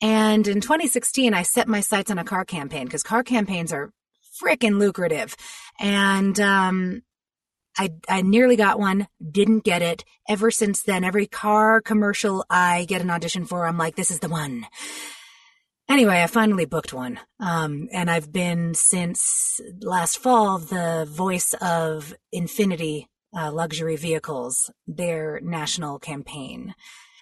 And 0.00 0.48
in 0.48 0.60
2016, 0.60 1.32
I 1.32 1.42
set 1.42 1.68
my 1.68 1.80
sights 1.80 2.10
on 2.10 2.18
a 2.18 2.24
car 2.24 2.44
campaign 2.44 2.84
because 2.84 3.04
car 3.04 3.22
campaigns 3.22 3.72
are 3.72 3.92
freaking 4.42 4.78
lucrative. 4.78 5.36
And 5.78 6.38
um, 6.40 7.02
I, 7.78 7.90
I 8.08 8.22
nearly 8.22 8.56
got 8.56 8.78
one, 8.78 9.08
didn't 9.30 9.64
get 9.64 9.82
it. 9.82 10.04
Ever 10.28 10.50
since 10.50 10.82
then, 10.82 11.04
every 11.04 11.26
car 11.26 11.80
commercial 11.80 12.44
I 12.50 12.84
get 12.84 13.00
an 13.00 13.10
audition 13.10 13.44
for, 13.46 13.66
I'm 13.66 13.78
like, 13.78 13.96
this 13.96 14.10
is 14.10 14.20
the 14.20 14.28
one. 14.28 14.66
Anyway, 15.88 16.22
I 16.22 16.26
finally 16.26 16.64
booked 16.64 16.92
one. 16.92 17.18
Um, 17.40 17.88
and 17.92 18.10
I've 18.10 18.32
been 18.32 18.74
since 18.74 19.60
last 19.80 20.18
fall 20.18 20.58
the 20.58 21.06
voice 21.10 21.54
of 21.60 22.14
Infiniti 22.34 23.06
uh, 23.36 23.50
Luxury 23.50 23.96
Vehicles, 23.96 24.70
their 24.86 25.40
national 25.42 25.98
campaign. 25.98 26.74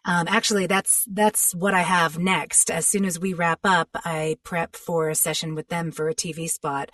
Um, 0.05 0.26
actually, 0.28 0.66
that's 0.66 1.05
that's 1.11 1.55
what 1.55 1.74
I 1.74 1.82
have 1.82 2.18
next. 2.18 2.70
As 2.70 2.86
soon 2.86 3.05
as 3.05 3.20
we 3.20 3.34
wrap 3.34 3.61
up, 3.64 3.88
I 3.94 4.38
prep 4.44 4.74
for 4.74 5.09
a 5.09 5.14
session 5.14 5.55
with 5.55 5.68
them 5.68 5.90
for 5.90 6.09
a 6.09 6.14
TV 6.14 6.48
spot, 6.48 6.90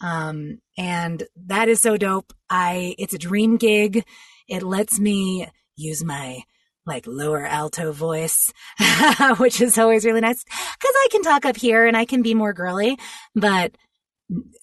um, 0.00 0.60
and 0.76 1.22
that 1.46 1.68
is 1.68 1.80
so 1.80 1.96
dope. 1.96 2.32
I 2.50 2.94
it's 2.98 3.14
a 3.14 3.18
dream 3.18 3.56
gig. 3.56 4.04
It 4.48 4.62
lets 4.62 4.98
me 4.98 5.48
use 5.76 6.04
my 6.04 6.42
like 6.86 7.06
lower 7.06 7.44
alto 7.44 7.92
voice, 7.92 8.52
which 9.38 9.60
is 9.60 9.76
always 9.76 10.04
really 10.04 10.20
nice 10.20 10.44
because 10.44 10.94
I 10.94 11.08
can 11.10 11.22
talk 11.22 11.44
up 11.44 11.56
here 11.56 11.86
and 11.86 11.96
I 11.96 12.04
can 12.04 12.22
be 12.22 12.34
more 12.34 12.52
girly. 12.52 12.98
But 13.34 13.76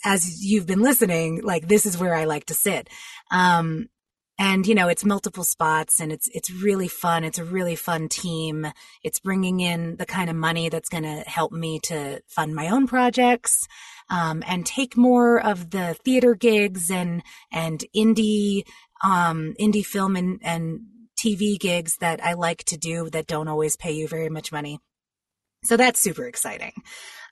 as 0.05 0.43
you've 0.43 0.65
been 0.65 0.81
listening, 0.81 1.41
like 1.43 1.67
this 1.67 1.85
is 1.85 1.97
where 1.97 2.15
I 2.15 2.25
like 2.25 2.45
to 2.45 2.53
sit. 2.53 2.89
Um, 3.31 3.89
and 4.39 4.65
you 4.65 4.75
know 4.75 4.87
it's 4.87 5.05
multiple 5.05 5.43
spots 5.43 5.99
and 5.99 6.11
it's 6.11 6.27
it's 6.33 6.51
really 6.51 6.87
fun. 6.87 7.23
It's 7.23 7.39
a 7.39 7.45
really 7.45 7.75
fun 7.75 8.09
team. 8.09 8.67
It's 9.03 9.19
bringing 9.19 9.59
in 9.59 9.97
the 9.97 10.05
kind 10.05 10.29
of 10.29 10.35
money 10.35 10.69
that's 10.69 10.89
going 10.89 11.03
to 11.03 11.23
help 11.27 11.51
me 11.51 11.79
to 11.83 12.21
fund 12.27 12.55
my 12.55 12.69
own 12.69 12.87
projects 12.87 13.67
um, 14.09 14.43
and 14.45 14.65
take 14.65 14.97
more 14.97 15.39
of 15.39 15.69
the 15.69 15.95
theater 16.03 16.35
gigs 16.35 16.89
and 16.89 17.21
and 17.51 17.83
indie 17.95 18.63
um, 19.03 19.53
indie 19.59 19.85
film 19.85 20.15
and 20.15 20.39
and 20.43 20.81
tv 21.17 21.57
gigs 21.59 21.97
that 21.97 22.21
i 22.25 22.33
like 22.33 22.63
to 22.65 22.75
do 22.75 23.09
that 23.09 23.27
don't 23.27 23.47
always 23.47 23.77
pay 23.77 23.91
you 23.91 24.07
very 24.07 24.29
much 24.29 24.51
money. 24.51 24.79
So 25.63 25.77
that's 25.77 26.01
super 26.01 26.25
exciting. 26.25 26.73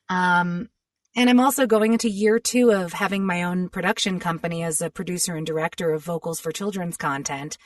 Um, 0.08 0.70
and 1.16 1.30
I'm 1.30 1.40
also 1.40 1.68
going 1.68 1.94
into 1.94 2.10
year 2.10 2.40
two 2.40 2.72
of 2.72 2.94
having 2.94 3.26
my 3.26 3.44
own 3.44 3.70
production 3.70 4.20
company 4.20 4.64
as 4.64 4.82
a 4.82 4.90
producer 4.90 5.36
and 5.36 5.46
director 5.46 5.92
of 5.92 6.04
vocals 6.04 6.40
for 6.40 6.52
children's 6.52 6.98
content, 6.98 7.58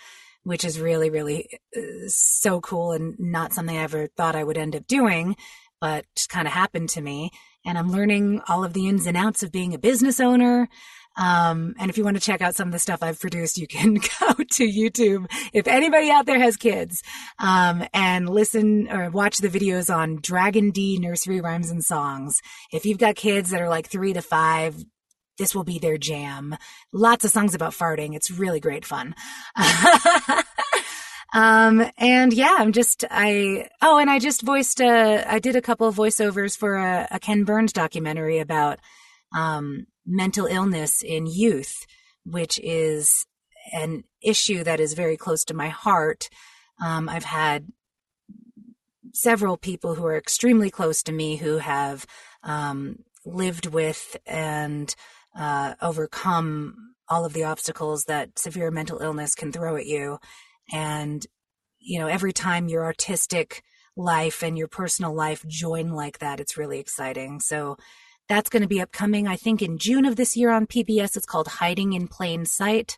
which 0.44 0.66
is 0.66 0.80
really, 0.80 1.10
really 1.10 1.48
uh, 1.76 1.82
so 2.08 2.60
cool 2.60 2.92
and 2.92 3.16
not 3.20 3.54
something 3.54 3.78
I 3.78 3.84
ever 3.84 4.08
thought 4.08 4.36
I 4.36 4.44
would 4.44 4.58
end 4.58 4.76
up 4.76 4.88
doing, 4.88 5.36
but 5.80 6.06
just 6.16 6.30
kind 6.30 6.48
of 6.48 6.54
happened 6.54 6.90
to 6.90 7.02
me. 7.02 7.32
And 7.66 7.78
I'm 7.78 7.92
learning 7.92 8.42
all 8.48 8.64
of 8.64 8.74
the 8.74 8.88
ins 8.88 9.06
and 9.06 9.18
outs 9.18 9.44
of 9.44 9.52
being 9.52 9.74
a 9.74 9.80
business 9.80 10.20
owner. 10.20 10.68
Um, 11.18 11.76
and 11.80 11.90
if 11.90 11.98
you 11.98 12.04
want 12.04 12.18
to 12.18 12.22
check 12.24 12.42
out 12.42 12.56
some 12.56 12.68
of 12.68 12.72
the 12.72 12.80
stuff 12.80 13.02
I've 13.02 13.20
produced, 13.20 13.58
you 13.58 13.68
can 13.68 13.94
go 14.20 14.34
to 14.34 14.68
YouTube. 14.68 15.32
If 15.54 15.68
anybody 15.68 16.12
out 16.12 16.26
there 16.26 16.40
has 16.40 16.58
kids, 16.58 17.04
um, 17.40 17.86
and 17.94 18.30
listen 18.30 18.90
or 18.90 19.10
watch 19.10 19.38
the 19.38 19.50
videos 19.50 19.94
on 19.94 20.20
Dragon 20.22 20.72
D 20.72 20.98
nursery 21.00 21.42
rhymes 21.42 21.70
and 21.70 21.84
songs. 21.84 22.42
If 22.72 22.86
you've 22.86 22.98
got 22.98 23.16
kids 23.16 23.52
that 23.52 23.62
are 23.62 23.70
like 23.70 23.88
three 23.88 24.14
to 24.14 24.22
five, 24.22 24.84
this 25.38 25.54
will 25.56 25.64
be 25.64 25.80
their 25.80 25.98
jam. 25.98 26.56
Lots 26.92 27.26
of 27.26 27.32
songs 27.32 27.56
about 27.56 27.74
farting. 27.74 28.16
It's 28.16 28.32
really 28.32 28.60
great 28.60 28.86
fun. 28.86 29.16
um, 31.34 31.90
and 31.98 32.34
yeah, 32.34 32.56
I'm 32.58 32.72
just, 32.72 33.04
I, 33.10 33.68
oh, 33.82 33.98
and 33.98 34.10
I 34.10 34.20
just 34.20 34.42
voiced, 34.42 34.80
a, 34.80 35.26
I 35.30 35.40
did 35.40 35.56
a 35.56 35.62
couple 35.62 35.88
of 35.88 35.96
voiceovers 35.96 36.58
for 36.58 36.76
a, 36.76 37.08
a 37.12 37.20
Ken 37.20 37.44
Burns 37.44 37.74
documentary 37.74 38.40
about, 38.40 38.80
um, 39.36 39.88
mental 40.06 40.46
illness 40.46 41.02
in 41.02 41.26
youth, 41.26 41.86
which 42.26 42.60
is 42.64 43.26
an 43.74 44.04
issue 44.22 44.64
that 44.64 44.80
is 44.80 44.94
very 44.94 45.18
close 45.18 45.44
to 45.46 45.54
my 45.54 45.70
heart. 45.70 46.30
Um, 46.84 47.10
I've 47.10 47.26
had 47.26 47.68
several 49.14 49.58
people 49.58 49.96
who 49.96 50.06
are 50.06 50.18
extremely 50.18 50.70
close 50.70 51.02
to 51.04 51.12
me 51.12 51.38
who 51.38 51.58
have 51.58 52.06
um, 52.44 53.00
lived 53.26 53.68
with 53.68 54.18
and 54.26 54.94
uh, 55.38 55.76
overcome 55.82 56.76
all 57.08 57.26
of 57.26 57.34
the 57.34 57.44
obstacles 57.44 58.06
that 58.06 58.38
severe 58.38 58.72
mental 58.72 59.00
illness 59.00 59.36
can 59.36 59.52
throw 59.52 59.76
at 59.76 59.86
you. 59.86 60.20
And, 60.72 61.26
you 61.80 62.00
know, 62.00 62.08
every 62.08 62.34
time 62.34 62.68
your 62.68 62.84
artistic 62.84 63.64
life 63.96 64.44
and 64.44 64.58
your 64.58 64.68
personal 64.68 65.14
life 65.14 65.46
join 65.48 65.92
like 65.92 66.20
that, 66.20 66.40
it's 66.40 66.58
really 66.58 66.80
exciting. 66.80 67.40
So 67.40 67.78
that's 68.28 68.50
going 68.50 68.62
to 68.62 68.68
be 68.68 68.82
upcoming, 68.82 69.28
I 69.28 69.36
think, 69.36 69.62
in 69.62 69.78
June 69.78 70.06
of 70.06 70.16
this 70.16 70.36
year 70.36 70.52
on 70.52 70.68
PBS. 70.68 71.16
It's 71.16 71.26
called 71.26 71.48
Hiding 71.48 71.94
in 71.94 72.08
Plain 72.08 72.46
Sight. 72.46 72.98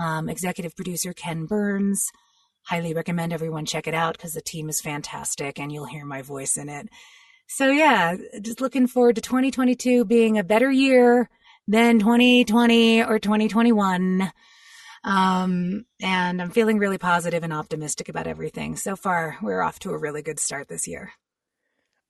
Um, 0.00 0.28
executive 0.28 0.76
producer 0.76 1.12
Ken 1.12 1.46
Burns. 1.46 2.10
Highly 2.62 2.94
recommend 2.94 3.32
everyone 3.32 3.66
check 3.66 3.86
it 3.86 3.94
out 3.94 4.16
because 4.16 4.34
the 4.34 4.40
team 4.40 4.68
is 4.68 4.80
fantastic 4.80 5.58
and 5.58 5.72
you'll 5.72 5.86
hear 5.86 6.04
my 6.04 6.22
voice 6.22 6.56
in 6.56 6.68
it. 6.68 6.88
So, 7.48 7.70
yeah, 7.70 8.16
just 8.40 8.60
looking 8.60 8.86
forward 8.86 9.16
to 9.16 9.20
2022 9.20 10.04
being 10.04 10.38
a 10.38 10.44
better 10.44 10.70
year 10.70 11.28
than 11.66 11.98
2020 11.98 13.02
or 13.02 13.18
2021. 13.18 14.30
Um, 15.02 15.86
and 16.00 16.42
I'm 16.42 16.50
feeling 16.50 16.78
really 16.78 16.98
positive 16.98 17.42
and 17.42 17.52
optimistic 17.52 18.08
about 18.08 18.26
everything. 18.26 18.76
So 18.76 18.94
far, 18.94 19.38
we're 19.42 19.62
off 19.62 19.78
to 19.80 19.90
a 19.90 19.98
really 19.98 20.22
good 20.22 20.38
start 20.38 20.68
this 20.68 20.86
year. 20.86 21.12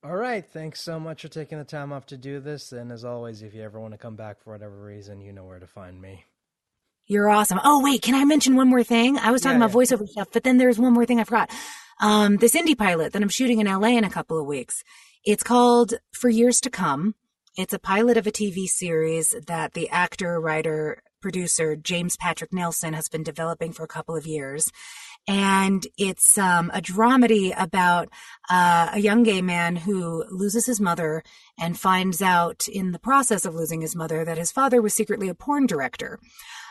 All 0.02 0.16
right. 0.16 0.44
Thanks 0.46 0.80
so 0.80 0.98
much 0.98 1.22
for 1.22 1.28
taking 1.28 1.58
the 1.58 1.64
time 1.64 1.92
off 1.92 2.06
to 2.06 2.16
do 2.16 2.40
this. 2.40 2.72
And 2.72 2.90
as 2.90 3.04
always, 3.04 3.42
if 3.42 3.54
you 3.54 3.62
ever 3.62 3.78
want 3.78 3.92
to 3.92 3.98
come 3.98 4.16
back 4.16 4.42
for 4.42 4.52
whatever 4.52 4.82
reason, 4.82 5.20
you 5.20 5.32
know 5.32 5.44
where 5.44 5.58
to 5.58 5.66
find 5.66 6.00
me. 6.00 6.24
You're 7.06 7.28
awesome. 7.28 7.60
Oh, 7.64 7.82
wait, 7.82 8.02
can 8.02 8.14
I 8.14 8.24
mention 8.24 8.54
one 8.56 8.68
more 8.68 8.84
thing? 8.84 9.18
I 9.18 9.30
was 9.30 9.42
talking 9.42 9.58
Yeah, 9.58 9.66
about 9.66 9.76
voiceover 9.76 10.08
stuff, 10.08 10.28
but 10.32 10.44
then 10.44 10.58
there's 10.58 10.78
one 10.78 10.92
more 10.92 11.04
thing 11.04 11.20
I 11.20 11.24
forgot. 11.24 11.50
Um, 12.00 12.36
this 12.36 12.54
indie 12.54 12.78
pilot 12.78 13.12
that 13.12 13.20
I'm 13.22 13.28
shooting 13.28 13.58
in 13.58 13.66
LA 13.66 13.88
in 13.88 14.04
a 14.04 14.10
couple 14.10 14.40
of 14.40 14.46
weeks. 14.46 14.82
It's 15.24 15.42
called 15.42 15.94
For 16.12 16.30
Years 16.30 16.60
to 16.62 16.70
Come. 16.70 17.14
It's 17.56 17.74
a 17.74 17.78
pilot 17.78 18.16
of 18.16 18.26
a 18.26 18.30
TV 18.30 18.66
series 18.66 19.34
that 19.48 19.74
the 19.74 19.88
actor, 19.90 20.40
writer, 20.40 21.02
producer 21.20 21.76
James 21.76 22.16
Patrick 22.16 22.52
Nelson 22.52 22.94
has 22.94 23.08
been 23.08 23.22
developing 23.22 23.72
for 23.72 23.84
a 23.84 23.88
couple 23.88 24.16
of 24.16 24.26
years. 24.26 24.70
And 25.28 25.86
it's 25.98 26.38
um, 26.38 26.70
a 26.72 26.80
dramedy 26.80 27.52
about 27.56 28.08
uh, 28.48 28.90
a 28.94 28.98
young 28.98 29.22
gay 29.22 29.42
man 29.42 29.76
who 29.76 30.24
loses 30.30 30.66
his 30.66 30.80
mother 30.80 31.22
and 31.58 31.78
finds 31.78 32.22
out 32.22 32.66
in 32.68 32.92
the 32.92 32.98
process 32.98 33.44
of 33.44 33.54
losing 33.54 33.80
his 33.82 33.94
mother 33.94 34.24
that 34.24 34.38
his 34.38 34.50
father 34.50 34.80
was 34.80 34.94
secretly 34.94 35.28
a 35.28 35.34
porn 35.34 35.66
director. 35.66 36.18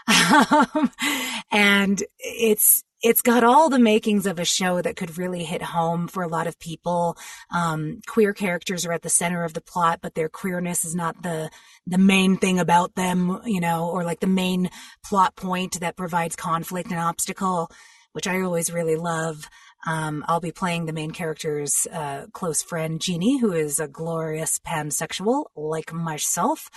Um, 0.09 0.91
and 1.51 2.03
it's 2.17 2.83
it's 3.01 3.21
got 3.21 3.43
all 3.43 3.69
the 3.69 3.79
makings 3.79 4.25
of 4.25 4.39
a 4.39 4.45
show 4.45 4.81
that 4.81 4.95
could 4.95 5.17
really 5.17 5.43
hit 5.43 5.61
home 5.61 6.07
for 6.07 6.23
a 6.23 6.27
lot 6.27 6.47
of 6.47 6.59
people. 6.59 7.17
Um, 7.53 8.01
queer 8.07 8.33
characters 8.33 8.85
are 8.85 8.91
at 8.91 9.03
the 9.03 9.09
center 9.09 9.43
of 9.43 9.53
the 9.53 9.61
plot, 9.61 9.99
but 10.01 10.15
their 10.15 10.29
queerness 10.29 10.83
is 10.83 10.95
not 10.95 11.21
the 11.23 11.49
the 11.87 11.97
main 11.97 12.37
thing 12.37 12.59
about 12.59 12.95
them, 12.95 13.39
you 13.45 13.61
know, 13.61 13.89
or 13.89 14.03
like 14.03 14.19
the 14.19 14.27
main 14.27 14.69
plot 15.03 15.35
point 15.35 15.79
that 15.79 15.97
provides 15.97 16.35
conflict 16.35 16.91
and 16.91 16.99
obstacle, 16.99 17.71
which 18.11 18.27
I 18.27 18.41
always 18.41 18.71
really 18.71 18.95
love. 18.95 19.49
Um, 19.87 20.25
I'll 20.27 20.41
be 20.41 20.51
playing 20.51 20.85
the 20.85 20.93
main 20.93 21.11
character's 21.11 21.87
uh, 21.91 22.25
close 22.33 22.61
friend, 22.61 22.99
Jeannie, 22.99 23.39
who 23.39 23.53
is 23.53 23.79
a 23.79 23.87
glorious 23.87 24.59
pansexual 24.59 25.45
like 25.55 25.93
myself. 25.93 26.69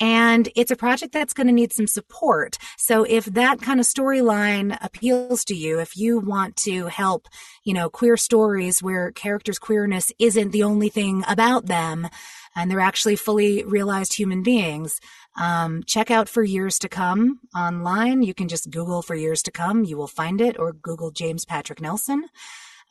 And 0.00 0.48
it's 0.54 0.70
a 0.70 0.76
project 0.76 1.12
that's 1.12 1.32
going 1.32 1.46
to 1.46 1.52
need 1.52 1.72
some 1.72 1.86
support. 1.86 2.58
So 2.76 3.04
if 3.04 3.24
that 3.26 3.62
kind 3.62 3.80
of 3.80 3.86
storyline 3.86 4.76
appeals 4.82 5.44
to 5.46 5.54
you, 5.54 5.78
if 5.80 5.96
you 5.96 6.18
want 6.18 6.56
to 6.56 6.86
help, 6.86 7.28
you 7.64 7.72
know, 7.72 7.88
queer 7.88 8.16
stories 8.16 8.82
where 8.82 9.10
characters' 9.12 9.58
queerness 9.58 10.12
isn't 10.18 10.50
the 10.50 10.62
only 10.62 10.88
thing 10.88 11.24
about 11.26 11.66
them, 11.66 12.08
and 12.54 12.70
they're 12.70 12.80
actually 12.80 13.16
fully 13.16 13.64
realized 13.64 14.14
human 14.14 14.42
beings, 14.42 15.00
um, 15.40 15.82
check 15.84 16.10
out 16.10 16.28
For 16.28 16.42
Years 16.42 16.78
to 16.80 16.88
Come 16.88 17.40
online. 17.54 18.22
You 18.22 18.34
can 18.34 18.48
just 18.48 18.70
Google 18.70 19.02
For 19.02 19.14
Years 19.14 19.42
to 19.42 19.50
Come. 19.50 19.84
You 19.84 19.96
will 19.96 20.06
find 20.06 20.40
it 20.40 20.58
or 20.58 20.72
Google 20.72 21.10
James 21.10 21.44
Patrick 21.44 21.80
Nelson. 21.80 22.28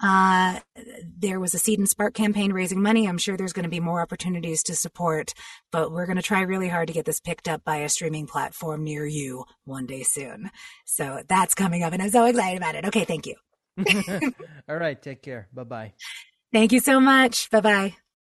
Uh, 0.02 0.60
there 1.18 1.40
was 1.40 1.54
a 1.54 1.60
Seed 1.60 1.80
and 1.80 1.90
Spark 1.90 2.14
campaign 2.14 2.52
raising 2.52 2.82
money. 2.82 3.08
I'm 3.08 3.18
sure 3.18 3.38
there's 3.38 3.54
going 3.54 3.64
to 3.64 3.70
be 3.70 3.80
more 3.80 4.02
opportunities 4.02 4.64
to 4.64 4.76
support, 4.76 5.34
but 5.72 5.92
we're 5.92 6.06
going 6.06 6.18
to 6.18 6.22
try 6.22 6.42
really 6.42 6.68
hard 6.68 6.88
to 6.88 6.94
get 6.94 7.06
this 7.06 7.20
picked 7.20 7.48
up 7.48 7.64
by 7.64 7.78
a 7.78 7.90
streaming 7.90 8.28
platform 8.28 8.84
near 8.84 9.06
you 9.06 9.46
one 9.64 9.86
day 9.86 10.04
soon. 10.04 10.52
So 10.86 11.24
that's 11.28 11.56
coming 11.56 11.84
up 11.84 11.94
and 11.94 12.02
I'm 12.02 12.10
so 12.10 12.26
excited 12.26 12.58
about 12.58 12.76
it. 12.76 12.86
Okay. 12.86 13.06
Thank 13.06 13.28
you. 13.28 13.36
All 14.70 14.78
right. 14.78 15.02
Take 15.02 15.22
care. 15.22 15.48
Bye 15.54 15.64
bye. 15.64 15.94
Thank 16.52 16.72
you 16.72 16.80
so 16.80 17.00
much. 17.00 17.50
Bye 17.50 17.62
bye. 17.62 17.96